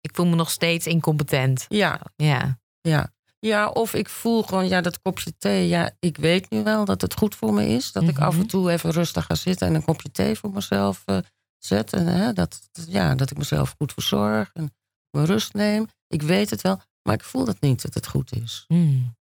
Ik 0.01 0.15
voel 0.15 0.25
me 0.25 0.35
nog 0.35 0.51
steeds 0.51 0.87
incompetent. 0.87 1.65
Ja, 1.69 2.01
Ja. 2.15 2.59
ja. 2.81 3.13
Ja, 3.39 3.67
of 3.69 3.93
ik 3.93 4.09
voel 4.09 4.43
gewoon, 4.43 4.67
ja, 4.67 4.81
dat 4.81 5.01
kopje 5.01 5.37
thee. 5.37 5.67
Ja, 5.67 5.91
ik 5.99 6.17
weet 6.17 6.49
nu 6.49 6.63
wel 6.63 6.85
dat 6.85 7.01
het 7.01 7.13
goed 7.17 7.35
voor 7.35 7.53
me 7.53 7.67
is. 7.67 7.91
Dat 7.91 8.03
ik 8.07 8.19
af 8.19 8.31
Mhm. 8.33 8.41
en 8.41 8.47
toe 8.47 8.71
even 8.71 8.91
rustig 8.91 9.25
ga 9.25 9.35
zitten 9.35 9.67
en 9.67 9.75
een 9.75 9.83
kopje 9.83 10.11
thee 10.11 10.35
voor 10.35 10.51
mezelf 10.51 11.01
eh, 11.05 11.17
zet. 11.57 11.93
En 11.93 12.07
hè, 12.07 12.33
dat, 12.33 12.69
ja, 12.71 13.15
dat 13.15 13.31
ik 13.31 13.37
mezelf 13.37 13.73
goed 13.77 13.93
verzorg 13.93 14.49
en 14.53 14.73
mijn 15.09 15.25
rust 15.25 15.53
neem. 15.53 15.87
Ik 16.07 16.21
weet 16.21 16.49
het 16.49 16.61
wel, 16.61 16.81
maar 17.03 17.13
ik 17.15 17.23
voel 17.23 17.47
het 17.47 17.61
niet 17.61 17.81
dat 17.81 17.93
het 17.93 18.07
goed 18.07 18.31
is. 18.35 18.63
Hmm. 18.67 19.15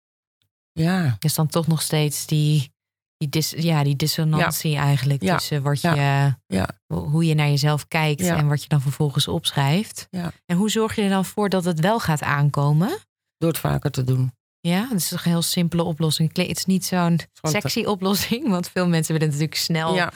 Ja, 0.72 1.16
Dus 1.18 1.35
dan 1.35 1.46
toch 1.46 1.66
nog 1.66 1.83
steeds 1.83 2.26
die, 2.26 2.72
die, 3.20 3.28
dis, 3.28 3.50
ja, 3.56 3.83
die 3.85 3.96
dissonantie 3.96 4.76
eigenlijk 4.76 5.22
Ja. 5.22 5.37
tussen 5.37 5.62
wat 5.62 5.80
je, 5.80 6.35
Ja. 6.46 6.68
hoe 6.87 7.24
je 7.26 7.35
naar 7.35 7.48
jezelf 7.48 7.88
kijkt 7.88 8.20
en 8.20 8.48
wat 8.48 8.62
je 8.62 8.68
dan 8.68 8.80
vervolgens 8.80 9.28
opschrijft. 9.28 10.09
En 10.46 10.56
hoe 10.56 10.70
zorg 10.70 10.94
je 10.96 11.02
er 11.02 11.09
dan 11.09 11.24
voor 11.24 11.48
dat 11.48 11.64
het 11.64 11.80
wel 11.80 12.00
gaat 12.00 12.22
aankomen? 12.22 12.98
door 13.37 13.48
het 13.50 13.59
vaker 13.59 13.90
te 13.90 14.04
doen. 14.04 14.33
Ja, 14.61 14.83
dat 14.83 14.98
is 14.98 15.09
toch 15.09 15.24
een 15.24 15.30
heel 15.30 15.42
simpele 15.42 15.83
oplossing. 15.83 16.28
Het 16.37 16.56
is 16.56 16.64
niet 16.64 16.85
zo'n 16.85 17.20
sexy 17.42 17.85
oplossing, 17.85 18.48
want 18.48 18.68
veel 18.68 18.88
mensen 18.88 19.12
willen 19.12 19.28
natuurlijk 19.28 19.54
snel. 19.56 19.94
Ja. 19.94 20.12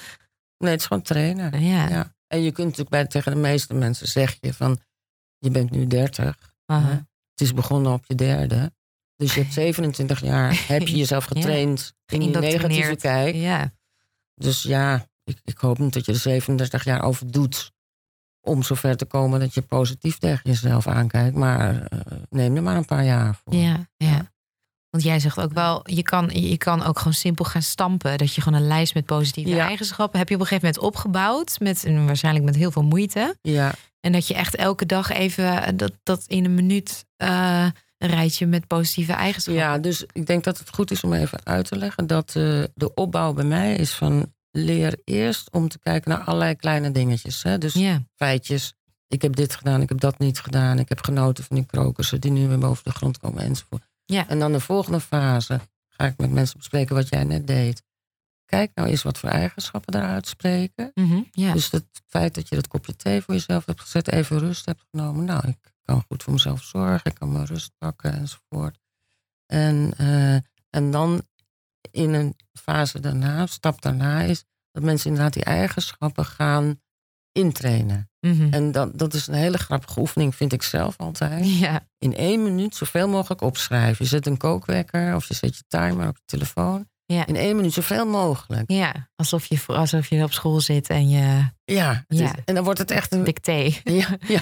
Nee, 0.59 0.71
het 0.71 0.81
is 0.81 0.87
gewoon 0.87 1.03
trainen. 1.03 1.61
ja. 1.63 2.13
En 2.27 2.43
je 2.43 2.53
kunt 2.53 2.67
natuurlijk 2.67 2.91
bij, 2.91 3.07
tegen 3.07 3.33
de 3.33 3.39
meeste 3.39 3.75
mensen 3.75 4.09
zeg 4.09 4.37
je 4.41 4.55
van... 4.55 4.79
je 5.39 5.51
bent 5.51 5.71
nu 5.71 5.87
30. 5.87 6.55
Aha. 6.67 6.87
hè. 6.89 6.93
Het 6.95 7.41
is 7.41 7.55
begonnen 7.55 7.93
op 7.93 8.05
je 8.07 8.15
derde. 8.15 8.73
Dus 9.25 9.35
je 9.35 9.41
hebt 9.41 9.53
27 9.53 10.21
jaar, 10.21 10.63
heb 10.69 10.89
je 10.89 10.97
jezelf 10.97 11.29
Ja. 11.29 11.35
getraind 11.41 11.95
in 12.07 12.21
die 12.21 12.39
negatieve 12.39 12.97
kijk. 12.97 13.35
Ja. 13.35 13.73
Dus 14.35 14.63
ja, 14.63 15.07
ik, 15.25 15.39
ik 15.45 15.59
hoop 15.59 15.79
niet 15.79 15.93
dat 15.93 16.07
je 16.07 16.13
er 16.13 16.19
37 16.19 16.85
jaar 16.85 17.03
over 17.03 17.31
doet... 17.31 17.73
om 18.41 18.63
zover 18.63 18.97
te 18.97 19.05
komen 19.05 19.41
dat 19.41 19.55
je 19.55 19.63
positief 19.63 20.19
tegen 20.19 20.41
jezelf 20.51 20.87
aankijkt. 20.87 21.37
Maar 21.37 21.83
eh, 21.83 21.99
neem 22.31 22.57
er 22.57 22.63
maar 22.63 22.77
een 22.77 22.85
paar 22.85 23.05
jaar 23.05 23.41
voor. 23.45 23.55
Ja, 23.55 23.89
ja. 23.97 24.33
Want 24.91 25.07
jij 25.07 25.19
zegt 25.21 25.41
ook 25.41 25.53
wel, 25.53 25.81
je 25.91 26.03
kan, 26.03 26.29
je 26.33 26.57
kan 26.57 26.83
ook 26.83 26.99
gewoon 26.99 27.13
simpel 27.15 27.45
gaan 27.45 27.63
stampen. 27.63 28.19
Dat 28.19 28.35
je 28.35 28.41
gewoon 28.41 28.61
een 28.61 28.67
lijst 28.67 28.95
met 28.95 29.05
positieve 29.05 29.51
Ja. 29.51 29.67
eigenschappen 29.67 30.19
heb 30.19 30.29
je 30.29 30.35
op 30.35 30.41
een 30.41 30.47
gegeven 30.47 30.69
moment 30.75 30.87
opgebouwd. 30.95 31.59
Met, 31.61 31.85
waarschijnlijk 32.07 32.45
met 32.45 32.57
heel 32.57 32.71
veel 32.71 32.83
moeite. 32.85 33.37
Ja, 33.43 33.73
En 34.01 34.13
dat 34.13 34.27
je 34.27 34.35
echt 34.35 34.55
elke 34.55 34.87
dag 34.87 35.11
even 35.11 35.63
eh, 35.63 35.73
dat, 35.77 35.93
dat 36.03 36.25
in 36.27 36.45
een 36.45 36.55
minuut 36.55 37.05
eh, 37.17 37.67
een 38.05 38.11
rijtje 38.11 38.47
met 38.47 38.67
positieve 38.67 39.13
eigenschappen. 39.13 39.63
Ja, 39.63 39.79
dus 39.79 40.05
ik 40.13 40.27
denk 40.27 40.45
dat 40.45 40.59
het 40.59 40.75
goed 40.75 40.91
is 40.91 41.05
om 41.05 41.13
even 41.13 41.39
uit 41.45 41.69
te 41.69 41.77
leggen 41.77 42.07
dat 42.07 42.29
eh, 42.29 42.63
de 42.75 42.95
opbouw 42.95 43.33
bij 43.33 43.45
mij 43.45 43.77
is 43.77 43.95
van 43.95 44.33
leer 44.51 45.01
eerst 45.05 45.51
om 45.51 45.69
te 45.69 45.79
kijken 45.79 46.11
naar 46.11 46.21
allerlei 46.21 46.55
kleine 46.55 46.91
dingetjes. 46.91 47.43
Hè? 47.43 47.59
Dus 47.59 47.79
feitjes. 48.15 48.75
Ik 49.09 49.23
heb 49.23 49.37
dit 49.37 49.55
gedaan, 49.55 49.81
ik 49.81 49.89
heb 49.89 50.01
dat 50.01 50.19
niet 50.19 50.41
gedaan. 50.41 50.79
Ik 50.79 50.89
heb 50.89 51.05
genoten 51.05 51.45
van 51.45 51.57
die 51.57 51.67
krokussen 51.67 52.21
die 52.21 52.31
nu 52.31 52.49
weer 52.49 52.59
boven 52.59 52.85
de 52.85 52.91
grond 52.91 53.19
komen 53.19 53.43
enzovoort. 53.43 53.83
En 54.07 54.39
dan 54.39 54.53
de 54.53 54.61
volgende 54.61 55.01
fase 55.01 55.61
ga 55.89 56.05
ik 56.05 56.15
met 56.17 56.31
mensen 56.31 56.59
bespreken 56.59 56.95
wat 56.95 57.09
jij 57.09 57.25
net 57.25 57.47
deed. 57.47 57.83
Kijk 58.45 58.71
nou 58.75 58.89
eens 58.89 59.03
wat 59.03 59.19
voor 59.19 59.29
eigenschappen 59.29 59.95
eruit 59.95 60.27
spreken. 60.27 60.91
Mhm. 60.95 61.23
Dus 61.33 61.71
het 61.71 61.85
feit 62.07 62.35
dat 62.35 62.49
je 62.49 62.55
dat 62.55 62.69
kopje 62.69 62.97
thee 62.97 63.21
voor 63.23 63.35
jezelf 63.35 63.67
hebt 63.67 63.81
gezet, 63.81 64.09
even 64.09 64.39
rust 64.39 64.67
hebt 64.67 64.85
genomen. 64.91 65.25
Nou, 65.25 65.49
ik 65.49 65.74
kan 65.85 66.05
goed 66.09 66.23
voor 66.23 66.33
mezelf 66.33 66.63
zorgen, 66.63 67.11
ik 67.11 67.15
kan 67.15 67.33
mijn 67.33 67.47
rust 67.47 67.73
pakken 67.79 68.13
enzovoort. 68.13 68.79
En, 69.47 69.93
eh, 69.97 70.35
en 70.71 70.91
dan 70.91 71.23
in 71.91 72.13
een 72.15 72.37
fase 72.53 73.01
daarna, 73.01 73.47
stap 73.47 73.83
daarna 73.83 74.21
is 74.23 74.45
dat 74.73 74.83
mensen 74.83 75.09
inderdaad 75.11 75.33
die 75.33 75.45
eigenschappen 75.45 76.25
gaan 76.27 76.81
intrainen. 77.33 78.11
Mhm. 78.21 78.53
En 78.53 78.73
dat, 78.73 78.99
dat 78.99 79.15
is 79.15 79.27
een 79.27 79.35
hele 79.35 79.59
grappige 79.59 80.01
oefening, 80.01 80.35
vind 80.35 80.53
ik 80.53 80.63
zelf 80.63 80.97
altijd. 80.97 81.59
ja. 81.59 81.87
In 81.99 82.17
één 82.17 82.43
minuut 82.43 82.75
zoveel 82.77 83.09
mogelijk 83.09 83.41
opschrijven. 83.41 84.05
Je 84.05 84.11
zet 84.11 84.27
een 84.27 84.37
kookwekker 84.37 85.15
of 85.15 85.27
je 85.29 85.35
zet 85.35 85.57
je 85.57 85.65
timer 85.69 86.09
op 86.09 86.17
je 86.17 86.23
telefoon. 86.25 86.89
Ja. 87.07 87.27
In 87.27 87.37
één 87.37 87.57
minuut 87.57 87.73
zoveel 87.73 88.07
mogelijk. 88.07 88.71
ja, 88.71 89.09
alsof 89.17 89.45
je, 89.47 89.61
alsof 89.67 90.07
je 90.09 90.23
op 90.23 90.33
school 90.33 90.61
zit 90.61 90.89
en 90.89 91.09
je 91.09 91.49
Ja, 91.65 92.05
Ja. 92.07 92.25
is- 92.35 92.43
en 92.45 92.55
dan 92.55 92.65
wordt 92.65 92.79
het 92.79 92.91
echt 92.91 93.13
een, 93.13 93.25
dicté. 93.25 93.71
Ja, 93.85 94.09
ja. 94.27 94.41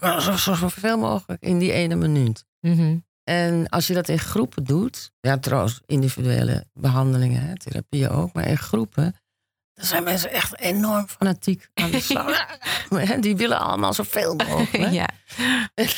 Ja 0.00 0.20
zo, 0.20 0.36
zo, 0.36 0.54
zoveel 0.54 0.98
mogelijk 0.98 1.42
in 1.42 1.58
die 1.58 1.72
ene 1.72 1.94
minuut. 1.94 2.44
Mhm. 2.60 2.98
En 3.24 3.68
als 3.68 3.86
je 3.86 3.94
dat 3.94 4.08
in 4.08 4.18
groepen 4.18 4.64
doet, 4.64 5.10
ja, 5.20 5.38
trouwens, 5.38 5.80
individuele 5.86 6.66
behandelingen, 6.72 7.42
hè, 7.42 7.56
therapieën 7.56 8.08
ook, 8.08 8.32
maar 8.32 8.46
in 8.48 8.58
groepen, 8.58 9.14
dan 9.74 9.84
zijn 9.86 10.04
mensen 10.04 10.30
echt 10.30 10.58
enorm 10.58 11.08
fanatiek 11.08 11.68
aan 11.74 11.90
de 11.90 12.00
slag. 12.00 12.46
Die 13.20 13.36
willen 13.36 13.58
allemaal 13.58 13.92
zoveel 13.92 14.34
mogelijk. 14.34 14.92
ja. 15.00 15.08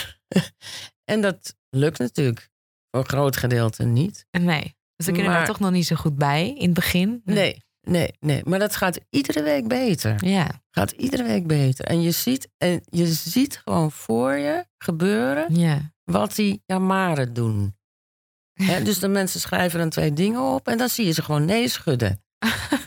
En 1.04 1.20
dat 1.20 1.54
lukt 1.70 1.98
natuurlijk 1.98 2.50
voor 2.90 3.00
een 3.00 3.08
groot 3.08 3.36
gedeelte 3.36 3.84
niet. 3.84 4.26
Nee. 4.30 4.76
Dus 4.96 5.06
dan 5.06 5.14
kunnen 5.14 5.24
we 5.32 5.38
Maar- 5.38 5.40
er 5.40 5.52
toch 5.52 5.60
nog 5.60 5.70
niet 5.70 5.86
zo 5.86 5.96
goed 5.96 6.16
bij 6.16 6.48
in 6.54 6.64
het 6.64 6.74
begin. 6.74 7.20
Nee, 7.24 7.64
nee, 7.90 8.10
nee. 8.20 8.40
Maar 8.44 8.58
dat 8.58 8.76
gaat 8.76 9.00
iedere 9.10 9.42
week 9.42 9.68
beter. 9.68 10.26
Ja. 10.26 10.48
Gaat 10.70 10.90
iedere 10.90 11.22
week 11.22 11.46
beter. 11.46 11.84
En 11.84 12.02
je 12.02 12.10
ziet, 12.10 12.48
en 12.58 12.82
je 12.90 13.06
ziet 13.06 13.60
gewoon 13.64 13.92
voor 13.92 14.32
je 14.32 14.64
gebeuren 14.78 15.54
Ja. 15.54 15.92
wat 16.04 16.34
die 16.34 16.62
jamaren 16.66 17.32
doen. 17.34 17.74
Dus 18.84 18.98
de 18.98 19.08
mensen 19.08 19.40
schrijven 19.40 19.78
dan 19.78 19.88
twee 19.88 20.12
dingen 20.12 20.40
op 20.42 20.68
en 20.68 20.78
dan 20.78 20.88
zie 20.88 21.06
je 21.06 21.12
ze 21.12 21.22
gewoon 21.22 21.44
nee 21.44 21.68
schudden. 21.68 22.22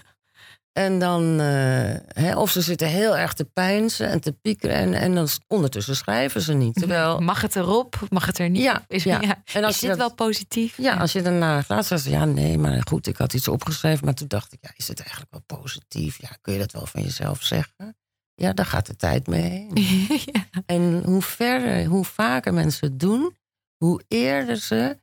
en 0.79 0.99
dan, 0.99 1.39
eh, 1.39 1.95
hè, 2.23 2.35
of 2.37 2.51
ze 2.51 2.61
zitten 2.61 2.87
heel 2.87 3.17
erg 3.17 3.33
te 3.33 3.45
pijnsen 3.45 4.09
en 4.09 4.19
te 4.21 4.31
piekeren 4.31 4.75
en, 4.75 4.93
en 4.93 5.15
dan 5.15 5.27
ondertussen 5.47 5.95
schrijven 5.95 6.41
ze 6.41 6.53
niet. 6.53 6.73
Terwijl, 6.75 7.19
Mag 7.19 7.41
het 7.41 7.55
erop? 7.55 7.99
Mag 8.09 8.25
het 8.25 8.37
er 8.39 8.49
niet 8.49 8.61
Ja? 8.63 8.83
Is, 8.87 9.03
ja. 9.03 9.21
ja. 9.27 9.43
En 9.53 9.63
als 9.63 9.73
is 9.75 9.79
je 9.81 9.87
dit 9.87 9.97
dat- 9.97 10.07
wel 10.07 10.27
positief? 10.27 10.77
ja, 10.77 10.95
als 10.95 11.11
je 11.11 11.21
daarna 11.21 11.61
gaat, 11.61 11.85
zeggen 11.85 12.11
ze 12.11 12.17
ja, 12.17 12.25
nee, 12.25 12.57
maar 12.57 12.81
goed, 12.87 13.07
ik 13.07 13.17
had 13.17 13.33
iets 13.33 13.47
opgeschreven, 13.47 14.05
maar 14.05 14.13
toen 14.13 14.27
dacht 14.27 14.53
ik, 14.53 14.59
ja, 14.61 14.71
is 14.75 14.87
het 14.87 14.99
eigenlijk 14.99 15.31
wel 15.31 15.59
positief? 15.59 16.21
Ja, 16.21 16.29
kun 16.41 16.53
je 16.53 16.59
dat 16.59 16.71
wel 16.71 16.85
van 16.85 17.01
jezelf 17.01 17.43
zeggen? 17.43 17.97
Ja, 18.35 18.53
daar 18.53 18.65
gaat 18.65 18.85
de 18.85 18.95
tijd 18.95 19.27
mee 19.27 19.67
ja. 20.31 20.43
En 20.65 21.03
hoe 21.05 21.21
verder, 21.21 21.85
hoe 21.85 22.05
vaker 22.05 22.53
mensen 22.53 22.87
het 22.87 22.99
doen, 22.99 23.35
hoe 23.77 24.03
eerder 24.07 24.55
ze 24.57 24.99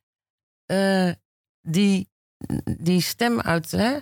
eh, 0.67 1.11
die, 1.69 2.09
die 2.79 3.01
stem 3.01 3.41
uit. 3.41 3.71
Hè, 3.71 3.97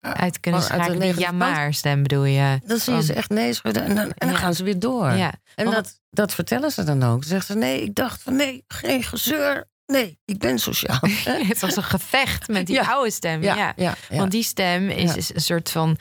Uit 0.00 0.40
kunnen 0.40 0.60
uit 0.60 0.68
de 0.68 0.74
schakelen. 0.74 0.98
Die 1.00 1.08
negatieve 1.08 1.30
ja-maar 1.32 1.74
stem 1.74 2.02
bedoel 2.02 2.24
je. 2.24 2.60
dan 2.66 2.78
zie 2.78 2.92
je 2.92 2.98
Van- 2.98 3.06
ze 3.06 3.14
echt 3.14 3.30
nee 3.30 3.52
schudden 3.54 3.82
en 3.84 3.94
dan, 3.94 4.04
en 4.04 4.12
dan 4.18 4.30
Ja. 4.30 4.36
gaan 4.36 4.54
ze 4.54 4.64
weer 4.64 4.78
door. 4.78 5.10
Ja. 5.10 5.32
En 5.54 5.64
Want- 5.64 5.76
dat, 5.76 6.00
dat 6.10 6.34
vertellen 6.34 6.70
ze 6.70 6.84
dan 6.84 7.02
ook. 7.02 7.20
Dan 7.20 7.28
zeggen 7.28 7.46
ze: 7.54 7.58
nee, 7.60 7.82
ik 7.82 7.94
dacht 7.94 8.22
van 8.22 8.36
nee, 8.36 8.64
geen 8.68 9.02
gezeur. 9.02 9.68
Nee, 9.86 10.18
ik 10.24 10.38
ben 10.38 10.58
sociaal. 10.58 10.98
het 11.48 11.60
was 11.60 11.76
een 11.76 11.82
gevecht 11.82 12.48
met 12.48 12.66
die 12.66 12.74
Ja. 12.76 12.82
oude 12.82 13.10
stem. 13.10 13.42
Ja, 13.42 13.54
ja, 13.56 13.72
ja, 13.76 13.94
ja. 14.08 14.16
Want 14.18 14.30
die 14.30 14.42
stem 14.42 14.88
is, 14.88 15.10
Ja. 15.10 15.16
is 15.16 15.34
een 15.34 15.40
soort 15.40 15.70
van 15.70 15.96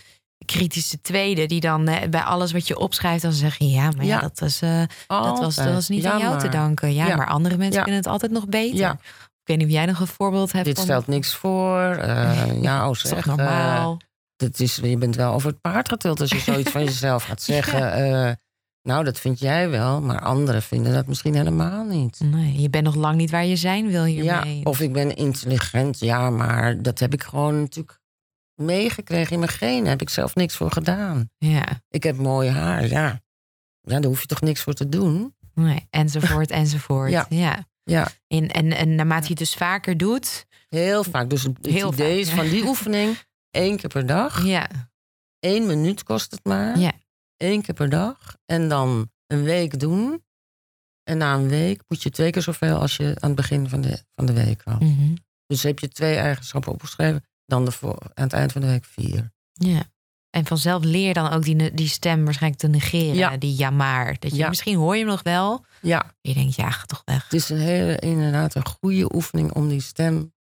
kritische 0.46 1.02
tweede... 1.02 1.46
die 1.46 1.60
dan 1.60 1.86
bij 2.10 2.22
alles 2.22 2.52
wat 2.52 2.68
je 2.68 2.78
opschrijft... 2.78 3.22
dan 3.22 3.34
zeg 3.34 3.58
je... 3.58 3.70
ja, 3.70 3.92
maar 3.96 4.06
ja, 4.06 4.16
Ja. 4.16 4.20
dat, 4.22 4.40
was, 4.40 4.62
eh, 4.62 4.82
dat, 5.08 5.40
was, 5.40 5.56
dat 5.56 5.74
was 5.74 5.90
niet 5.90 6.04
Ja, 6.04 6.12
aan 6.12 6.20
jou 6.20 6.40
te 6.40 6.50
danken. 6.50 6.94
Ja, 6.94 7.08
Ja. 7.08 7.16
maar 7.16 7.28
andere 7.28 7.58
mensen 7.58 7.76
Ja. 7.76 7.82
kunnen 7.82 8.02
het 8.02 8.10
altijd 8.10 8.32
nog 8.32 8.48
beter. 8.48 8.96
Ja. 9.50 9.56
Ik 9.56 9.58
weet 9.58 9.58
niet 9.58 9.68
of 9.68 9.74
jij 9.74 9.86
nog 9.86 10.00
een 10.00 10.16
voorbeeld 10.16 10.52
hebt 10.52 10.66
Dit 10.66 10.76
van... 10.76 10.84
stelt 10.84 11.08
niks 11.08 11.36
voor. 11.36 11.80
eh, 11.82 12.62
ja, 12.62 12.90
oh 12.90 12.96
zeg. 12.96 13.26
normaal? 13.26 13.92
eh, 14.02 14.08
dat 14.36 14.60
is, 14.60 14.76
je 14.76 14.98
bent 14.98 15.16
wel 15.16 15.34
over 15.34 15.50
het 15.50 15.62
paard 15.62 15.90
getild 15.90 16.20
als 16.22 16.30
je 16.30 16.40
zoiets 16.40 16.72
van 16.72 16.84
jezelf 16.92 17.24
gaat 17.24 17.42
zeggen. 17.42 17.94
eh, 17.94 18.34
nou, 18.82 19.04
dat 19.04 19.20
vind 19.20 19.40
jij 19.40 19.70
wel, 19.70 20.02
maar 20.02 20.20
anderen 20.22 20.62
vinden 20.62 20.94
dat 20.94 21.08
misschien 21.08 21.36
helemaal 21.36 21.84
niet. 21.86 22.20
nee, 22.20 22.62
je 22.62 22.70
bent 22.70 22.84
nog 22.84 22.96
lang 22.96 23.16
niet 23.18 23.30
waar 23.32 23.46
je 23.46 23.56
zijn 23.56 23.88
wil 23.88 24.06
Ja, 24.06 24.42
hiermee. 24.42 24.66
of 24.66 24.80
ik 24.80 24.94
ben 24.94 25.16
intelligent, 25.16 26.00
ja, 26.00 26.30
maar 26.30 26.82
dat 26.82 27.00
heb 27.00 27.14
ik 27.14 27.24
gewoon 27.24 27.60
natuurlijk 27.60 28.00
meegekregen 28.56 29.34
in 29.34 29.40
mijn 29.40 29.52
genen. 29.52 29.90
Heb 29.90 30.02
ik 30.02 30.10
zelf 30.10 30.36
niks 30.36 30.56
voor 30.56 30.72
gedaan. 30.72 31.30
Ja, 31.38 31.66
Ik 31.90 32.04
heb 32.04 32.18
mooi 32.18 32.50
haar, 32.50 32.88
ja. 32.88 33.22
Ja, 33.82 34.00
daar 34.00 34.04
hoef 34.10 34.22
je 34.22 34.28
toch 34.28 34.42
niks 34.42 34.62
voor 34.62 34.74
te 34.74 34.90
doen? 34.90 35.36
nee, 35.54 35.88
enzovoort, 35.90 36.52
enzovoort. 36.62 37.12
Ja. 37.12 37.26
ja. 37.30 37.68
Ja, 37.90 38.12
En, 38.28 38.48
en, 38.48 38.72
en 38.72 38.96
naarmate 38.96 39.24
je 39.24 39.30
het 39.30 39.38
dus 39.38 39.54
vaker 39.54 39.98
doet... 39.98 40.46
heel 40.70 41.04
vaak. 41.04 41.30
Dus 41.30 41.44
het 41.44 41.58
Heel 41.62 41.94
idee 41.94 42.08
vaak, 42.08 42.18
is 42.18 42.30
van 42.30 42.50
die 42.50 42.64
oefening 42.64 43.18
één 43.52 43.78
keer 43.78 43.90
per 43.90 44.06
dag. 44.06 44.46
Ja, 44.46 44.70
Eén 45.40 45.66
minuut 45.66 46.04
kost 46.04 46.32
het 46.32 46.44
maar. 46.44 46.80
Ja. 46.80 46.92
Eén 47.38 47.62
keer 47.62 47.76
per 47.76 47.90
dag. 47.90 48.38
En 48.46 48.70
dan 48.70 49.12
een 49.28 49.44
week 49.44 49.80
doen. 49.80 50.24
En 51.04 51.18
na 51.18 51.34
een 51.34 51.48
week 51.48 51.82
moet 51.88 52.04
je 52.04 52.10
twee 52.10 52.32
keer 52.32 52.42
zoveel 52.42 52.80
als 52.80 52.98
je 52.98 53.16
aan 53.20 53.30
het 53.30 53.36
begin 53.36 53.70
van 53.70 53.82
de, 53.82 54.04
van 54.16 54.26
de 54.26 54.34
week 54.34 54.62
had. 54.64 54.80
mhm. 54.80 55.14
Dus 55.46 55.64
heb 55.64 55.80
je 55.80 55.88
twee 55.88 56.16
eigenschappen 56.16 56.72
opgeschreven, 56.72 57.24
dan 57.46 57.66
de 57.66 57.72
voor, 57.72 57.98
aan 58.14 58.24
het 58.24 58.34
eind 58.34 58.52
van 58.52 58.62
de 58.62 58.68
week 58.68 58.86
vier. 58.86 59.32
ja. 59.54 59.84
En 60.30 60.46
vanzelf 60.46 60.84
leer 60.84 61.14
dan 61.14 61.30
ook 61.32 61.44
die, 61.44 61.74
die 61.74 61.88
stem 61.88 62.24
waarschijnlijk 62.26 62.62
te 62.62 62.68
negeren. 62.68 63.16
Ja. 63.16 63.38
Die 63.38 63.58
ja 63.58 63.70
maar. 63.70 64.16
Dat 64.20 64.32
je, 64.32 64.38
Ja. 64.38 64.48
Misschien 64.50 64.78
hoor 64.78 64.94
je 64.94 65.00
hem 65.02 65.10
nog 65.10 65.24
wel. 65.24 65.66
Ja, 65.82 66.14
Je 66.22 66.34
denkt, 66.34 66.56
ja, 66.56 66.70
ga 66.72 66.86
toch 66.86 67.02
weg. 67.06 67.24
het 67.24 67.34
is 67.34 67.50
een 67.50 67.58
hele, 67.60 67.98
inderdaad 68.00 68.56
een 68.56 68.66
goede 68.68 69.16
oefening 69.16 69.54
om 69.54 69.68
die 69.70 69.82
stem 69.82 70.34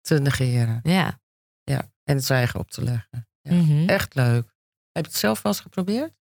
te 0.00 0.18
negeren. 0.20 0.80
Ja. 0.82 1.20
Ja, 1.64 1.90
en 2.04 2.16
het 2.16 2.24
zwijgen 2.24 2.60
op 2.60 2.70
te 2.70 2.82
leggen. 2.82 3.28
Ja. 3.40 3.52
Mhm. 3.54 3.88
Echt 3.88 4.14
leuk. 4.14 4.54
Heb 4.92 5.04
je 5.04 5.10
het 5.10 5.20
zelf 5.20 5.42
wel 5.42 5.52
eens 5.52 5.60
geprobeerd? 5.60 6.18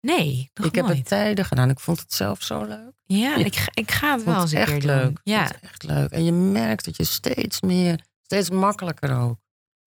Nee, 0.00 0.50
nog 0.54 0.66
ik 0.66 0.74
heb 0.74 0.86
het 0.86 1.04
tijden 1.06 1.44
gedaan. 1.44 1.70
Ik 1.70 1.80
vond 1.80 2.00
het 2.00 2.12
zelf 2.12 2.42
zo 2.42 2.64
leuk. 2.64 2.92
Ja, 3.04 3.36
ik, 3.36 3.56
ga- 3.56 3.70
ik 3.74 3.90
ga 3.90 4.14
het 4.14 4.24
wel 4.24 4.40
eens 4.40 4.52
een 4.52 4.58
echt 4.58 4.70
keer 4.72 4.82
leuk. 4.82 5.20
Ja, 5.24 5.60
echt 5.60 5.82
leuk. 5.82 6.10
En 6.10 6.24
je 6.24 6.32
merkt 6.32 6.84
dat 6.84 6.96
je 6.96 7.04
steeds 7.04 7.60
meer, 7.60 8.04
steeds 8.22 8.50
makkelijker 8.50 9.16
ook. 9.18 9.38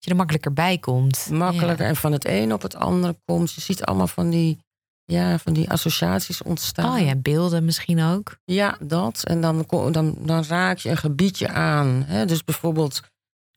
Je 0.04 0.10
er 0.10 0.16
makkelijker 0.16 0.52
bij 0.52 0.78
komt. 0.78 1.30
Makkelijker 1.30 1.86
en 1.86 1.96
van 1.96 2.12
het 2.12 2.28
een 2.28 2.52
op 2.52 2.62
het 2.62 2.76
andere 2.76 3.16
komt. 3.24 3.52
Je 3.52 3.60
ziet 3.60 3.84
allemaal 3.84 4.06
van 4.06 4.30
die, 4.30 4.58
ja, 5.04 5.38
van 5.38 5.52
die 5.52 5.70
associaties 5.70 6.42
ontstaan. 6.42 7.00
Oh 7.00 7.06
ja, 7.06 7.16
beelden 7.16 7.64
misschien 7.64 8.02
ook. 8.02 8.36
Ja, 8.44 8.76
dat. 8.80 9.24
En 9.24 9.40
dan, 9.40 9.64
dan, 9.90 10.16
dan 10.18 10.44
raak 10.44 10.78
je 10.78 10.90
een 10.90 10.96
gebiedje 10.96 11.48
aan. 11.48 12.02
Hè? 12.06 12.24
Dus 12.26 12.44
bijvoorbeeld 12.44 13.00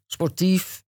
sportief. 0.06 0.86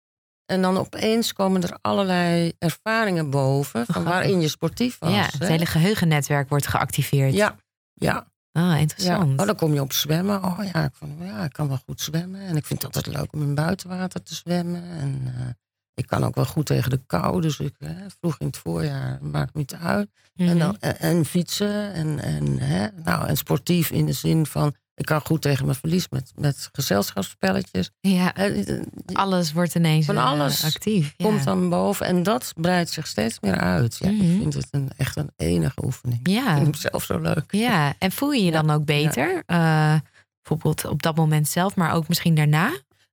En 0.46 0.62
dan 0.62 0.78
opeens 0.78 1.34
komen 1.34 1.64
er 1.64 1.78
allerlei 1.82 2.54
ervaringen 2.60 3.30
boven... 3.30 3.86
van 3.86 4.04
waarin 4.04 4.42
je 4.42 4.48
sportief 4.48 5.00
was. 5.00 5.10
ja, 5.10 5.22
hè? 5.22 5.28
het 5.38 5.48
hele 5.48 5.66
geheugennetwerk 5.66 6.50
wordt 6.50 6.68
geactiveerd. 6.68 7.34
Ja, 7.34 7.56
ja, 7.94 8.28
Ah, 8.54 8.64
ja. 8.64 8.78
interessant. 8.78 9.40
Oh, 9.40 9.46
dan 9.46 9.56
kom 9.56 9.74
je 9.74 9.82
op 9.82 9.94
zwemmen. 9.94 10.44
Oh 10.44 10.60
ja 10.74 10.84
ik, 10.84 10.94
vond, 10.94 11.12
ja, 11.20 11.44
ik 11.44 11.54
kan 11.54 11.68
wel 11.68 11.80
goed 11.86 12.02
zwemmen. 12.02 12.42
En 12.42 12.56
ik 12.56 12.66
vind 12.66 12.82
het 12.82 12.96
altijd 12.96 13.16
leuk 13.16 13.34
om 13.34 13.42
in 13.42 13.56
buitenwater 13.56 14.24
te 14.24 14.36
zwemmen. 14.36 14.84
En 14.84 15.22
eh, 15.26 15.48
ik 15.94 16.08
kan 16.08 16.24
ook 16.24 16.36
wel 16.36 16.46
goed 16.46 16.66
tegen 16.66 16.90
de 16.90 17.02
kou. 17.06 17.42
Dus 17.42 17.60
ik, 17.60 17.76
hè, 17.78 17.96
vroeg 18.20 18.40
in 18.40 18.48
het 18.48 18.58
voorjaar, 18.58 19.20
maakt 19.22 19.54
niet 19.54 19.74
uit. 19.74 20.10
Mhm. 20.36 20.50
En, 20.50 20.60
dan, 20.60 20.78
en, 20.80 21.00
en 21.00 21.26
fietsen 21.26 21.94
en, 21.94 22.20
en, 22.20 22.60
hè, 22.60 22.88
nou, 23.04 23.28
en 23.28 23.38
sportief 23.38 23.92
in 23.92 24.06
de 24.06 24.14
zin 24.14 24.46
van... 24.46 24.76
ik 24.96 25.06
kan 25.06 25.22
goed 25.22 25.42
tegen 25.42 25.66
mijn 25.66 25.78
verlies 25.78 26.10
met, 26.10 26.32
met 26.36 26.70
gezelschapsspelletjes. 26.72 27.92
ja, 28.00 28.32
dit- 28.32 28.66
dit 28.66 28.86
alles 29.14 29.54
wordt 29.54 29.76
ineens 29.76 30.06
Van 30.06 30.16
eh, 30.16 30.26
alles 30.26 30.64
actief. 30.64 31.14
Ja. 31.18 31.26
komt 31.26 31.44
dan 31.44 31.70
boven 31.70 32.06
en 32.06 32.24
dat 32.24 32.54
breidt 32.56 32.90
zich 32.90 33.08
steeds 33.08 33.40
meer 33.40 33.58
uit. 33.60 33.98
Ja, 34.00 34.10
Mhm. 34.10 34.22
Ik 34.32 34.38
vind 34.42 34.54
het 34.54 34.68
een, 34.72 34.90
echt 34.98 35.18
een 35.18 35.32
enige 35.36 35.84
oefening. 35.86 36.20
Ik 36.20 36.28
Ja, 36.28 36.54
vind 36.54 36.62
hem 36.62 36.74
zelf 36.92 37.04
zo 37.04 37.20
leuk. 37.20 37.44
ja, 37.48 37.94
en 38.00 38.12
voel 38.12 38.32
je 38.32 38.44
je 38.46 38.52
dan 38.52 38.70
ook 38.72 38.86
beter? 38.86 39.44
Eh, 39.46 39.96
bijvoorbeeld 40.42 40.86
op 40.86 41.02
dat 41.02 41.16
moment 41.16 41.48
zelf, 41.48 41.76
maar 41.76 41.94
ook 41.94 42.08
misschien 42.08 42.36
daarna? 42.36 42.72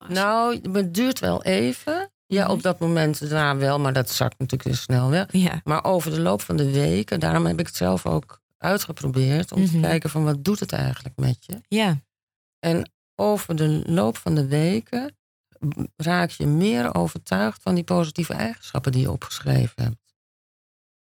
Nou, 0.09 0.61
het 0.72 0.95
duurt 0.95 1.18
wel 1.18 1.43
even. 1.43 2.11
Ja, 2.26 2.43
Mhm. 2.43 2.53
op 2.53 2.62
dat 2.62 2.78
moment 2.78 3.20
daarna 3.20 3.57
wel, 3.57 3.78
maar 3.81 3.93
dat 3.93 4.11
zakt 4.11 4.39
natuurlijk 4.39 4.68
weer 4.68 4.76
snel 4.78 5.11
weg. 5.11 5.26
Ja. 5.31 5.61
Maar 5.64 5.85
over 5.85 6.11
de 6.11 6.20
loop 6.20 6.43
van 6.43 6.57
de 6.57 6.70
weken, 6.70 7.20
daarom 7.20 7.47
heb 7.47 7.61
ik 7.61 7.66
het 7.66 7.76
zelf 7.76 8.07
ook 8.07 8.39
uitgeprobeerd... 8.61 9.52
om 9.52 9.61
Mhm. 9.61 9.70
te 9.70 9.80
kijken 9.80 10.11
van 10.11 10.24
wat 10.24 10.44
doet 10.44 10.61
het 10.61 10.72
eigenlijk 10.72 11.16
met 11.16 11.44
je. 11.44 11.61
Ja. 11.68 12.00
En 12.58 12.90
over 13.14 13.56
de 13.56 13.82
loop 13.86 14.16
van 14.16 14.34
de 14.34 14.46
weken 14.46 15.16
raak 15.96 16.30
je 16.30 16.46
meer 16.46 16.94
overtuigd 16.94 17.62
van 17.62 17.74
die 17.74 17.84
positieve 17.84 18.32
eigenschappen 18.34 18.92
die 18.92 19.00
je 19.00 19.11
opgeschreven 19.11 19.82
hebt. 19.82 20.14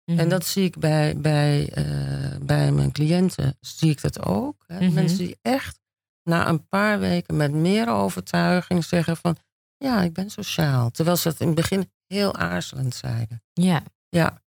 Mhm. 0.06 0.20
En 0.20 0.30
dat 0.30 0.46
zie 0.46 0.64
ik 0.64 0.78
bij, 0.78 1.18
bij, 1.18 1.70
eh, 1.74 2.38
bij 2.42 2.72
mijn 2.72 2.92
cliënten, 2.92 3.58
zie 3.60 3.90
ik 3.90 4.02
dat 4.02 4.26
ook. 4.26 4.64
Hè? 4.68 4.80
Mhm. 4.86 4.94
Mensen 4.94 5.18
die 5.18 5.38
echt 5.42 5.80
na 6.24 6.48
een 6.48 6.68
paar 6.68 7.00
weken 7.00 7.36
met 7.38 7.52
meer 7.52 7.90
overtuiging 7.90 8.84
zeggen 8.86 9.18
van... 9.18 9.38
ja, 9.78 10.02
ik 10.02 10.14
ben 10.14 10.30
sociaal. 10.30 10.90
Terwijl 10.92 11.18
ze 11.18 11.28
het 11.28 11.40
in 11.40 11.48
het 11.48 11.56
begin 11.56 11.92
heel 12.08 12.36
aarzelend 12.36 12.96
zeiden. 12.96 13.44
Ja. 13.54 13.84
Ja. 14.10 14.42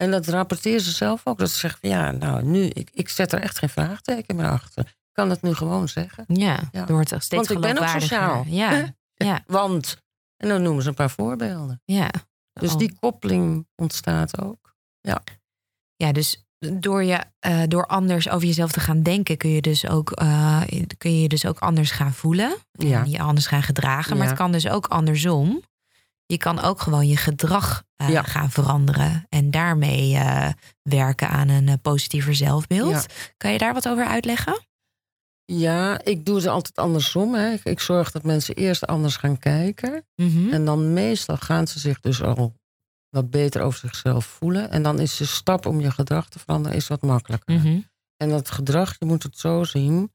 En 0.00 0.10
dat 0.10 0.26
rapporteren 0.26 0.80
ze 0.80 0.90
zelf 0.90 1.20
ook. 1.24 1.38
Dat 1.38 1.50
ze 1.50 1.58
zeggen 1.58 1.80
van 1.80 1.90
ja, 1.90 2.10
nou 2.10 2.42
nu, 2.42 2.62
ik, 2.62 2.90
ik 2.92 3.08
zet 3.08 3.32
er 3.32 3.40
echt 3.40 3.58
geen 3.58 3.68
vraagteken 3.68 4.36
meer 4.36 4.48
achter. 4.50 4.84
Ik 4.86 5.10
kan 5.12 5.30
het 5.30 5.42
nu 5.42 5.54
gewoon 5.54 5.88
zeggen. 5.88 6.24
Ja, 6.28 6.60
Ja. 6.72 6.86
er 6.86 6.92
wordt 6.92 7.08
steeds 7.08 7.28
Want 7.28 7.50
ik 7.50 7.60
ben 7.60 7.78
ook 7.78 7.88
sociaal. 7.88 8.44
Ja, 8.46 8.94
ja, 9.14 9.40
Want, 9.46 9.96
en 10.36 10.48
dan 10.48 10.62
noemen 10.62 10.82
ze 10.82 10.88
een 10.88 10.94
paar 10.94 11.10
voorbeelden. 11.10 11.82
ja. 11.84 12.10
Dus 12.52 12.72
Oh. 12.72 12.78
die 12.78 12.96
koppeling 13.00 13.66
ontstaat 13.76 14.40
ook. 14.42 14.74
Ja, 15.96 16.12
dus 16.12 16.44
door, 16.58 17.04
je, 17.04 17.18
eh, 17.38 17.62
door 17.68 17.86
anders 17.86 18.28
over 18.28 18.46
jezelf 18.46 18.72
te 18.72 18.80
gaan 18.80 19.02
denken, 19.02 19.36
kun 19.36 19.50
je 19.50 19.60
dus 19.60 19.88
ook, 19.88 20.10
eh, 20.10 20.62
kun 20.98 21.12
je 21.14 21.20
je 21.22 21.28
dus 21.28 21.46
ook 21.46 21.58
anders 21.58 21.90
gaan 21.90 22.12
voelen. 22.12 22.56
En 22.72 22.88
Ja. 22.88 23.02
je 23.06 23.18
anders 23.20 23.46
gaan 23.46 23.62
gedragen. 23.62 24.12
Maar 24.16 24.22
Ja. 24.24 24.30
het 24.30 24.38
kan 24.40 24.52
dus 24.52 24.68
ook 24.68 24.86
andersom. 24.86 25.62
Je 26.26 26.36
kan 26.38 26.60
ook 26.60 26.80
gewoon 26.80 27.06
je 27.06 27.16
gedrag 27.16 27.82
eh, 28.00 28.08
Ja. 28.08 28.22
gaan 28.22 28.50
veranderen. 28.50 29.26
En 29.28 29.50
daarmee 29.50 30.14
eh, 30.16 30.48
werken 30.82 31.28
aan 31.28 31.48
een 31.48 31.68
eh, 31.68 31.74
positiever 31.82 32.34
zelfbeeld. 32.34 32.90
Ja. 32.90 33.02
Kan 33.36 33.52
je 33.52 33.58
daar 33.58 33.74
wat 33.74 33.88
over 33.88 34.04
uitleggen? 34.04 34.60
Ja, 35.44 36.04
ik 36.04 36.26
doe 36.26 36.36
het 36.36 36.46
altijd 36.46 36.76
andersom. 36.76 37.34
Hè. 37.34 37.52
Ik, 37.52 37.64
ik 37.64 37.80
zorg 37.80 38.10
dat 38.10 38.22
mensen 38.22 38.54
eerst 38.54 38.86
anders 38.86 39.16
gaan 39.16 39.38
kijken. 39.38 40.06
Mhm. 40.16 40.52
En 40.52 40.64
dan 40.64 40.92
meestal 40.92 41.36
gaan 41.36 41.66
ze 41.66 41.78
zich 41.78 42.00
dus 42.00 42.22
al 42.22 42.54
wat 43.08 43.30
beter 43.30 43.62
over 43.62 43.78
zichzelf 43.78 44.24
voelen. 44.24 44.70
En 44.70 44.82
dan 44.82 44.98
is 44.98 45.16
de 45.16 45.24
stap 45.24 45.66
om 45.66 45.80
je 45.80 45.90
gedrag 45.90 46.28
te 46.28 46.38
veranderen 46.38 46.76
is 46.76 46.88
wat 46.88 47.02
makkelijker. 47.02 47.54
Mhm. 47.54 47.80
En 48.16 48.28
dat 48.28 48.50
gedrag, 48.50 48.96
je 48.98 49.04
moet 49.04 49.22
het 49.22 49.38
zo 49.38 49.64
zien. 49.64 50.12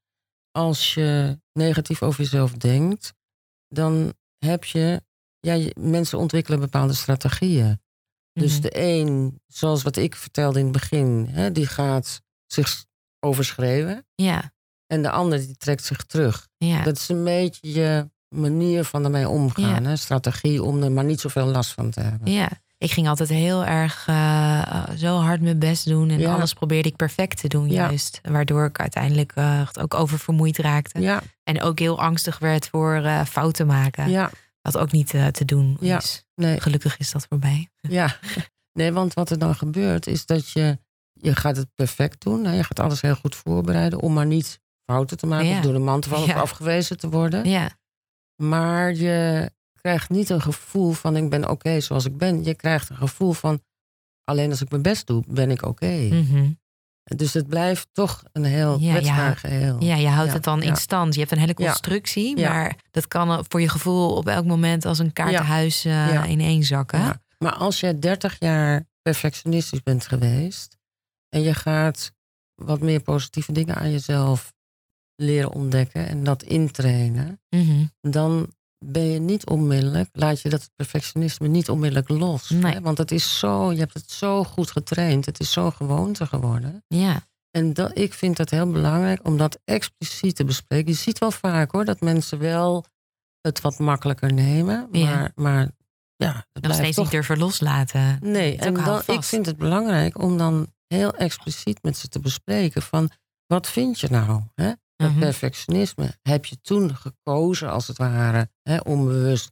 Als 0.52 0.94
je 0.94 1.40
negatief 1.54 2.02
over 2.02 2.22
jezelf 2.22 2.52
denkt, 2.52 3.14
dan 3.68 4.14
heb 4.38 4.64
je... 4.64 5.02
Ja, 5.46 5.70
mensen 5.80 6.18
ontwikkelen 6.18 6.60
bepaalde 6.60 6.94
strategieën. 6.94 7.80
Dus 8.34 8.52
Mhm. 8.54 8.62
de 8.62 8.72
een, 8.80 9.42
zoals 9.48 9.84
wat 9.84 9.96
ik 9.98 10.16
vertelde 10.16 10.60
in 10.60 10.66
het 10.66 10.74
begin, 10.74 11.28
hè, 11.32 11.52
die 11.52 11.68
gaat 11.68 12.22
zich 12.46 12.86
overschreeuwen. 13.20 14.06
Ja, 14.16 14.54
En 14.88 15.02
de 15.02 15.10
ander 15.10 15.40
die 15.40 15.58
trekt 15.58 15.84
zich 15.84 16.04
terug. 16.04 16.48
ja. 16.58 16.84
Dat 16.84 16.98
is 16.98 17.10
een 17.10 17.24
beetje 17.24 17.74
je 17.74 18.10
manier 18.36 18.84
van 18.84 19.04
ermee 19.04 19.30
omgaan. 19.30 19.86
Hè? 19.86 19.96
Strategie 19.96 20.64
om 20.64 20.84
er 20.84 20.92
maar 20.92 21.04
niet 21.04 21.20
zoveel 21.20 21.46
last 21.46 21.72
van 21.74 21.90
te 21.90 22.00
hebben. 22.02 22.32
Ja, 22.32 22.50
ik 22.78 22.92
ging 22.92 23.08
altijd 23.08 23.30
heel 23.30 23.66
erg 23.66 24.08
eh, 24.08 24.90
zo 24.98 25.18
hard 25.18 25.42
mijn 25.42 25.60
best 25.60 25.86
doen. 25.86 26.10
En 26.10 26.20
Ja. 26.20 26.34
alles 26.36 26.54
probeerde 26.54 26.90
ik 26.90 26.96
perfect 26.96 27.40
te 27.40 27.48
doen, 27.48 27.70
juist. 27.70 28.20
Waardoor 28.24 28.66
ik 28.66 28.80
uiteindelijk 28.80 29.32
eh, 29.36 29.68
ook 29.80 29.94
oververmoeid 29.94 30.58
raakte. 30.58 31.00
Ja, 31.00 31.22
En 31.44 31.62
ook 31.62 31.80
heel 31.80 32.00
angstig 32.02 32.40
werd 32.40 32.68
voor 32.68 32.96
eh, 32.96 33.26
fouten 33.26 33.68
maken. 33.68 34.10
ja, 34.10 34.30
Wat 34.66 34.78
ook 34.78 34.92
niet 34.92 35.14
eh, 35.14 35.28
te 35.28 35.46
doen 35.46 35.78
Ja. 35.80 35.98
is. 35.98 36.26
nee, 36.36 36.60
Gelukkig 36.60 36.98
is 36.98 37.12
dat 37.12 37.26
voorbij. 37.30 37.70
ja. 37.82 38.18
Nee, 38.74 38.92
want 38.92 39.14
wat 39.14 39.30
er 39.30 39.40
dan 39.40 39.56
gebeurt 39.56 40.08
is 40.08 40.26
dat 40.26 40.50
je, 40.52 40.80
je 41.14 41.36
gaat 41.36 41.58
het 41.58 41.68
perfect 41.76 42.24
doen. 42.24 42.46
Hè? 42.46 42.54
Je 42.56 42.64
gaat 42.64 42.80
alles 42.80 43.02
heel 43.02 43.16
goed 43.16 43.36
voorbereiden 43.36 44.00
om 44.00 44.14
maar 44.14 44.26
niet 44.26 44.60
fouten 44.86 45.18
te 45.18 45.26
maken. 45.26 45.48
Ja. 45.48 45.58
Of 45.58 45.64
door 45.64 45.74
de 45.74 45.80
man 45.80 46.02
te 46.02 46.10
vallen 46.10 46.28
Ja. 46.28 46.36
of 46.36 46.42
afgewezen 46.42 46.98
te 46.98 47.10
worden. 47.10 47.50
Ja, 47.50 47.70
Maar 48.42 48.94
je 48.94 49.50
krijgt 49.82 50.10
niet 50.10 50.30
een 50.30 50.42
gevoel 50.42 50.92
van 50.92 51.16
ik 51.16 51.30
ben 51.30 51.50
oké 51.50 51.80
zoals 51.80 52.06
ik 52.06 52.18
ben. 52.18 52.44
Je 52.44 52.56
krijgt 52.56 52.90
een 52.90 52.96
gevoel 52.98 53.34
van 53.34 53.62
alleen 54.24 54.50
als 54.50 54.62
ik 54.62 54.70
mijn 54.70 54.82
best 54.82 55.08
doe, 55.08 55.24
ben 55.28 55.52
ik 55.52 55.62
oké. 55.66 55.92
Mhm. 56.12 56.52
Dus 57.16 57.34
het 57.34 57.48
blijft 57.48 57.88
toch 57.92 58.24
een 58.32 58.44
heel 58.44 58.80
Ja, 58.80 58.92
kwetsbaar 58.92 59.30
ja. 59.30 59.36
geheel. 59.36 59.84
ja 59.84 59.96
je 59.96 60.08
houdt 60.08 60.28
Ja, 60.30 60.34
het 60.36 60.44
dan 60.44 60.62
in 60.64 60.76
stand. 60.76 61.14
Je 61.14 61.20
hebt 61.20 61.32
een 61.32 61.38
hele 61.40 61.54
constructie. 61.54 62.42
Maar 62.42 62.76
dat 62.92 63.08
kan 63.08 63.32
eh, 63.32 63.40
voor 63.48 63.62
je 63.62 63.70
gevoel 63.70 64.16
op 64.16 64.28
elk 64.28 64.46
moment 64.46 64.86
als 64.86 65.00
een 65.00 65.14
kaartenhuis 65.14 65.86
eh 65.86 66.12
Ja. 66.14 66.26
ineenzakken. 66.26 67.00
Ja. 67.00 67.22
Maar 67.38 67.54
als 67.54 67.80
jij 67.80 68.00
30 68.00 68.36
jaar 68.40 68.86
perfectionistisch 69.02 69.84
bent 69.84 70.08
geweest 70.08 70.78
en 71.30 71.42
je 71.42 71.54
gaat 71.54 72.12
wat 72.56 72.80
meer 72.82 73.00
positieve 73.02 73.52
dingen 73.52 73.76
aan 73.76 73.92
jezelf 73.92 74.54
leren 75.16 75.52
ontdekken 75.52 76.08
en 76.08 76.24
dat 76.24 76.44
intrainen, 76.44 77.42
Mhm. 77.50 77.86
dan 78.02 78.54
ben 78.92 79.06
je 79.06 79.20
niet 79.20 79.46
onmiddellijk, 79.46 80.10
laat 80.12 80.42
je 80.42 80.50
dat 80.50 80.70
perfectionisme 80.76 81.48
niet 81.48 81.70
onmiddellijk 81.70 82.10
los. 82.10 82.50
Nee. 82.50 82.74
Hè? 82.74 82.82
Want 82.82 82.98
het 82.98 83.12
is 83.12 83.40
zo, 83.40 83.72
je 83.72 83.80
hebt 83.80 83.94
het 83.94 84.12
zo 84.12 84.44
goed 84.44 84.72
getraind, 84.72 85.26
het 85.26 85.40
is 85.40 85.52
zo'n 85.52 85.74
gewoonte 85.74 86.26
geworden. 86.26 86.84
Ja. 86.88 87.28
En 87.52 87.74
dat, 87.74 87.98
ik 87.98 88.14
vind 88.14 88.38
dat 88.38 88.50
heel 88.50 88.72
belangrijk 88.72 89.28
om 89.28 89.38
dat 89.38 89.60
expliciet 89.64 90.36
te 90.36 90.44
bespreken. 90.44 90.92
Je 90.92 90.98
ziet 90.98 91.18
wel 91.18 91.32
vaak 91.32 91.72
hoor, 91.72 91.86
dat 91.86 92.02
mensen 92.02 92.40
wel 92.40 92.86
het 93.42 93.62
wat 93.62 93.80
makkelijker 93.80 94.34
nemen. 94.34 94.88
Ja. 94.92 95.06
Maar, 95.16 95.32
maar 95.36 95.72
ja, 96.16 96.46
het 96.54 96.64
Nog 96.64 96.74
steeds 96.74 96.96
toch 96.96 97.04
niet 97.04 97.14
durven 97.14 97.38
loslaten. 97.38 98.18
Nee, 98.22 98.58
en 98.58 98.74
dan, 98.74 99.02
ik 99.06 99.24
vind 99.24 99.46
het 99.46 99.58
belangrijk 99.58 100.22
om 100.22 100.38
dan 100.38 100.74
heel 100.88 101.14
expliciet 101.14 101.84
met 101.84 101.98
ze 101.98 102.08
te 102.08 102.20
bespreken 102.20 102.82
van 102.82 103.10
wat 103.48 103.68
vind 103.68 104.00
je 104.00 104.08
nou? 104.10 104.42
Hè? 104.56 104.72
Dat 104.96 105.10
Mhm. 105.10 105.20
perfectionisme 105.20 106.18
heb 106.22 106.46
je 106.46 106.62
toen 106.62 106.96
gekozen 106.96 107.72
als 107.72 107.88
het 107.88 107.98
ware, 107.98 108.50
hè, 108.64 108.78
onbewust, 108.78 109.52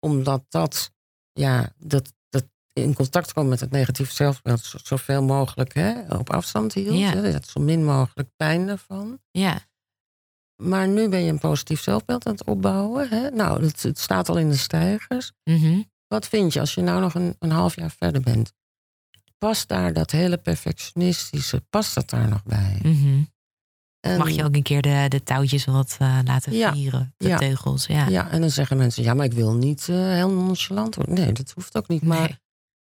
omdat 0.00 0.44
dat, 0.48 0.92
ja, 1.32 1.72
dat, 1.76 2.12
dat 2.28 2.44
in 2.72 2.94
contact 2.94 3.32
kwam 3.32 3.48
met 3.48 3.60
het 3.60 3.70
negatieve 3.70 4.12
zelfbeeld 4.14 4.60
zo- 4.60 4.78
zoveel 4.82 5.22
mogelijk 5.22 5.74
hè, 5.74 6.00
op 6.16 6.30
afstand 6.30 6.72
hield. 6.74 6.98
Ja. 6.98 7.10
Hè, 7.10 7.32
dat 7.32 7.46
zo 7.48 7.60
min 7.60 7.84
mogelijk 7.84 8.28
pijn 8.36 8.68
ervan. 8.68 9.18
Ja. 9.30 9.66
Maar 10.62 10.88
nu 10.88 11.08
ben 11.08 11.20
je 11.22 11.30
een 11.32 11.38
positief 11.38 11.80
zelfbeeld 11.80 12.26
aan 12.26 12.32
het 12.32 12.44
opbouwen. 12.44 13.08
Hè? 13.08 13.30
Nou, 13.30 13.64
het, 13.64 13.82
het 13.82 13.98
staat 13.98 14.28
al 14.28 14.38
in 14.38 14.48
de 14.50 14.56
stijgers. 14.56 15.32
Mhm. 15.44 15.82
wat 16.06 16.28
vind 16.28 16.52
je 16.52 16.60
als 16.60 16.74
je 16.74 16.80
nou 16.80 17.00
nog 17.00 17.14
een, 17.14 17.36
een 17.38 17.50
half 17.50 17.76
jaar 17.76 17.90
verder 17.90 18.20
bent? 18.22 18.52
Past 19.38 19.68
daar 19.68 19.92
dat 19.92 20.10
hele 20.10 20.36
perfectionistische, 20.36 21.60
past 21.70 21.94
dat 21.94 22.10
daar 22.10 22.28
nog 22.28 22.42
bij? 22.44 22.80
En- 22.82 23.32
Mag 24.00 24.30
je 24.30 24.44
ook 24.44 24.54
een 24.54 24.62
keer 24.62 24.82
de, 24.82 25.06
de 25.08 25.22
touwtjes 25.22 25.64
wat 25.64 25.96
eh, 25.98 26.18
laten 26.24 26.52
Ja. 26.52 26.72
vieren, 26.72 27.14
de 27.16 27.28
Ja. 27.28 27.38
teugels. 27.38 27.86
Ja. 27.86 28.08
Ja, 28.08 28.30
en 28.30 28.40
dan 28.40 28.50
zeggen 28.50 28.76
mensen, 28.76 29.02
ja, 29.02 29.14
maar 29.14 29.24
ik 29.24 29.32
wil 29.32 29.54
niet 29.54 29.88
eh, 29.88 29.96
heel 29.96 30.30
nonchalant 30.30 30.94
worden. 30.94 31.14
Nee, 31.14 31.32
dat 31.32 31.50
hoeft 31.54 31.76
ook 31.76 31.88
niet. 31.88 32.02
Maar 32.02 32.18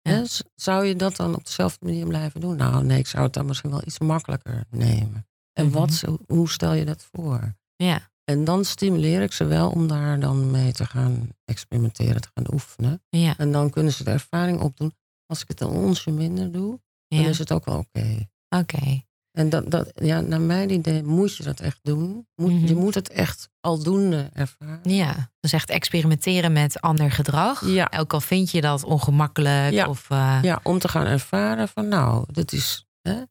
Nee. 0.03 0.15
Hè, 0.15 0.23
zou 0.55 0.85
je 0.85 0.97
dat 0.97 1.17
dan 1.17 1.35
op 1.35 1.45
dezelfde 1.45 1.85
manier 1.87 2.07
blijven 2.07 2.41
doen? 2.41 2.57
Nou, 2.57 2.85
nee, 2.85 2.99
ik 2.99 3.07
zou 3.07 3.25
het 3.25 3.33
dan 3.33 3.47
misschien 3.47 3.71
wel 3.71 3.83
iets 3.87 3.99
makkelijker 3.99 4.65
nemen. 4.71 5.27
En 5.53 5.67
Mhm. 5.67 5.75
wat, 5.75 6.03
hoe 6.27 6.51
stel 6.51 6.73
je 6.73 6.85
dat 6.85 7.07
voor? 7.13 7.55
Ja. 7.77 8.11
En 8.25 8.45
dan 8.45 8.65
stimuleer 8.65 9.23
ik 9.23 9.33
ze 9.33 9.45
wel 9.45 9.71
om 9.71 9.87
daar 9.89 10.21
dan 10.21 10.51
mee 10.51 10.73
te 10.73 10.87
gaan 10.87 11.29
experimenteren, 11.45 12.21
te 12.21 12.29
gaan 12.35 12.53
oefenen. 12.53 13.03
Ja. 13.09 13.35
En 13.39 13.53
dan 13.53 13.71
kunnen 13.71 13.93
ze 13.93 14.05
de 14.05 14.11
ervaring 14.11 14.61
opdoen. 14.61 14.95
Als 15.27 15.43
ik 15.43 15.49
het 15.49 15.61
een 15.61 15.69
onsje 15.69 16.11
minder 16.11 16.53
doe, 16.53 16.81
dan 17.09 17.25
is 17.25 17.39
het 17.39 17.53
ook 17.53 17.65
wel 17.65 17.79
oké. 17.79 18.29
Oké. 18.49 19.05
En 19.37 19.49
dat, 19.49 19.71
dat, 19.71 19.91
ja, 19.95 20.21
naar 20.21 20.41
mijn 20.41 20.71
idee 20.71 21.03
moet 21.03 21.37
je 21.37 21.43
dat 21.43 21.61
echt 21.61 21.79
doen. 21.83 22.27
Moet, 22.35 22.53
Mhm. 22.53 22.67
Je 22.67 22.75
moet 22.75 22.95
het 22.95 23.09
echt 23.09 23.49
aldoende 23.61 24.31
ervaren. 24.33 24.81
Ja, 24.95 25.31
dus 25.41 25.53
echt 25.53 25.71
experimenteren 25.71 26.53
met 26.53 26.81
ander 26.81 27.11
gedrag. 27.11 27.67
Ja. 27.69 27.91
Ook 27.99 28.13
al 28.13 28.21
vind 28.21 28.51
je 28.51 28.61
dat 28.61 28.85
ongemakkelijk. 28.85 29.73
Ja. 29.73 29.89
Of, 29.89 30.11
eh, 30.11 30.39
Ja, 30.43 30.61
om 30.63 30.79
te 30.79 30.89
gaan 30.89 31.07
ervaren 31.07 31.69
van 31.69 31.89
nou, 31.89 32.25
dat 32.33 32.53
is. 32.53 32.87
Hè, 33.03 33.23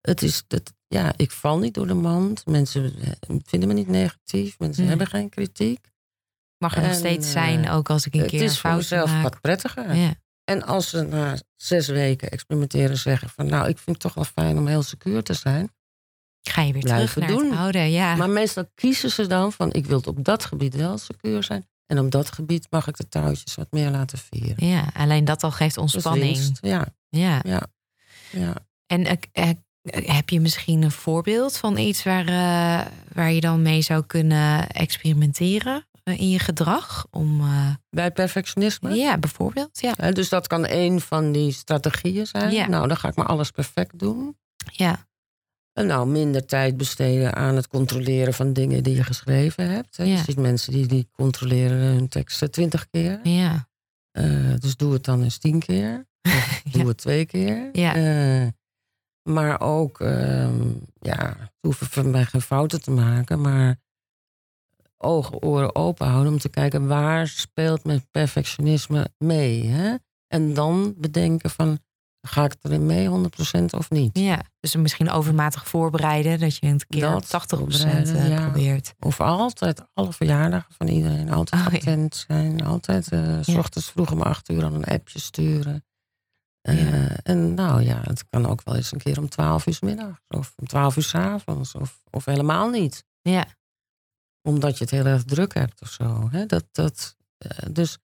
het 0.00 0.22
is 0.22 0.44
dat, 0.46 0.72
ja, 0.86 1.12
ik 1.16 1.30
val 1.30 1.58
niet 1.58 1.74
door 1.74 1.86
de 1.86 1.94
mand. 1.94 2.46
Mensen 2.46 2.94
eh, 3.00 3.36
vinden 3.44 3.68
me 3.68 3.74
niet 3.74 3.88
negatief. 3.88 4.58
Mensen 4.58 4.80
Hmm. 4.80 4.88
hebben 4.90 5.06
geen 5.06 5.28
kritiek. 5.28 5.88
mag 6.58 6.76
er 6.76 6.82
nog 6.82 6.94
steeds 6.94 7.26
eh, 7.26 7.32
zijn, 7.32 7.68
ook 7.70 7.90
als 7.90 8.06
ik 8.06 8.14
een 8.14 8.20
Het 8.20 8.30
keer 8.30 8.42
is 8.42 8.52
voor 8.52 8.70
fout 8.70 8.76
mezelf 8.76 9.10
maak. 9.10 9.22
wat 9.22 9.40
prettiger. 9.40 9.94
Ja. 9.94 10.14
En 10.50 10.62
als 10.66 10.88
ze 10.88 11.02
na 11.02 11.38
zes 11.56 11.88
weken 11.88 12.30
experimenteren 12.30 12.96
zeggen 12.96 13.28
van 13.28 13.46
nou, 13.46 13.68
ik 13.68 13.78
vind 13.78 13.88
het 13.88 14.00
toch 14.00 14.14
wel 14.14 14.24
fijn 14.24 14.58
om 14.58 14.66
heel 14.66 14.82
secuur 14.82 15.22
te 15.22 15.34
zijn. 15.34 15.72
Ga 16.42 16.62
je 16.62 16.72
weer 16.72 16.82
terug 16.82 17.16
naar 17.16 17.28
doen. 17.28 17.50
het 17.50 17.58
oude. 17.58 17.78
Ja. 17.78 18.16
Maar 18.16 18.30
meestal 18.30 18.64
kiezen 18.74 19.10
ze 19.10 19.26
dan 19.26 19.52
van 19.52 19.72
ik 19.72 19.86
wil 19.86 19.96
het 19.96 20.06
op 20.06 20.24
dat 20.24 20.44
gebied 20.44 20.74
wel 20.74 20.98
secuur 20.98 21.42
zijn. 21.42 21.68
En 21.86 21.98
op 21.98 22.10
dat 22.10 22.32
gebied 22.32 22.66
mag 22.70 22.86
ik 22.86 22.96
de 22.96 23.08
touwtjes 23.08 23.54
wat 23.54 23.66
meer 23.70 23.90
laten 23.90 24.18
vieren. 24.18 24.66
ja, 24.66 24.90
alleen 24.94 25.24
dat 25.24 25.42
al 25.42 25.50
geeft 25.50 25.76
ontspanning. 25.76 26.36
winst. 26.36 26.58
Ja, 26.60 26.86
Ja. 27.08 27.40
ja, 27.42 27.66
ja. 28.30 28.54
En 28.86 29.04
eh, 29.04 29.16
eh, 29.32 29.56
heb 30.16 30.28
je 30.28 30.40
misschien 30.40 30.82
een 30.82 30.90
voorbeeld 30.90 31.56
van 31.56 31.78
iets 31.78 32.02
waar, 32.02 32.26
eh, 32.26 32.86
waar 33.12 33.32
je 33.32 33.40
dan 33.40 33.62
mee 33.62 33.82
zou 33.82 34.04
kunnen 34.06 34.68
experimenteren 34.68 35.86
in 36.18 36.30
je 36.30 36.38
gedrag? 36.38 37.06
Om, 37.10 37.40
eh, 37.40 37.74
Bij 37.90 38.10
perfectionisme. 38.10 38.94
ja, 38.94 39.18
bijvoorbeeld. 39.18 39.80
Ja. 39.80 40.10
Dus 40.10 40.28
dat 40.28 40.46
kan 40.46 40.64
één 40.64 41.00
van 41.00 41.32
die 41.32 41.52
strategieën 41.52 42.26
zijn. 42.26 42.52
Ja. 42.52 42.68
Nou, 42.68 42.88
dan 42.88 42.96
ga 42.96 43.08
ik 43.08 43.14
maar 43.14 43.26
alles 43.26 43.50
perfect 43.50 43.98
doen. 43.98 44.36
Ja. 44.72 45.08
En 45.72 45.86
nou, 45.86 46.08
minder 46.08 46.46
tijd 46.46 46.76
besteden 46.76 47.34
aan 47.34 47.56
het 47.56 47.68
controleren 47.68 48.34
van 48.34 48.52
dingen 48.52 48.82
die 48.82 48.94
je 48.94 49.04
geschreven 49.04 49.70
hebt. 49.70 49.96
Ja. 49.96 50.04
Je 50.04 50.16
ziet 50.16 50.38
mensen 50.38 50.72
die, 50.72 50.86
die 50.86 51.08
controleren 51.12 51.78
hun 51.78 52.08
teksten 52.08 52.50
twintig 52.50 52.88
keer. 52.90 53.20
Ja. 53.22 53.68
Eh, 54.10 54.54
dus 54.58 54.76
doe 54.76 54.92
het 54.92 55.04
dan 55.04 55.22
eens 55.22 55.38
tien 55.38 55.58
keer. 55.58 56.06
Of 56.66 56.72
doe 56.72 56.88
het 56.88 56.96
twee 56.96 57.26
keer. 57.26 57.68
Ja. 57.72 57.94
Eh, 57.94 58.48
maar 59.22 59.60
ook, 59.60 60.00
ehm, 60.00 60.68
ja, 61.00 61.36
hoeven 61.60 61.86
van 61.86 62.10
mij 62.10 62.24
geen 62.24 62.42
fouten 62.42 62.82
te 62.82 62.90
maken. 62.90 63.40
Maar 63.40 63.78
ogen, 65.02 65.42
oren 65.42 65.74
open 65.74 66.06
houden 66.06 66.32
om 66.32 66.38
te 66.38 66.48
kijken 66.48 66.86
waar 66.86 67.28
speelt 67.28 67.84
mijn 67.84 68.06
perfectionisme 68.10 69.08
mee. 69.18 69.66
Hè? 69.66 69.94
En 70.26 70.54
dan 70.54 70.94
bedenken 70.96 71.50
van, 71.50 71.78
ga 72.26 72.44
ik 72.44 72.54
erin 72.62 72.86
mee 72.86 73.08
100% 73.08 73.64
of 73.70 73.90
niet? 73.90 74.18
ja. 74.18 74.42
Dus 74.60 74.76
misschien 74.76 75.10
overmatig 75.10 75.68
voorbereiden. 75.68 76.38
Dat 76.40 76.56
je 76.56 76.66
een 76.66 76.80
keer 76.88 77.00
Dat, 77.00 77.24
80% 77.24 77.58
voorbereiden, 77.58 78.14
eh, 78.16 78.28
ja. 78.28 78.40
probeert. 78.50 78.94
Of 78.98 79.20
altijd 79.20 79.82
alle 79.94 80.12
verjaardagen 80.12 80.74
van 80.74 80.88
iedereen. 80.88 81.30
Altijd 81.32 81.66
Oh, 81.66 81.72
ja. 81.82 82.06
zijn. 82.10 82.64
Altijd 82.64 83.08
eh, 83.12 83.38
s 83.40 83.46
Ja. 83.46 83.58
ochtends 83.58 83.90
vroeg 83.90 84.12
om 84.12 84.22
acht 84.22 84.50
uur 84.50 84.64
aan 84.64 84.74
een 84.74 84.84
appje 84.84 85.18
sturen. 85.18 85.84
Eh. 86.60 87.26
En 87.28 87.54
nou 87.54 87.82
ja, 87.82 88.00
het 88.04 88.24
kan 88.28 88.46
ook 88.46 88.60
wel 88.64 88.76
eens 88.76 88.92
een 88.92 88.98
keer 88.98 89.18
om 89.18 89.28
twaalf 89.28 89.66
uur 89.66 89.74
's 89.74 89.80
middags. 89.80 90.20
Of 90.28 90.52
om 90.56 90.66
twaalf 90.66 90.96
uur 90.96 91.02
's 91.02 91.14
avonds. 91.14 91.74
Of, 91.74 92.00
of 92.10 92.24
helemaal 92.24 92.68
niet. 92.68 93.04
Ja. 93.22 93.46
Omdat 94.42 94.78
je 94.78 94.84
het 94.84 94.92
heel 94.92 95.04
erg 95.06 95.24
druk 95.24 95.54
hebt 95.54 95.80
of 95.82 95.88
zo. 95.90 96.28
Hè? 96.30 96.46
Dat, 96.46 96.64
dat, 96.72 97.16
eh, 97.38 97.68
dus 97.70 97.98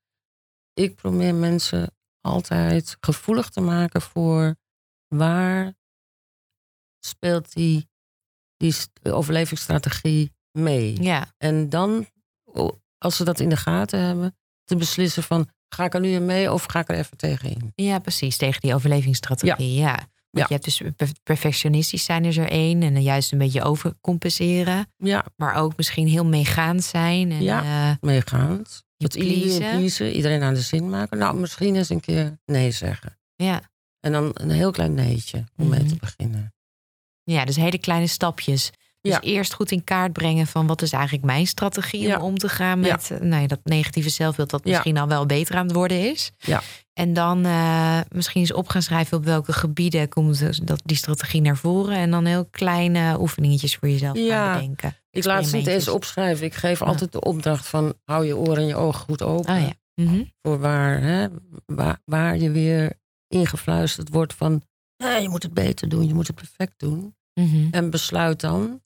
ik 0.73 0.95
probeer 0.95 1.35
mensen 1.35 1.91
altijd 2.21 2.97
gevoelig 3.01 3.49
te 3.49 3.61
maken 3.61 4.03
voor 4.03 4.57
waar 5.09 5.75
speelt 7.01 7.53
die, 7.53 7.89
die 8.57 8.73
st- 8.73 8.91
overlevingsstrategie 9.03 10.33
mee. 10.53 11.03
Ja. 11.03 11.33
En 11.39 11.69
dan, 11.69 12.07
als 12.99 13.17
ze 13.17 13.25
dat 13.25 13.41
in 13.41 13.49
de 13.49 13.57
gaten 13.57 14.01
hebben, 14.01 14.37
te 14.65 14.77
beslissen 14.77 15.23
van 15.23 15.49
ga 15.69 15.85
ik 15.85 15.95
er 15.95 16.01
nu 16.01 16.09
in 16.09 16.25
mee 16.27 16.53
of 16.53 16.65
ga 16.65 16.81
ik 16.81 16.89
er 16.89 16.97
even 16.97 17.17
tegenin. 17.17 17.73
Ja, 17.75 17.99
precies. 17.99 18.37
Tegen 18.37 18.61
die 18.61 18.75
overlevingsstrategie. 18.75 19.75
Ja. 19.75 19.95
Want 19.95 20.09
Ja. 20.39 20.45
je 20.49 20.53
hebt 20.53 20.65
dus 20.65 20.83
per- 20.97 21.13
perfectionistisch 21.23 22.05
zijn 22.05 22.25
is 22.25 22.37
er 22.37 22.49
één. 22.51 22.83
En 22.83 22.93
dan 22.95 23.03
juist 23.03 23.33
een 23.33 23.39
beetje 23.39 23.63
overcompenseren. 23.63 24.87
Ja, 24.97 25.25
Maar 25.37 25.55
ook 25.55 25.77
misschien 25.77 26.07
heel 26.09 26.25
meegaand 26.25 26.85
zijn. 26.85 27.33
En, 27.33 27.43
Ja. 27.43 27.97
meegaand. 28.01 28.85
Je 28.97 29.05
Het 29.05 29.15
iedereen 29.15 30.13
iedereen 30.15 30.43
aan 30.43 30.55
de 30.55 30.61
zin 30.61 30.91
maken. 30.91 31.19
Nou, 31.19 31.37
misschien 31.37 31.77
eens 31.77 31.89
een 31.89 32.01
keer 32.01 32.39
nee 32.45 32.71
zeggen. 32.71 33.19
ja. 33.37 33.61
En 34.01 34.13
dan 34.13 34.31
een 34.35 34.51
heel 34.51 34.71
klein 34.71 34.95
neetje 34.95 35.45
om 35.57 35.69
mee 35.69 35.81
Mhm. 35.81 35.89
te 35.89 35.97
beginnen. 35.97 36.55
ja, 37.23 37.45
dus 37.45 37.57
hele 37.57 37.79
kleine 37.79 38.07
stapjes. 38.07 38.71
Dus 39.01 39.13
Ja. 39.13 39.21
eerst 39.21 39.55
goed 39.55 39.71
in 39.71 39.85
kaart 39.85 40.13
brengen 40.13 40.47
van 40.47 40.67
wat 40.67 40.83
is 40.83 40.93
eigenlijk 40.93 41.25
mijn 41.25 41.47
strategie 41.47 42.01
Ja. 42.01 42.21
om 42.21 42.39
te 42.39 42.49
gaan 42.49 42.81
met 42.81 43.11
eh, 43.11 43.19
nou 43.21 43.41
ja, 43.43 43.47
dat 43.47 43.61
negatieve 43.65 44.09
zelfbeeld 44.09 44.51
dat 44.51 44.65
misschien 44.65 44.99
al 44.99 45.09
wel 45.09 45.27
beter 45.27 45.57
aan 45.57 45.67
het 45.67 45.75
worden 45.75 46.11
is. 46.11 46.33
Ja. 46.39 46.63
En 46.93 47.13
dan 47.13 47.45
eh, 47.45 48.01
misschien 48.09 48.41
eens 48.41 48.53
op 48.53 48.69
gaan 48.69 48.83
schrijven 48.83 49.17
op 49.17 49.25
welke 49.25 49.53
gebieden 49.53 50.09
komt 50.09 50.39
dus 50.39 50.59
dat, 50.59 50.83
die 50.85 50.97
strategie 50.97 51.41
naar 51.41 51.57
voren. 51.57 51.97
En 51.97 52.11
dan 52.11 52.25
heel 52.25 52.45
kleine 52.51 53.21
oefeningetjes 53.21 53.77
voor 53.77 53.89
jezelf 53.89 54.19
gaan 54.29 54.53
bedenken. 54.55 54.97
Ik 55.11 55.25
laat 55.25 55.47
ze 55.47 55.57
niet 55.57 55.67
eens 55.67 55.89
opschrijven. 55.89 56.47
Ik 56.47 56.55
geef 56.55 56.83
altijd 56.83 57.13
de 57.13 57.21
opdracht 57.21 57.67
van 57.69 57.95
hou 58.05 58.27
je 58.27 58.37
oren 58.37 58.57
en 58.57 58.67
je 58.67 58.77
ogen 58.77 59.01
goed 59.01 59.23
open. 59.23 59.55
Oh 59.55 59.61
ja. 59.61 59.73
Mhm. 60.05 60.23
Voor 60.43 60.59
waar, 60.59 61.01
hè, 61.01 61.27
waar, 61.67 61.99
waar 62.05 62.37
je 62.37 62.51
weer 62.51 62.93
ingefluisterd 63.29 64.09
wordt 64.09 64.35
van 64.35 64.63
"Nee, 64.97 65.23
je 65.23 65.29
moet 65.29 65.43
het 65.43 65.55
beter 65.55 65.89
doen, 65.89 66.07
je 66.07 66.15
moet 66.15 66.27
het 66.27 66.37
perfect 66.37 66.75
doen. 66.77 67.17
Mhm. 67.41 67.67
En 67.71 67.91
besluit 67.91 68.41
dan 68.41 68.81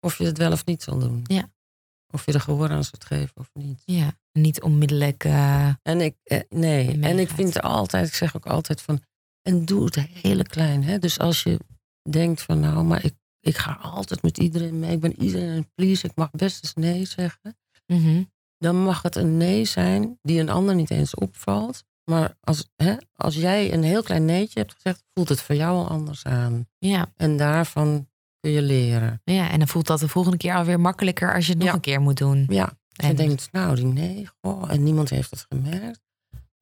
of 0.00 0.18
je 0.18 0.24
het 0.24 0.38
wel 0.38 0.52
of 0.52 0.64
niet 0.66 0.82
zal 0.82 0.98
doen. 0.98 1.22
Ja. 1.26 1.50
Of 2.12 2.26
je 2.26 2.32
er 2.32 2.40
gehoor 2.40 2.70
aan 2.70 2.84
zult 2.84 3.04
geven 3.04 3.36
of 3.36 3.50
niet. 3.52 3.82
Ja, 3.84 4.12
niet 4.32 4.62
onmiddellijk. 4.62 5.24
eh, 5.24 5.68
En 5.82 6.00
ik, 6.00 6.16
eh, 6.22 6.40
nee, 6.48 7.00
En 7.00 7.18
ik 7.18 7.28
vind 7.30 7.62
altijd, 7.62 8.08
ik 8.08 8.14
zeg 8.14 8.36
ook 8.36 8.46
altijd 8.46 8.82
van, 8.82 9.02
en 9.42 9.64
doe 9.64 9.84
het 9.84 9.96
hele 10.00 10.42
klein. 10.42 10.84
Hè? 10.84 10.98
Dus 10.98 11.18
als 11.18 11.42
je 11.42 11.58
denkt 12.10 12.42
van, 12.42 12.60
nou, 12.60 12.84
maar 12.84 13.04
ik, 13.04 13.14
ik 13.40 13.56
ga 13.56 13.72
altijd 13.72 14.22
met 14.22 14.38
iedereen 14.38 14.78
mee, 14.78 14.92
ik 14.92 15.00
ben 15.00 15.22
iedereen 15.22 15.48
een 15.48 15.70
please, 15.74 16.06
ik 16.06 16.14
mag 16.14 16.30
best 16.30 16.62
eens 16.64 16.74
nee 16.74 17.04
zeggen. 17.04 17.56
mhm. 17.86 18.22
Dan 18.58 18.76
mag 18.82 19.02
het 19.02 19.16
een 19.16 19.36
nee 19.36 19.64
zijn 19.64 20.18
die 20.22 20.40
een 20.40 20.48
ander 20.48 20.74
niet 20.74 20.90
eens 20.90 21.14
opvalt. 21.14 21.84
Maar 22.04 22.36
als, 22.40 22.68
hè, 22.76 22.96
als 23.14 23.34
jij 23.34 23.72
een 23.72 23.82
heel 23.82 24.02
klein 24.02 24.24
neetje 24.24 24.58
hebt 24.58 24.72
gezegd, 24.72 25.02
voelt 25.14 25.28
het 25.28 25.40
voor 25.42 25.54
jou 25.54 25.76
al 25.76 25.88
anders 25.88 26.24
aan. 26.24 26.68
ja, 26.78 27.12
En 27.16 27.36
daarvan 27.36 28.08
kun 28.40 28.50
je 28.50 28.62
leren. 28.62 29.20
ja, 29.24 29.50
en 29.50 29.58
dan 29.58 29.68
voelt 29.68 29.86
dat 29.86 30.00
de 30.00 30.08
volgende 30.08 30.36
keer 30.36 30.54
alweer 30.54 30.80
makkelijker 30.80 31.34
als 31.34 31.44
je 31.46 31.50
het 31.52 31.58
nog 31.60 31.68
Ja. 31.68 31.74
een 31.74 31.80
keer 31.80 32.00
moet 32.00 32.16
doen. 32.18 32.46
Ja, 32.48 32.62
als 32.64 32.72
je 32.92 33.02
En- 33.06 33.16
denkt, 33.16 33.48
nou, 33.52 33.74
die 33.74 33.84
nee, 33.84 34.28
goh, 34.42 34.70
en 34.72 34.82
niemand 34.82 35.10
heeft 35.10 35.30
het 35.30 35.46
gemerkt. 35.48 36.00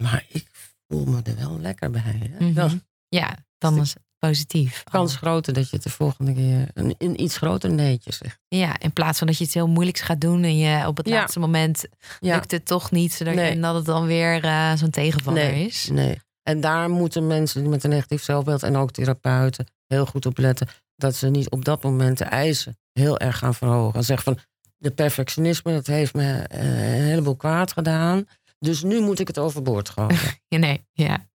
Maar 0.03 0.24
ik 0.29 0.47
voel 0.89 1.05
me 1.05 1.20
er 1.24 1.37
wel 1.37 1.59
lekker 1.61 1.91
bij. 1.91 2.31
Hè? 2.39 2.45
Mhm. 2.51 2.76
Ja, 3.09 3.35
dan 3.59 3.81
is 3.81 3.95
het 3.95 4.03
positief. 4.18 4.85
kans 4.91 5.16
groter 5.16 5.53
dat 5.53 5.70
je 5.70 5.76
het 5.76 5.85
de 5.85 5.91
volgende 5.91 6.35
keer 6.35 6.68
een, 6.74 6.95
een 6.99 7.22
iets 7.22 7.37
groter 7.37 7.70
neetje 7.70 8.12
zegt. 8.12 8.39
Ja, 8.49 8.79
in 8.81 8.93
plaats 8.93 9.18
van 9.18 9.26
dat 9.26 9.39
je 9.39 9.45
het 9.45 9.55
heel 9.55 9.68
moeilijks 9.68 10.01
gaat 10.01 10.20
doen 10.20 10.43
en 10.43 10.57
je 10.59 10.87
op 10.87 10.97
het 10.97 11.09
Ja. 11.09 11.14
laatste 11.14 11.39
moment 11.39 11.85
Ja, 12.20 12.35
lukt 12.35 12.51
het 12.51 12.64
toch 12.66 12.91
niet, 12.91 13.12
zodat 13.12 13.35
Nee. 13.35 13.51
en 13.51 13.61
dat 13.61 13.74
het 13.74 13.85
dan 13.85 14.07
weer 14.07 14.45
eh, 14.45 14.72
zo'n 14.74 14.91
tegenvaller 14.91 15.51
Nee. 15.51 15.66
is. 15.66 15.89
nee. 15.93 16.20
En 16.43 16.61
daar 16.61 16.91
moeten 16.91 17.26
mensen 17.26 17.68
met 17.68 17.85
een 17.85 17.91
negatief 17.91 18.22
zelfbeeld 18.22 18.62
en 18.62 18.76
ook 18.76 18.91
therapeuten 18.91 19.66
heel 19.87 20.07
goed 20.07 20.26
op 20.26 20.39
letten. 20.39 20.68
Dat 20.99 21.14
ze 21.16 21.28
niet 21.28 21.51
op 21.51 21.64
dat 21.64 21.82
moment 21.82 22.18
de 22.18 22.24
eisen 22.24 22.78
heel 22.92 23.18
erg 23.18 23.38
gaan 23.38 23.55
verhogen. 23.55 23.99
En 23.99 24.05
zeggen 24.05 24.34
van, 24.34 24.44
de 24.76 24.90
perfectionisme, 24.90 25.72
dat 25.72 25.86
heeft 25.86 26.14
me 26.14 26.32
eh, 26.38 26.96
een 26.99 27.05
heleboel 27.05 27.36
kwaad 27.36 27.72
gedaan. 27.72 28.24
Dus 28.59 28.82
nu 28.82 29.01
moet 29.01 29.18
ik 29.18 29.26
het 29.26 29.38
overboord 29.38 29.88
gooien. 29.88 30.18
Ja, 30.49 30.59
nee, 30.59 30.86
ja, 30.92 31.26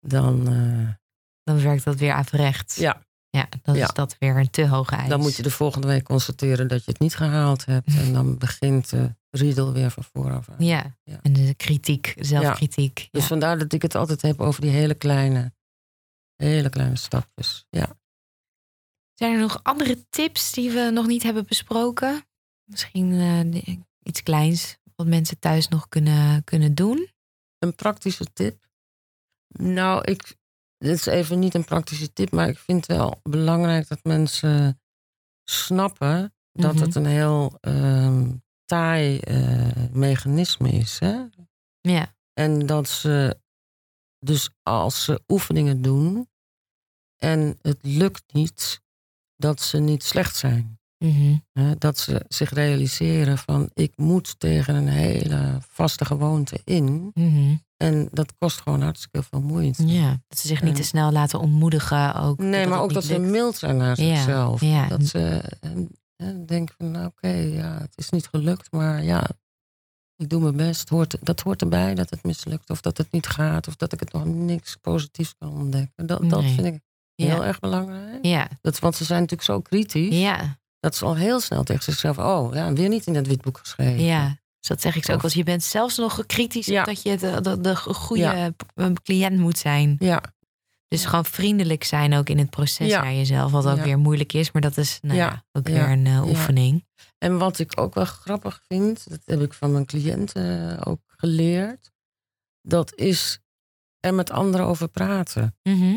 Dan, 0.00 0.48
eh, 0.48 0.88
dan 1.42 1.62
werkt 1.62 1.84
dat 1.84 1.96
weer 1.98 2.12
averechts. 2.12 2.76
ja, 2.76 3.02
Ja, 3.30 3.48
dan 3.62 3.74
Ja. 3.74 3.84
is 3.84 3.92
dat 3.92 4.16
weer 4.18 4.36
een 4.36 4.50
te 4.50 4.66
hoge 4.68 4.94
eis. 4.96 5.08
dan 5.08 5.20
moet 5.20 5.36
je 5.36 5.42
de 5.42 5.50
volgende 5.50 5.86
week 5.86 6.02
constateren 6.04 6.68
dat 6.68 6.84
je 6.84 6.90
het 6.90 7.00
niet 7.00 7.16
gehaald 7.16 7.64
hebt. 7.64 7.96
En 7.96 8.12
dan 8.12 8.38
begint 8.38 8.90
de 8.90 9.14
riedel 9.30 9.72
weer 9.72 9.90
van 9.90 10.04
vooraf 10.12 10.48
aan. 10.48 10.64
Ja. 10.64 10.96
Ja. 11.04 11.18
En 11.22 11.32
de 11.32 11.54
kritiek, 11.54 12.14
zelfkritiek. 12.18 13.08
Dus 13.10 13.24
vandaar 13.24 13.58
dat 13.58 13.72
ik 13.72 13.82
het 13.82 13.94
altijd 13.94 14.22
heb 14.22 14.40
over 14.40 14.60
die 14.60 14.70
hele 14.70 14.94
kleine, 14.94 15.52
hele 16.36 16.68
kleine 16.68 16.96
stapjes. 16.96 17.66
Ja. 17.70 17.96
Zijn 19.18 19.32
er 19.34 19.40
nog 19.40 19.60
andere 19.62 20.08
tips 20.08 20.52
die 20.52 20.70
we 20.70 20.90
nog 20.92 21.06
niet 21.06 21.22
hebben 21.22 21.46
besproken? 21.46 22.26
Misschien 22.64 23.12
eh, 23.12 23.76
iets 24.02 24.22
kleins 24.22 24.78
wat 24.94 25.06
mensen 25.06 25.38
thuis 25.38 25.68
nog 25.68 25.88
kunnen, 25.88 26.44
kunnen 26.44 26.74
doen? 26.74 27.08
Een 27.58 27.74
praktische 27.74 28.32
tip? 28.32 28.66
Nou, 29.48 30.02
ik, 30.04 30.36
dit 30.78 30.94
is 30.94 31.06
even 31.06 31.38
niet 31.38 31.54
een 31.54 31.64
praktische 31.64 32.12
tip, 32.12 32.30
maar 32.30 32.48
ik 32.48 32.58
vind 32.58 32.86
wel 32.86 33.20
belangrijk 33.22 33.88
dat 33.88 34.04
mensen 34.04 34.80
snappen 35.44 36.34
dat 36.52 36.74
Mhm. 36.74 36.82
het 36.82 36.94
een 36.94 37.06
heel 37.06 37.58
ehm, 37.60 38.32
taai 38.64 39.18
eh, 39.18 39.88
mechanisme 39.92 40.68
is. 40.70 40.98
Hè? 40.98 41.24
Ja. 41.80 42.14
En 42.32 42.66
dat 42.66 42.88
ze, 42.88 43.40
dus 44.18 44.50
als 44.62 45.04
ze 45.04 45.22
oefeningen 45.28 45.82
doen 45.82 46.28
en 47.16 47.58
het 47.62 47.78
lukt 47.82 48.32
niet, 48.32 48.80
dat 49.38 49.60
ze 49.60 49.78
niet 49.78 50.04
slecht 50.04 50.36
zijn. 50.36 50.78
Mhm. 51.04 51.36
Dat 51.78 51.98
ze 51.98 52.24
zich 52.28 52.50
realiseren 52.50 53.38
van 53.38 53.70
ik 53.74 53.92
moet 53.96 54.40
tegen 54.40 54.74
een 54.74 54.88
hele 54.88 55.58
vaste 55.68 56.04
gewoonte 56.04 56.60
in. 56.64 57.10
Mhm. 57.14 57.54
En 57.76 58.08
dat 58.12 58.34
kost 58.38 58.60
gewoon 58.60 58.82
hartstikke 58.82 59.22
veel 59.22 59.40
moeite. 59.40 59.86
Ja, 59.86 60.20
dat 60.28 60.38
ze 60.38 60.46
zich 60.46 60.62
niet 60.62 60.70
En- 60.74 60.80
te 60.80 60.86
snel 60.86 61.12
laten 61.12 61.40
ontmoedigen. 61.40 62.14
Ook, 62.14 62.38
Nee, 62.38 62.66
maar 62.66 62.80
ook 62.80 62.92
dat 62.92 63.04
ze 63.04 63.18
mild 63.18 63.56
zijn 63.56 63.76
naar 63.76 63.96
zichzelf. 63.96 64.60
ja. 64.60 64.88
Dat 64.88 65.04
ze 65.06 65.42
denken 66.46 66.74
van 66.78 66.90
nou, 66.90 67.06
oké, 67.06 67.28
ja, 67.28 67.78
het 67.80 67.92
is 67.96 68.10
niet 68.10 68.26
gelukt, 68.26 68.72
maar 68.72 69.04
ja, 69.04 69.30
ik 70.16 70.28
doe 70.28 70.40
mijn 70.40 70.56
best. 70.56 70.88
Hoort, 70.88 71.16
dat 71.20 71.40
hoort 71.40 71.60
erbij 71.62 71.94
dat 71.94 72.10
het 72.10 72.22
mislukt 72.22 72.70
of 72.70 72.80
dat 72.80 72.98
het 72.98 73.12
niet 73.12 73.26
gaat 73.26 73.68
of 73.68 73.76
dat 73.76 73.92
ik 73.92 74.00
het 74.00 74.12
nog 74.12 74.24
niks 74.24 74.76
positiefs 74.76 75.34
kan 75.38 75.52
ontdekken. 75.52 76.06
Dat, 76.06 76.30
dat 76.30 76.44
vind 76.44 76.64
ik 76.64 76.80
Ja. 77.26 77.26
heel 77.34 77.44
erg 77.44 77.58
belangrijk. 77.60 78.24
Ja, 78.24 78.48
Dat, 78.60 78.78
want 78.78 78.96
ze 78.96 79.04
zijn 79.04 79.20
natuurlijk 79.20 79.48
zo 79.48 79.60
kritisch. 79.60 80.14
ja, 80.18 80.58
Dat 80.80 80.94
ze 80.96 81.04
al 81.04 81.16
heel 81.16 81.40
snel 81.40 81.62
tegen 81.64 81.82
zichzelf, 81.82 82.18
oh 82.18 82.54
ja, 82.54 82.72
weer 82.72 82.88
niet 82.88 83.06
in 83.06 83.12
dat 83.12 83.26
witboek 83.26 83.58
geschreven. 83.58 84.00
ja. 84.04 84.28
Dus 84.58 84.68
dat 84.68 84.80
zeg 84.80 84.96
ik 84.96 85.04
zo 85.04 85.12
ook. 85.12 85.20
Want 85.20 85.32
je 85.34 85.42
bent 85.44 85.62
zelfs 85.62 85.96
nog 85.96 86.26
kritisch 86.26 86.66
Ja. 86.66 86.84
dat 86.84 87.02
je 87.02 87.16
de, 87.16 87.40
de, 87.40 87.60
de 87.60 87.76
goede 87.76 88.22
Ja. 88.74 88.92
cliënt 89.02 89.38
moet 89.38 89.58
zijn. 89.58 89.96
Ja, 89.98 90.22
Dus 90.88 91.04
gewoon 91.04 91.24
vriendelijk 91.24 91.84
zijn 91.84 92.14
ook 92.14 92.28
in 92.28 92.38
het 92.38 92.50
proces 92.50 92.90
naar 92.92 93.12
jezelf. 93.14 93.50
Wat 93.52 93.66
ook 93.66 93.80
weer 93.80 93.98
moeilijk 93.98 94.32
is. 94.32 94.52
Maar 94.52 94.62
dat 94.62 94.76
is 94.76 94.98
nou 95.02 95.16
ja, 95.16 95.44
ook 95.52 95.68
weer 95.68 95.88
een 95.88 96.06
eh, 96.06 96.24
oefening. 96.26 96.86
En 97.18 97.38
wat 97.38 97.58
ik 97.58 97.80
ook 97.80 97.94
wel 97.94 98.04
grappig 98.04 98.60
vind, 98.68 99.10
dat 99.10 99.20
heb 99.24 99.40
ik 99.40 99.52
van 99.52 99.72
mijn 99.72 99.86
cliënten 99.86 100.84
ook 100.86 101.00
geleerd, 101.06 101.90
dat 102.62 102.94
is 102.94 103.40
er 104.00 104.14
met 104.14 104.30
anderen 104.30 104.66
over 104.66 104.88
praten. 104.88 105.56
Mhm. 105.62 105.96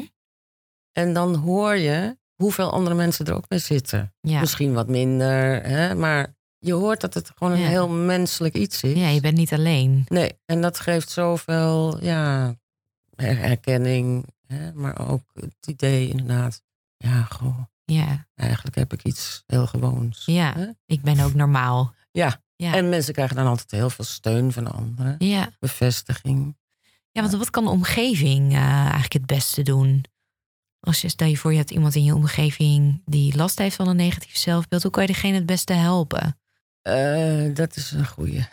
En 0.92 1.14
dan 1.14 1.36
hoor 1.36 1.76
je 1.76 2.18
hoeveel 2.36 2.72
andere 2.72 2.96
mensen 2.96 3.26
er 3.26 3.34
ook 3.36 3.50
mee 3.50 3.60
zitten. 3.60 4.14
ja. 4.22 4.40
Misschien 4.40 4.74
wat 4.74 4.88
minder, 4.88 5.64
hè, 5.64 5.96
maar 5.96 6.36
je 6.58 6.74
hoort 6.74 7.02
dat 7.02 7.14
het 7.14 7.32
gewoon 7.38 7.54
een 7.54 7.60
Ja. 7.60 7.68
heel 7.68 7.90
menselijk 7.90 8.54
iets 8.56 8.84
is. 8.84 8.98
ja, 8.98 9.08
je 9.08 9.22
bent 9.22 9.38
niet 9.38 9.54
alleen. 9.54 10.06
Nee, 10.08 10.40
en 10.46 10.62
dat 10.62 10.80
geeft 10.80 11.10
zoveel 11.10 12.04
ja, 12.04 12.56
herkenning, 13.16 14.26
hè, 14.48 14.74
maar 14.74 15.10
ook 15.10 15.24
het 15.34 15.68
idee 15.68 16.10
inderdaad, 16.10 16.62
ja, 16.98 17.22
goh, 17.24 17.58
Ja, 17.86 18.28
eigenlijk 18.36 18.76
heb 18.76 18.94
ik 18.94 19.04
iets 19.04 19.44
heel 19.46 19.68
gewoons. 19.68 20.24
ja. 20.26 20.54
Hè? 20.54 20.68
ik 20.86 21.02
ben 21.02 21.20
ook 21.20 21.34
normaal. 21.34 21.94
Ja. 22.12 22.42
Ja. 22.56 22.74
En 22.74 22.90
mensen 22.90 23.14
krijgen 23.14 23.36
dan 23.36 23.46
altijd 23.48 23.72
heel 23.72 23.90
veel 23.90 24.06
steun 24.06 24.52
van 24.52 24.72
anderen. 24.74 25.16
Ja, 25.18 25.50
bevestiging. 25.60 26.58
ja 27.12 27.22
want 27.22 27.34
wat 27.34 27.50
kan 27.50 27.64
de 27.64 27.70
omgeving 27.70 28.52
eh, 28.52 28.60
eigenlijk 28.62 29.14
het 29.14 29.26
beste 29.26 29.62
doen? 29.62 30.04
Als 30.82 31.02
je 31.02 31.10
stel 31.10 31.28
je 31.28 31.38
voor, 31.38 31.52
je 31.52 31.58
hebt 31.58 31.72
iemand 31.72 31.96
in 31.96 32.04
je 32.04 32.16
omgeving 32.16 33.02
die 33.06 33.36
last 33.36 33.58
heeft 33.58 33.76
van 33.76 33.88
een 33.88 33.96
negatief 33.96 34.38
zelfbeeld. 34.38 34.82
Hoe 34.82 34.92
kan 34.92 35.02
je 35.02 35.08
diegene 35.08 35.36
het 35.36 35.46
beste 35.46 35.74
helpen? 35.74 36.40
Eh, 36.82 37.54
dat 37.54 37.76
is 37.76 37.92
een 37.92 38.08
goeie. 38.08 38.46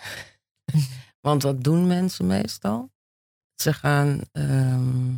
Want 1.26 1.43
wat 1.43 1.64
doen 1.64 1.87
mensen 1.87 2.26
meestal? 2.26 2.91
Ze 3.55 3.72
gaan 3.72 4.20
ehm, 4.33 5.16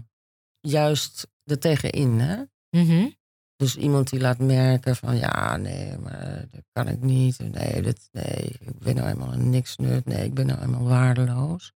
juist 0.61 1.29
er 1.45 1.59
tegenin. 1.59 2.21
Hè? 2.21 2.43
Mhm. 2.71 3.09
Dus 3.57 3.77
iemand 3.77 4.11
die 4.11 4.21
laat 4.21 4.39
merken 4.39 4.97
van 4.97 5.17
ja, 5.17 5.57
nee, 5.57 5.99
maar 5.99 6.47
dat 6.51 6.65
kan 6.73 6.89
ik 6.89 7.01
niet. 7.01 7.39
Nee, 7.39 7.83
dat, 7.83 8.09
nee 8.13 8.57
ik 8.61 8.79
ben 8.79 8.95
nou 8.95 9.09
eenmaal 9.09 9.33
een 9.33 9.51
niks 9.51 9.77
nut. 9.77 10.05
Nee, 10.05 10.25
ik 10.25 10.35
ben 10.35 10.47
nou 10.47 10.61
eenmaal 10.61 10.85
waardeloos. 10.85 11.73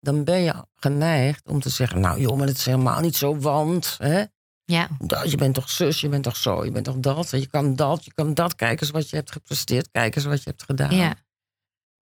Dan 0.00 0.24
ben 0.24 0.40
je 0.40 0.66
geneigd 0.74 1.48
om 1.48 1.60
te 1.60 1.68
zeggen, 1.68 2.00
nou 2.00 2.20
joh, 2.20 2.36
maar 2.36 2.46
dat 2.46 2.56
is 2.56 2.64
helemaal 2.64 3.00
niet 3.00 3.16
zo, 3.16 3.38
want 3.38 3.96
hè, 3.98 4.24
Ja, 4.68 4.88
dat, 4.98 5.30
je 5.30 5.36
bent 5.36 5.54
toch 5.54 5.70
zus, 5.70 6.00
je 6.00 6.08
bent 6.08 6.22
toch 6.22 6.36
zo, 6.36 6.64
je 6.64 6.70
bent 6.70 6.84
toch 6.84 6.96
dat. 6.98 7.30
Je 7.30 7.46
kan 7.46 7.76
dat, 7.76 8.04
je 8.04 8.12
kan 8.14 8.34
dat. 8.34 8.54
Kijk 8.54 8.80
eens 8.80 8.90
wat 8.90 9.10
je 9.10 9.16
hebt 9.16 9.32
gepresteerd, 9.32 9.88
kijk 9.90 10.16
eens 10.16 10.24
wat 10.24 10.42
je 10.42 10.50
hebt 10.50 10.62
gedaan. 10.62 10.94
ja, 10.96 11.14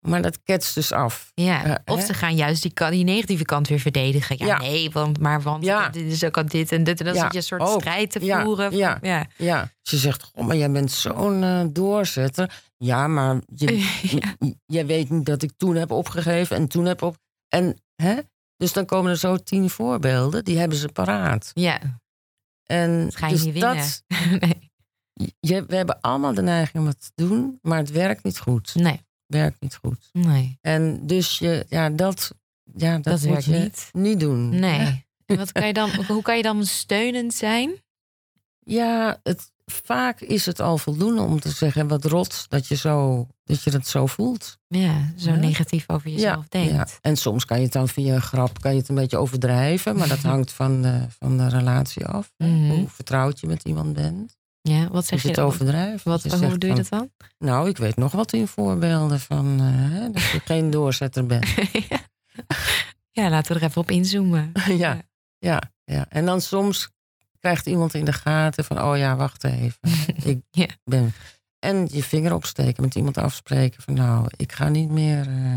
Maar 0.01 0.23
dat 0.23 0.43
ketst 0.43 0.75
dus 0.75 0.93
af. 0.93 1.31
ja. 1.35 1.65
Eh, 1.65 1.75
of 1.95 1.99
hè? 2.01 2.07
ze 2.07 2.15
gaan 2.15 2.35
juist 2.37 2.63
die, 2.63 2.91
die 2.91 3.05
negatieve 3.05 3.45
kant 3.45 3.69
weer 3.69 3.79
verdedigen. 3.81 4.37
Ja, 4.39 4.47
Ja. 4.47 4.59
nee, 4.59 4.91
want, 4.91 5.19
maar 5.21 5.43
want 5.43 5.65
Ja. 5.65 5.89
dit 5.89 6.13
is 6.13 6.25
ook 6.25 6.37
al 6.37 6.47
dit 6.47 6.73
en 6.73 6.85
dit. 6.85 6.99
En 7.01 7.07
dan 7.07 7.15
Ja, 7.15 7.21
zit 7.23 7.33
je 7.33 7.39
een 7.39 7.45
soort 7.45 7.81
strijd 7.81 8.11
te 8.11 8.21
voeren. 8.43 8.77
ja. 8.77 8.99
ja. 9.03 9.27
Ja, 9.37 9.71
ze 9.83 9.97
zegt, 9.99 10.31
oh, 10.35 10.47
maar 10.47 10.57
jij 10.57 10.71
bent 10.71 10.93
zo'n 10.93 11.43
eh, 11.43 11.65
doorzetter. 11.71 12.63
Ja, 12.77 13.07
maar 13.07 13.41
je- 13.55 14.17
jij 14.77 14.87
weet 14.87 15.11
niet 15.11 15.27
dat 15.27 15.43
ik 15.43 15.53
toen 15.57 15.75
heb 15.77 15.91
opgegeven 15.91 16.57
en 16.57 16.69
toen 16.69 16.85
heb 16.85 17.03
op... 17.03 17.17
En, 17.49 17.77
hè? 17.95 18.15
Dus 18.57 18.73
dan 18.73 18.85
komen 18.87 19.11
er 19.11 19.17
zo 19.19 19.37
tien 19.37 19.71
voorbeelden, 19.71 20.45
die 20.45 20.59
hebben 20.59 20.79
ze 20.79 20.89
paraat. 20.89 21.51
ja, 21.55 21.81
En 22.67 23.05
dat 23.05 23.17
ga 23.17 23.27
je 23.27 23.33
dus 23.35 23.45
niet 23.45 23.53
winnen. 23.53 23.77
dat, 23.77 24.03
nee. 24.41 24.71
je, 25.41 25.65
we 25.67 25.77
hebben 25.77 26.01
allemaal 26.01 26.35
de 26.35 26.43
neiging 26.43 26.83
om 26.83 26.89
het 26.89 27.01
te 27.01 27.27
doen, 27.27 27.59
maar 27.63 27.79
het 27.79 27.91
werkt 27.91 28.25
niet 28.25 28.39
goed. 28.39 28.75
nee, 28.75 29.01
werkt 29.27 29.61
niet 29.61 29.75
goed. 29.77 30.09
nee, 30.13 30.59
En 30.61 31.07
dus 31.07 31.39
je, 31.39 31.67
ja, 31.69 31.91
dat, 31.91 32.35
ja, 32.77 32.95
dat, 32.95 33.05
Dat 33.05 33.21
moet 33.21 33.29
werkt 33.31 33.45
je 33.45 33.53
niet. 33.53 33.89
niet 33.93 34.21
doen. 34.21 34.49
nee. 34.49 35.07
En 35.27 35.37
wat 35.37 35.53
kan 35.53 35.67
je 35.67 35.73
dan, 35.73 35.91
hoe 36.09 36.23
kan 36.23 36.37
je 36.37 36.43
dan 36.43 36.65
steunend 36.67 37.35
zijn? 37.35 37.83
Ja, 38.65 39.21
het, 39.23 39.52
vaak 39.67 40.21
is 40.21 40.47
het 40.47 40.61
al 40.61 40.79
voldoende 40.79 41.23
om 41.23 41.41
te 41.41 41.51
zeggen 41.51 41.89
wat 41.89 42.05
rot 42.05 42.45
dat 42.49 42.67
je, 42.67 42.77
zo, 42.77 43.27
dat, 43.45 43.63
je 43.63 43.71
dat 43.71 43.87
zo 43.87 44.07
voelt. 44.07 44.59
Ja, 44.69 45.13
zo 45.17 45.31
Ja. 45.31 45.37
negatief 45.37 45.85
over 45.87 46.11
jezelf 46.11 46.49
denkt. 46.49 46.71
Ja. 46.73 46.87
En 47.01 47.17
soms 47.17 47.45
kan 47.45 47.57
je 47.57 47.63
het 47.65 47.73
dan 47.73 47.89
via 47.89 48.15
een 48.15 48.23
grap 48.23 48.61
kan 48.61 48.73
je 48.73 48.79
het 48.79 48.89
een 48.89 48.95
beetje 48.95 49.19
overdrijven, 49.19 49.97
maar 49.97 50.09
dat 50.09 50.23
hangt 50.33 50.53
van 50.53 50.83
de, 50.83 51.07
van 51.19 51.37
de 51.37 51.49
relatie 51.49 52.07
af. 52.07 52.33
Mhm. 52.37 52.69
Hoe 52.71 52.89
vertrouwd 52.89 53.41
je 53.41 53.47
met 53.47 53.63
iemand 53.65 53.93
bent. 53.93 54.37
Ja, 54.61 54.89
wat 54.89 55.07
zeg 55.07 55.23
je 55.23 55.29
je 55.29 55.35
het 55.35 55.43
overdrijft. 55.43 56.05
Wat, 56.05 56.23
je 56.23 56.37
hoe 56.47 56.59
doe 56.59 56.71
je 56.71 56.77
dat 56.77 56.89
dan? 56.89 57.11
Nou, 57.39 57.69
ik 57.69 57.77
weet 57.77 57.97
nog 57.97 58.13
wat 58.13 58.33
in 58.33 58.47
voorbeelden 58.49 59.21
van 59.21 59.61
eh, 59.61 60.13
dat 60.13 60.23
je 60.23 60.41
geen 60.53 60.71
doorzetter 60.71 61.27
bent. 61.27 61.47
ja. 61.89 61.99
ja, 63.11 63.31
laten 63.31 63.53
we 63.55 63.61
er 63.61 63.67
even 63.67 63.81
op 63.81 63.91
inzoomen. 63.91 64.53
ja, 64.69 65.03
ja, 65.39 65.63
ja. 65.85 66.07
En 66.09 66.25
dan 66.25 66.41
soms 66.41 66.91
krijgt 67.43 67.67
iemand 67.67 67.95
in 67.95 68.05
de 68.05 68.13
gaten 68.13 68.65
van, 68.65 68.83
oh 68.83 68.97
ja, 68.97 69.17
wacht 69.17 69.45
even. 69.45 69.79
ik 70.33 70.41
Ja. 70.51 70.67
ben. 70.85 71.13
En 71.59 71.89
je 71.91 72.03
vinger 72.03 72.35
opsteken, 72.35 72.83
met 72.83 72.95
iemand 72.95 73.19
afspreken 73.19 73.83
van, 73.83 73.95
nou, 73.95 74.27
ik 74.37 74.53
ga 74.53 74.69
niet 74.69 74.91
meer. 74.91 75.29
eh, 75.29 75.57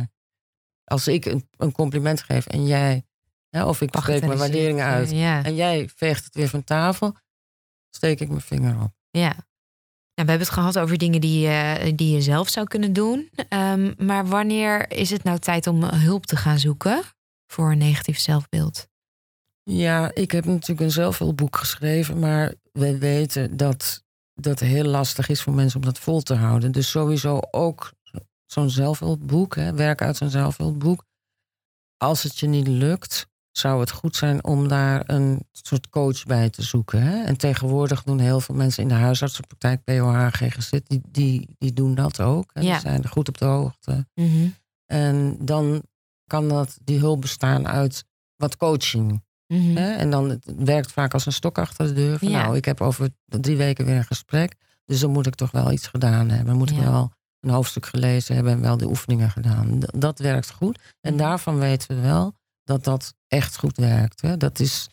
als 0.83 1.07
ik 1.07 1.25
een, 1.25 1.47
een 1.57 1.71
compliment 1.71 2.21
geef 2.21 2.45
en 2.45 2.65
jij, 2.67 3.05
ja, 3.49 3.67
of 3.67 3.81
ik 3.81 3.89
spreek 3.97 4.07
mijn 4.19 4.29
dan 4.29 4.37
waardering 4.39 4.81
uit 4.81 5.11
Ja, 5.11 5.43
en 5.43 5.55
jij 5.55 5.89
veegt 5.95 6.23
het 6.25 6.35
weer 6.35 6.47
van 6.49 6.63
tafel, 6.63 7.15
steek 7.89 8.19
ik 8.19 8.29
mijn 8.29 8.41
vinger 8.41 8.81
op. 8.81 8.91
ja. 9.09 9.33
Ja, 10.17 10.23
we 10.23 10.29
hebben 10.29 10.47
het 10.47 10.55
gehad 10.57 10.79
over 10.79 10.97
dingen 10.97 11.21
die, 11.21 11.39
je- 11.47 11.93
die 11.95 12.13
je 12.15 12.21
zelf 12.21 12.49
zou 12.49 12.67
kunnen 12.67 12.93
doen. 12.93 13.29
Ehm, 13.49 13.93
maar 14.05 14.25
wanneer 14.27 14.91
is 14.91 15.09
het 15.09 15.23
nou 15.23 15.39
tijd 15.39 15.67
om 15.67 15.83
hulp 15.83 16.25
te 16.25 16.35
gaan 16.35 16.59
zoeken 16.59 17.01
voor 17.47 17.71
een 17.71 17.77
negatief 17.77 18.19
zelfbeeld? 18.19 18.87
Ja, 19.69 20.11
ik 20.13 20.31
heb 20.31 20.45
natuurlijk 20.45 20.79
een 20.79 20.91
zelfhulpboek 20.91 21.55
geschreven, 21.55 22.19
maar 22.19 22.53
we 22.71 22.97
weten 22.97 23.57
dat 23.57 24.03
dat 24.33 24.59
heel 24.59 24.83
lastig 24.83 25.29
is 25.29 25.41
voor 25.41 25.53
mensen 25.53 25.79
om 25.79 25.85
dat 25.85 25.99
vol 25.99 26.21
te 26.21 26.33
houden. 26.33 26.71
Dus 26.71 26.89
sowieso 26.89 27.39
ook 27.51 27.91
zo'n 28.45 28.69
zelfhulpboek, 28.69 29.55
hè, 29.55 29.73
werk 29.73 30.01
uit 30.01 30.17
zo'n 30.17 30.29
zelfhulpboek. 30.29 31.05
Als 31.97 32.23
het 32.23 32.39
je 32.39 32.47
niet 32.47 32.67
lukt, 32.67 33.27
zou 33.51 33.79
het 33.79 33.91
goed 33.91 34.15
zijn 34.15 34.43
om 34.43 34.67
daar 34.67 35.03
een 35.05 35.47
soort 35.51 35.89
coach 35.89 36.23
bij 36.23 36.49
te 36.49 36.61
zoeken. 36.61 37.01
Hè? 37.01 37.23
En 37.23 37.37
tegenwoordig 37.37 38.03
doen 38.03 38.19
heel 38.19 38.39
veel 38.39 38.55
mensen 38.55 38.83
in 38.83 38.89
de 38.89 38.95
huisartsenpraktijk, 38.95 39.83
POH, 39.83 40.27
GGZ, 40.31 40.69
die, 40.83 41.01
die, 41.11 41.55
die 41.57 41.73
doen 41.73 41.95
dat 41.95 42.19
ook. 42.19 42.49
Hè? 42.53 42.61
Ja. 42.61 42.71
Die 42.71 42.81
zijn 42.81 43.03
er 43.03 43.09
goed 43.09 43.27
op 43.27 43.37
de 43.37 43.45
hoogte. 43.45 44.07
Mhm. 44.13 44.47
En 44.85 45.37
dan 45.45 45.83
kan 46.27 46.49
dat, 46.49 46.77
die 46.83 46.99
hulp 46.99 47.21
bestaan 47.21 47.67
uit 47.67 48.05
wat 48.35 48.57
coaching. 48.57 49.23
Mhm. 49.47 49.75
Hè? 49.75 49.93
En 49.95 50.09
dan 50.09 50.29
het 50.29 50.45
werkt 50.57 50.91
vaak 50.91 51.13
als 51.13 51.25
een 51.25 51.33
stok 51.33 51.57
achter 51.57 51.87
de 51.87 51.93
deur. 51.93 52.19
Van, 52.19 52.29
Ja. 52.29 52.43
Nou, 52.43 52.55
ik 52.55 52.65
heb 52.65 52.81
over 52.81 53.09
drie 53.25 53.57
weken 53.57 53.85
weer 53.85 53.95
een 53.95 54.03
gesprek. 54.05 54.55
Dus 54.85 54.99
dan 54.99 55.11
moet 55.11 55.27
ik 55.27 55.35
toch 55.35 55.51
wel 55.51 55.71
iets 55.71 55.87
gedaan 55.87 56.29
hebben. 56.29 56.55
Moet 56.55 56.69
ik 56.69 56.77
Ja. 56.77 56.83
wel 56.91 57.11
een 57.39 57.49
hoofdstuk 57.49 57.85
gelezen 57.85 58.35
hebben 58.35 58.53
en 58.53 58.61
wel 58.61 58.77
de 58.77 58.87
oefeningen 58.87 59.29
gedaan. 59.29 59.79
D- 59.79 60.01
dat 60.01 60.19
werkt 60.19 60.51
goed. 60.51 60.79
En 61.01 61.13
Mhm. 61.13 61.21
daarvan 61.23 61.57
weten 61.59 61.95
we 61.95 62.01
wel 62.01 62.33
dat 62.63 62.83
dat 62.83 63.13
echt 63.27 63.57
goed 63.57 63.77
werkt. 63.77 64.21
Hè. 64.21 64.37
Dat 64.37 64.59
is 64.59 64.89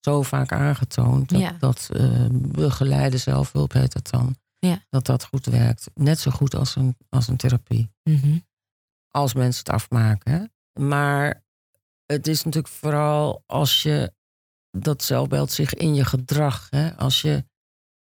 zo 0.00 0.22
vaak 0.22 0.52
aangetoond. 0.52 1.28
Dat, 1.28 1.40
Ja. 1.40 1.56
dat 1.58 1.88
eh, 1.92 2.26
begeleide 2.32 3.16
zelfhulp 3.18 3.72
heet 3.72 3.92
dat 3.92 4.10
dan. 4.10 4.36
Ja. 4.58 4.78
Dat 4.90 5.06
dat 5.06 5.24
goed 5.24 5.46
werkt. 5.46 5.90
Net 5.94 6.18
zo 6.18 6.30
goed 6.30 6.54
als 6.54 6.76
een, 6.76 6.96
als 7.08 7.28
een 7.28 7.36
therapie. 7.36 7.90
Mhm. 8.02 8.38
Als 9.10 9.34
mensen 9.34 9.62
het 9.64 9.74
afmaken. 9.74 10.32
Hè. 10.32 10.44
Maar 10.82 11.42
het 12.12 12.26
is 12.26 12.44
natuurlijk 12.44 12.74
vooral 12.74 13.42
als 13.46 13.82
je 13.82 14.12
dat 14.70 15.02
zelfbeeld 15.02 15.52
zich 15.52 15.74
in 15.74 15.94
je 15.94 16.04
gedrag. 16.04 16.66
Hè, 16.70 16.96
als 16.96 17.20
je 17.22 17.44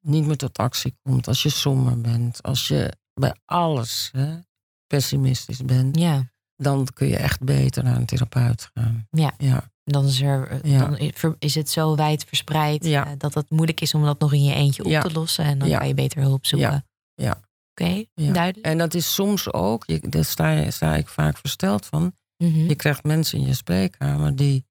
niet 0.06 0.26
meer 0.26 0.36
tot 0.36 0.58
actie 0.58 0.96
komt. 1.02 1.28
Als 1.28 1.42
je 1.42 1.48
somber 1.48 2.00
bent. 2.00 2.42
Als 2.42 2.68
je 2.68 2.92
bij 3.14 3.34
alles 3.44 4.08
hè, 4.12 4.38
pessimistisch 4.86 5.64
bent. 5.64 5.98
Ja, 5.98 6.30
Dan 6.56 6.86
kun 6.94 7.06
je 7.08 7.16
echt 7.16 7.40
beter 7.40 7.84
naar 7.84 7.96
een 7.96 8.06
therapeut 8.06 8.70
gaan. 8.74 9.06
Ja. 9.10 9.32
ja. 9.38 9.70
dan 9.84 10.04
is, 10.04 10.20
er, 10.20 10.66
Ja. 10.66 10.86
dan 10.86 11.36
is 11.38 11.54
het 11.54 11.70
zo 11.70 11.96
wijd 11.96 12.24
verspreid 12.24 12.84
Ja. 12.84 13.06
eh, 13.06 13.12
dat 13.18 13.34
het 13.34 13.50
moeilijk 13.50 13.80
is 13.80 13.94
om 13.94 14.04
dat 14.04 14.20
nog 14.20 14.32
in 14.32 14.44
je 14.44 14.54
eentje 14.54 14.84
op 14.84 14.90
te 15.02 15.12
lossen. 15.12 15.44
En 15.44 15.58
dan 15.58 15.70
kan 15.70 15.88
je 15.88 15.94
beter 15.94 16.20
hulp 16.20 16.46
zoeken. 16.46 16.70
Ja. 16.70 16.84
Ja. 17.14 17.40
Oké, 17.74 18.04
duidelijk. 18.14 18.66
En 18.66 18.78
dat 18.78 18.94
is 18.94 19.14
soms 19.14 19.52
ook, 19.52 20.10
daar 20.12 20.24
sta, 20.24 20.70
sta 20.70 20.94
ik 20.96 21.08
vaak 21.08 21.36
versteld 21.38 21.86
van. 21.86 22.14
Mhm. 22.42 22.58
Je 22.68 22.74
krijgt 22.74 23.04
mensen 23.04 23.38
in 23.38 23.46
je 23.46 23.54
spreekkamer 23.54 24.36
die 24.36 24.66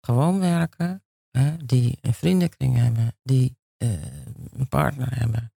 gewoon 0.00 0.38
werken, 0.40 1.02
hè, 1.30 1.56
die 1.64 1.98
een 2.00 2.14
vriendenkring 2.14 2.76
hebben, 2.76 3.16
die 3.22 3.56
eh, 3.76 3.88
een 4.52 4.68
partner 4.68 5.18
hebben. 5.18 5.52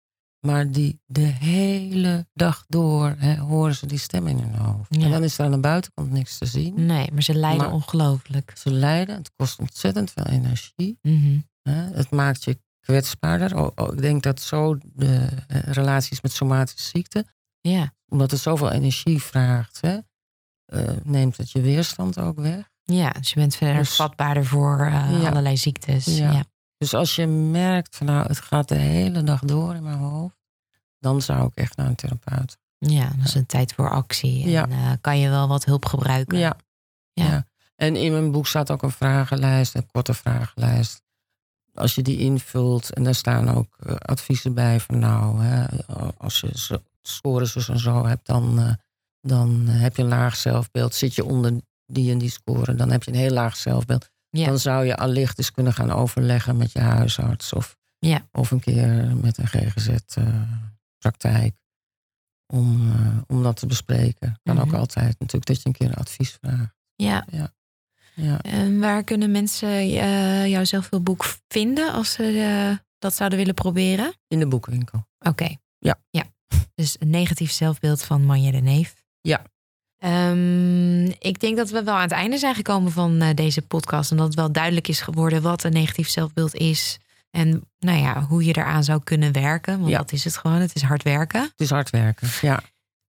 Maar 0.45 0.71
die 0.71 1.01
de 1.05 1.21
hele 1.21 2.27
dag 2.33 2.65
door 2.67 3.15
hè, 3.17 3.35
horen 3.37 3.75
ze 3.75 3.85
die 3.85 3.97
stem 3.97 4.27
in 4.27 4.37
hun 4.39 4.55
hoofd. 4.55 4.95
Ja. 4.95 5.01
En 5.05 5.11
dan 5.11 5.23
is 5.23 5.37
er 5.37 5.45
aan 5.45 5.51
de 5.51 5.59
buitenkant 5.59 6.11
niks 6.11 6.37
te 6.37 6.45
zien. 6.45 6.85
Nee, 6.85 7.11
maar 7.11 7.23
ze 7.23 7.33
lijden 7.35 7.57
Maar- 7.65 7.73
ongelooflijk. 7.73 8.53
Ze 8.57 8.71
lijden, 8.71 9.15
het 9.15 9.31
kost 9.35 9.59
ontzettend 9.59 10.11
veel 10.11 10.25
energie. 10.25 10.97
Mhm. 11.01 11.39
Hè. 11.61 11.73
Het 11.93 12.09
maakt 12.11 12.43
je 12.43 12.59
kwetsbaarder. 12.79 13.55
O- 13.57 13.71
o- 13.75 13.91
ik 13.93 14.01
denk 14.01 14.23
dat 14.23 14.41
zo 14.41 14.77
de 14.93 15.27
eh, 15.47 15.59
relaties 15.59 16.21
met 16.21 16.31
somatische 16.31 16.89
ziekten 16.89 17.25
Ja. 17.61 17.93
omdat 18.07 18.31
het 18.31 18.39
zoveel 18.39 18.71
energie 18.71 19.21
vraagt, 19.21 19.81
hè, 19.81 19.97
eh, 20.71 20.83
neemt 21.03 21.37
het 21.37 21.51
je 21.51 21.61
weerstand 21.61 22.19
ook 22.19 22.39
weg. 22.39 22.69
ja, 22.83 23.09
dus 23.09 23.29
je 23.29 23.35
bent 23.39 23.55
verder 23.55 23.77
Dus- 23.77 23.95
vatbaarder 23.95 24.45
voor 24.45 24.79
eh, 24.85 25.21
Ja. 25.21 25.29
allerlei 25.29 25.57
ziektes. 25.57 26.05
Ja. 26.05 26.31
Ja. 26.31 26.43
Dus 26.77 26.93
als 26.93 27.15
je 27.15 27.27
merkt 27.27 27.95
van 27.95 28.05
nou, 28.07 28.27
het 28.27 28.39
gaat 28.39 28.67
de 28.67 28.75
hele 28.75 29.23
dag 29.23 29.39
door 29.39 29.75
in 29.75 29.83
mijn 29.83 29.97
hoofd, 29.97 30.35
dan 30.99 31.21
zou 31.21 31.45
ik 31.47 31.55
echt 31.55 31.77
naar 31.77 31.87
een 31.87 31.95
therapeut. 31.95 32.57
Ja, 32.77 33.09
dat 33.17 33.25
is 33.27 33.33
een 33.33 33.45
tijd 33.45 33.73
voor 33.73 33.89
actie. 33.89 34.43
En 34.43 34.49
Ja. 34.49 34.67
eh, 34.67 34.91
kan 35.01 35.19
je 35.19 35.29
wel 35.29 35.47
wat 35.47 35.65
hulp 35.65 35.85
gebruiken. 35.85 36.37
Ja. 36.37 36.55
Ja. 37.13 37.45
En 37.75 37.95
in 37.95 38.11
mijn 38.11 38.31
boek 38.31 38.47
staat 38.47 38.71
ook 38.71 38.83
een 38.83 38.91
vragenlijst, 38.91 39.75
een 39.75 39.87
korte 39.91 40.13
vragenlijst. 40.13 41.01
Als 41.73 41.95
je 41.95 42.01
die 42.01 42.17
invult, 42.17 42.93
en 42.93 43.03
daar 43.03 43.15
staan 43.15 43.49
ook 43.49 43.75
adviezen 43.99 44.53
bij 44.53 44.79
van 44.79 44.99
nou, 44.99 45.41
hè, 45.43 45.65
als 46.17 46.39
je 46.39 46.79
scores 47.01 47.53
dus 47.53 47.69
en 47.69 47.79
zo 47.79 48.05
hebt, 48.05 48.25
dan, 48.27 48.77
dan 49.21 49.67
heb 49.67 49.95
je 49.95 50.01
een 50.01 50.07
laag 50.07 50.35
zelfbeeld. 50.35 50.95
Zit 50.95 51.15
je 51.15 51.25
onder 51.25 51.61
die 51.85 52.11
en 52.11 52.17
die 52.17 52.29
score, 52.29 52.75
dan 52.75 52.91
heb 52.91 53.03
je 53.03 53.11
een 53.11 53.17
heel 53.17 53.31
laag 53.33 53.55
zelfbeeld. 53.55 54.09
Ja. 54.29 54.45
Dan 54.45 54.59
zou 54.59 54.85
je 54.85 54.95
allicht 54.97 55.37
eens 55.37 55.51
kunnen 55.51 55.73
gaan 55.73 55.91
overleggen 55.91 56.57
met 56.57 56.71
je 56.71 56.79
huisarts 56.79 57.53
of, 57.53 57.77
Ja. 57.99 58.27
of 58.31 58.51
een 58.51 58.59
keer 58.59 59.15
met 59.21 59.37
een 59.37 59.47
GGZ-praktijk. 59.47 61.55
om, 62.53 62.91
eh, 62.91 63.17
om 63.27 63.43
dat 63.43 63.55
te 63.55 63.65
bespreken. 63.65 64.39
Kan 64.43 64.59
ook 64.59 64.65
Mhm. 64.65 64.75
altijd 64.75 65.19
natuurlijk 65.19 65.45
dat 65.45 65.55
je 65.61 65.65
een 65.65 65.71
keer 65.73 65.93
advies 65.95 66.37
vraagt. 66.41 66.73
ja. 66.95 67.25
Ja. 68.15 68.41
En 68.41 68.79
waar 68.79 69.03
kunnen 69.03 69.31
mensen 69.31 69.69
eh 69.69 70.47
jouw 70.47 70.63
zelfhulpboek 70.63 71.25
vinden 71.47 71.93
als 71.93 72.11
ze 72.11 72.23
eh, 72.23 72.77
dat 72.99 73.15
zouden 73.15 73.37
willen 73.39 73.53
proberen? 73.53 74.13
In 74.27 74.39
de 74.39 74.47
boekwinkel. 74.47 75.05
Oké. 75.19 75.55
Ja. 75.77 75.99
ja. 76.09 76.23
Dus 76.75 76.95
een 76.99 77.09
negatief 77.09 77.51
zelfbeeld 77.51 78.03
van 78.03 78.25
Manja 78.25 78.51
de 78.51 78.57
Neef. 78.61 79.00
Ja. 79.21 79.41
Ehm, 79.97 81.05
ik 81.05 81.39
denk 81.39 81.57
dat 81.57 81.69
we 81.69 81.83
wel 81.83 81.93
aan 81.95 82.01
het 82.01 82.11
einde 82.11 82.37
zijn 82.37 82.55
gekomen 82.55 82.91
van 82.91 83.21
eh, 83.21 83.35
deze 83.35 83.61
podcast. 83.61 84.11
En 84.11 84.17
dat 84.17 84.25
het 84.25 84.35
wel 84.35 84.51
duidelijk 84.51 84.87
is 84.87 85.01
geworden 85.01 85.41
wat 85.41 85.63
een 85.63 85.71
negatief 85.73 86.09
zelfbeeld 86.09 86.55
is. 86.55 86.99
En 87.31 87.63
nou 87.79 87.99
ja, 87.99 88.21
hoe 88.21 88.45
je 88.45 88.57
eraan 88.57 88.83
zou 88.83 89.03
kunnen 89.03 89.31
werken. 89.31 89.77
Want 89.79 89.91
Ja. 89.91 89.97
dat 89.97 90.11
is 90.11 90.23
het 90.23 90.37
gewoon. 90.37 90.57
Het 90.59 90.75
is 90.75 90.81
hard 90.81 91.03
werken. 91.03 91.41
Het 91.41 91.53
is 91.61 91.69
hard 91.69 91.89
werken. 91.89 92.27
Ja. 92.41 92.57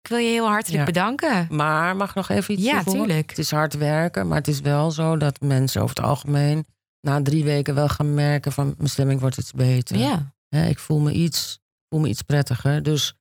Ik 0.01 0.09
wil 0.09 0.17
je 0.17 0.29
heel 0.29 0.47
hartelijk 0.47 0.79
Ja. 0.79 0.85
bedanken. 0.85 1.47
Maar 1.49 1.95
mag 1.95 2.09
ik 2.09 2.15
nog 2.15 2.29
even 2.29 2.53
iets 2.53 2.63
Ja, 2.63 2.83
tuurlijk. 2.83 3.29
Het 3.29 3.39
is 3.39 3.51
hard 3.51 3.73
werken, 3.73 4.27
maar 4.27 4.37
het 4.37 4.47
is 4.47 4.59
wel 4.59 4.91
zo 4.91 5.17
dat 5.17 5.39
mensen 5.41 5.81
over 5.81 5.95
het 5.95 6.05
algemeen 6.05 6.65
na 7.01 7.21
drie 7.21 7.43
weken 7.43 7.75
wel 7.75 7.89
gaan 7.89 8.13
merken 8.13 8.51
van 8.51 8.73
mijn 8.77 8.89
stemming 8.89 9.19
wordt 9.19 9.37
iets 9.37 9.51
beter. 9.51 9.97
Ja. 9.97 10.33
Ik 10.49 10.79
voel 10.79 10.99
me 10.99 11.11
iets, 11.11 11.59
voel 11.89 11.99
me 11.99 12.07
iets 12.07 12.21
prettiger. 12.21 12.83
Dus 12.83 13.13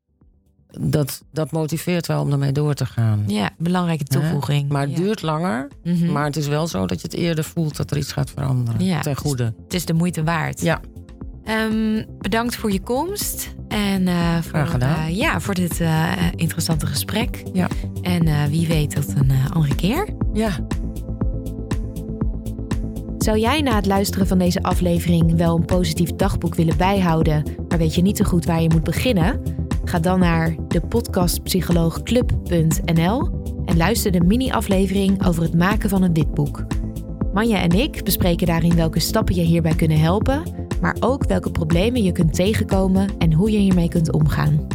dat, 0.80 1.22
dat 1.32 1.50
motiveert 1.50 2.06
wel 2.06 2.22
om 2.22 2.32
ermee 2.32 2.52
door 2.52 2.74
te 2.74 2.86
gaan. 2.86 3.22
ja, 3.26 3.50
belangrijke 3.58 4.04
toevoeging. 4.04 4.68
Maar 4.68 4.82
het 4.82 4.90
Ja. 4.90 4.96
duurt 4.96 5.22
langer. 5.22 5.68
Mhm. 5.84 6.12
Maar 6.12 6.24
het 6.24 6.36
is 6.36 6.46
wel 6.48 6.66
zo 6.66 6.86
dat 6.86 7.00
je 7.00 7.06
het 7.06 7.16
eerder 7.16 7.44
voelt 7.44 7.76
dat 7.76 7.90
er 7.90 7.96
iets 7.96 8.12
gaat 8.12 8.30
veranderen. 8.30 8.84
Ja. 8.84 9.00
Ten 9.00 9.16
goede. 9.16 9.44
Het 9.64 9.74
is 9.74 9.84
de 9.84 9.92
moeite 9.92 10.24
waard. 10.24 10.60
Ja. 10.60 10.80
Ehm, 11.44 12.04
bedankt 12.18 12.56
voor 12.56 12.72
je 12.72 12.80
komst. 12.80 13.54
En 13.68 14.08
eh, 14.08 14.32
voor, 14.34 14.42
Graag 14.42 14.70
gedaan. 14.70 15.06
eh, 15.06 15.16
ja, 15.16 15.40
voor 15.40 15.54
dit 15.54 15.80
eh, 15.80 16.12
interessante 16.36 16.86
gesprek. 16.86 17.42
Ja. 17.52 17.68
En 18.02 18.26
eh, 18.26 18.44
wie 18.44 18.66
weet 18.68 18.90
tot 18.94 19.08
een 19.16 19.30
andere 19.52 19.74
keer. 19.74 20.08
Ja. 20.32 20.50
Zou 23.18 23.38
jij 23.38 23.60
na 23.60 23.74
het 23.74 23.86
luisteren 23.86 24.26
van 24.26 24.38
deze 24.38 24.62
aflevering 24.62 25.36
wel 25.36 25.56
een 25.56 25.64
positief 25.64 26.10
dagboek 26.16 26.54
willen 26.54 26.76
bijhouden, 26.76 27.42
maar 27.68 27.78
weet 27.78 27.94
je 27.94 28.02
niet 28.02 28.16
zo 28.16 28.24
goed 28.24 28.44
waar 28.44 28.62
je 28.62 28.68
moet 28.70 28.84
beginnen? 28.84 29.40
Ga 29.88 29.98
dan 29.98 30.18
naar 30.18 30.54
de 30.68 30.80
podcastpsycholoogclub.nl 30.80 33.30
en 33.64 33.76
luister 33.76 34.12
de 34.12 34.20
mini-aflevering 34.20 35.26
over 35.26 35.42
het 35.42 35.54
maken 35.54 35.88
van 35.88 36.02
een 36.02 36.14
witboek. 36.14 36.64
Manja 37.32 37.60
en 37.60 37.70
ik 37.70 38.04
bespreken 38.04 38.46
daarin 38.46 38.74
welke 38.74 39.00
stappen 39.00 39.34
je 39.34 39.42
hierbij 39.42 39.74
kunnen 39.74 40.00
helpen, 40.00 40.42
maar 40.80 40.96
ook 41.00 41.26
welke 41.26 41.50
problemen 41.50 42.02
je 42.02 42.12
kunt 42.12 42.34
tegenkomen 42.34 43.08
en 43.18 43.32
hoe 43.32 43.50
je 43.50 43.58
hiermee 43.58 43.88
kunt 43.88 44.12
omgaan. 44.12 44.66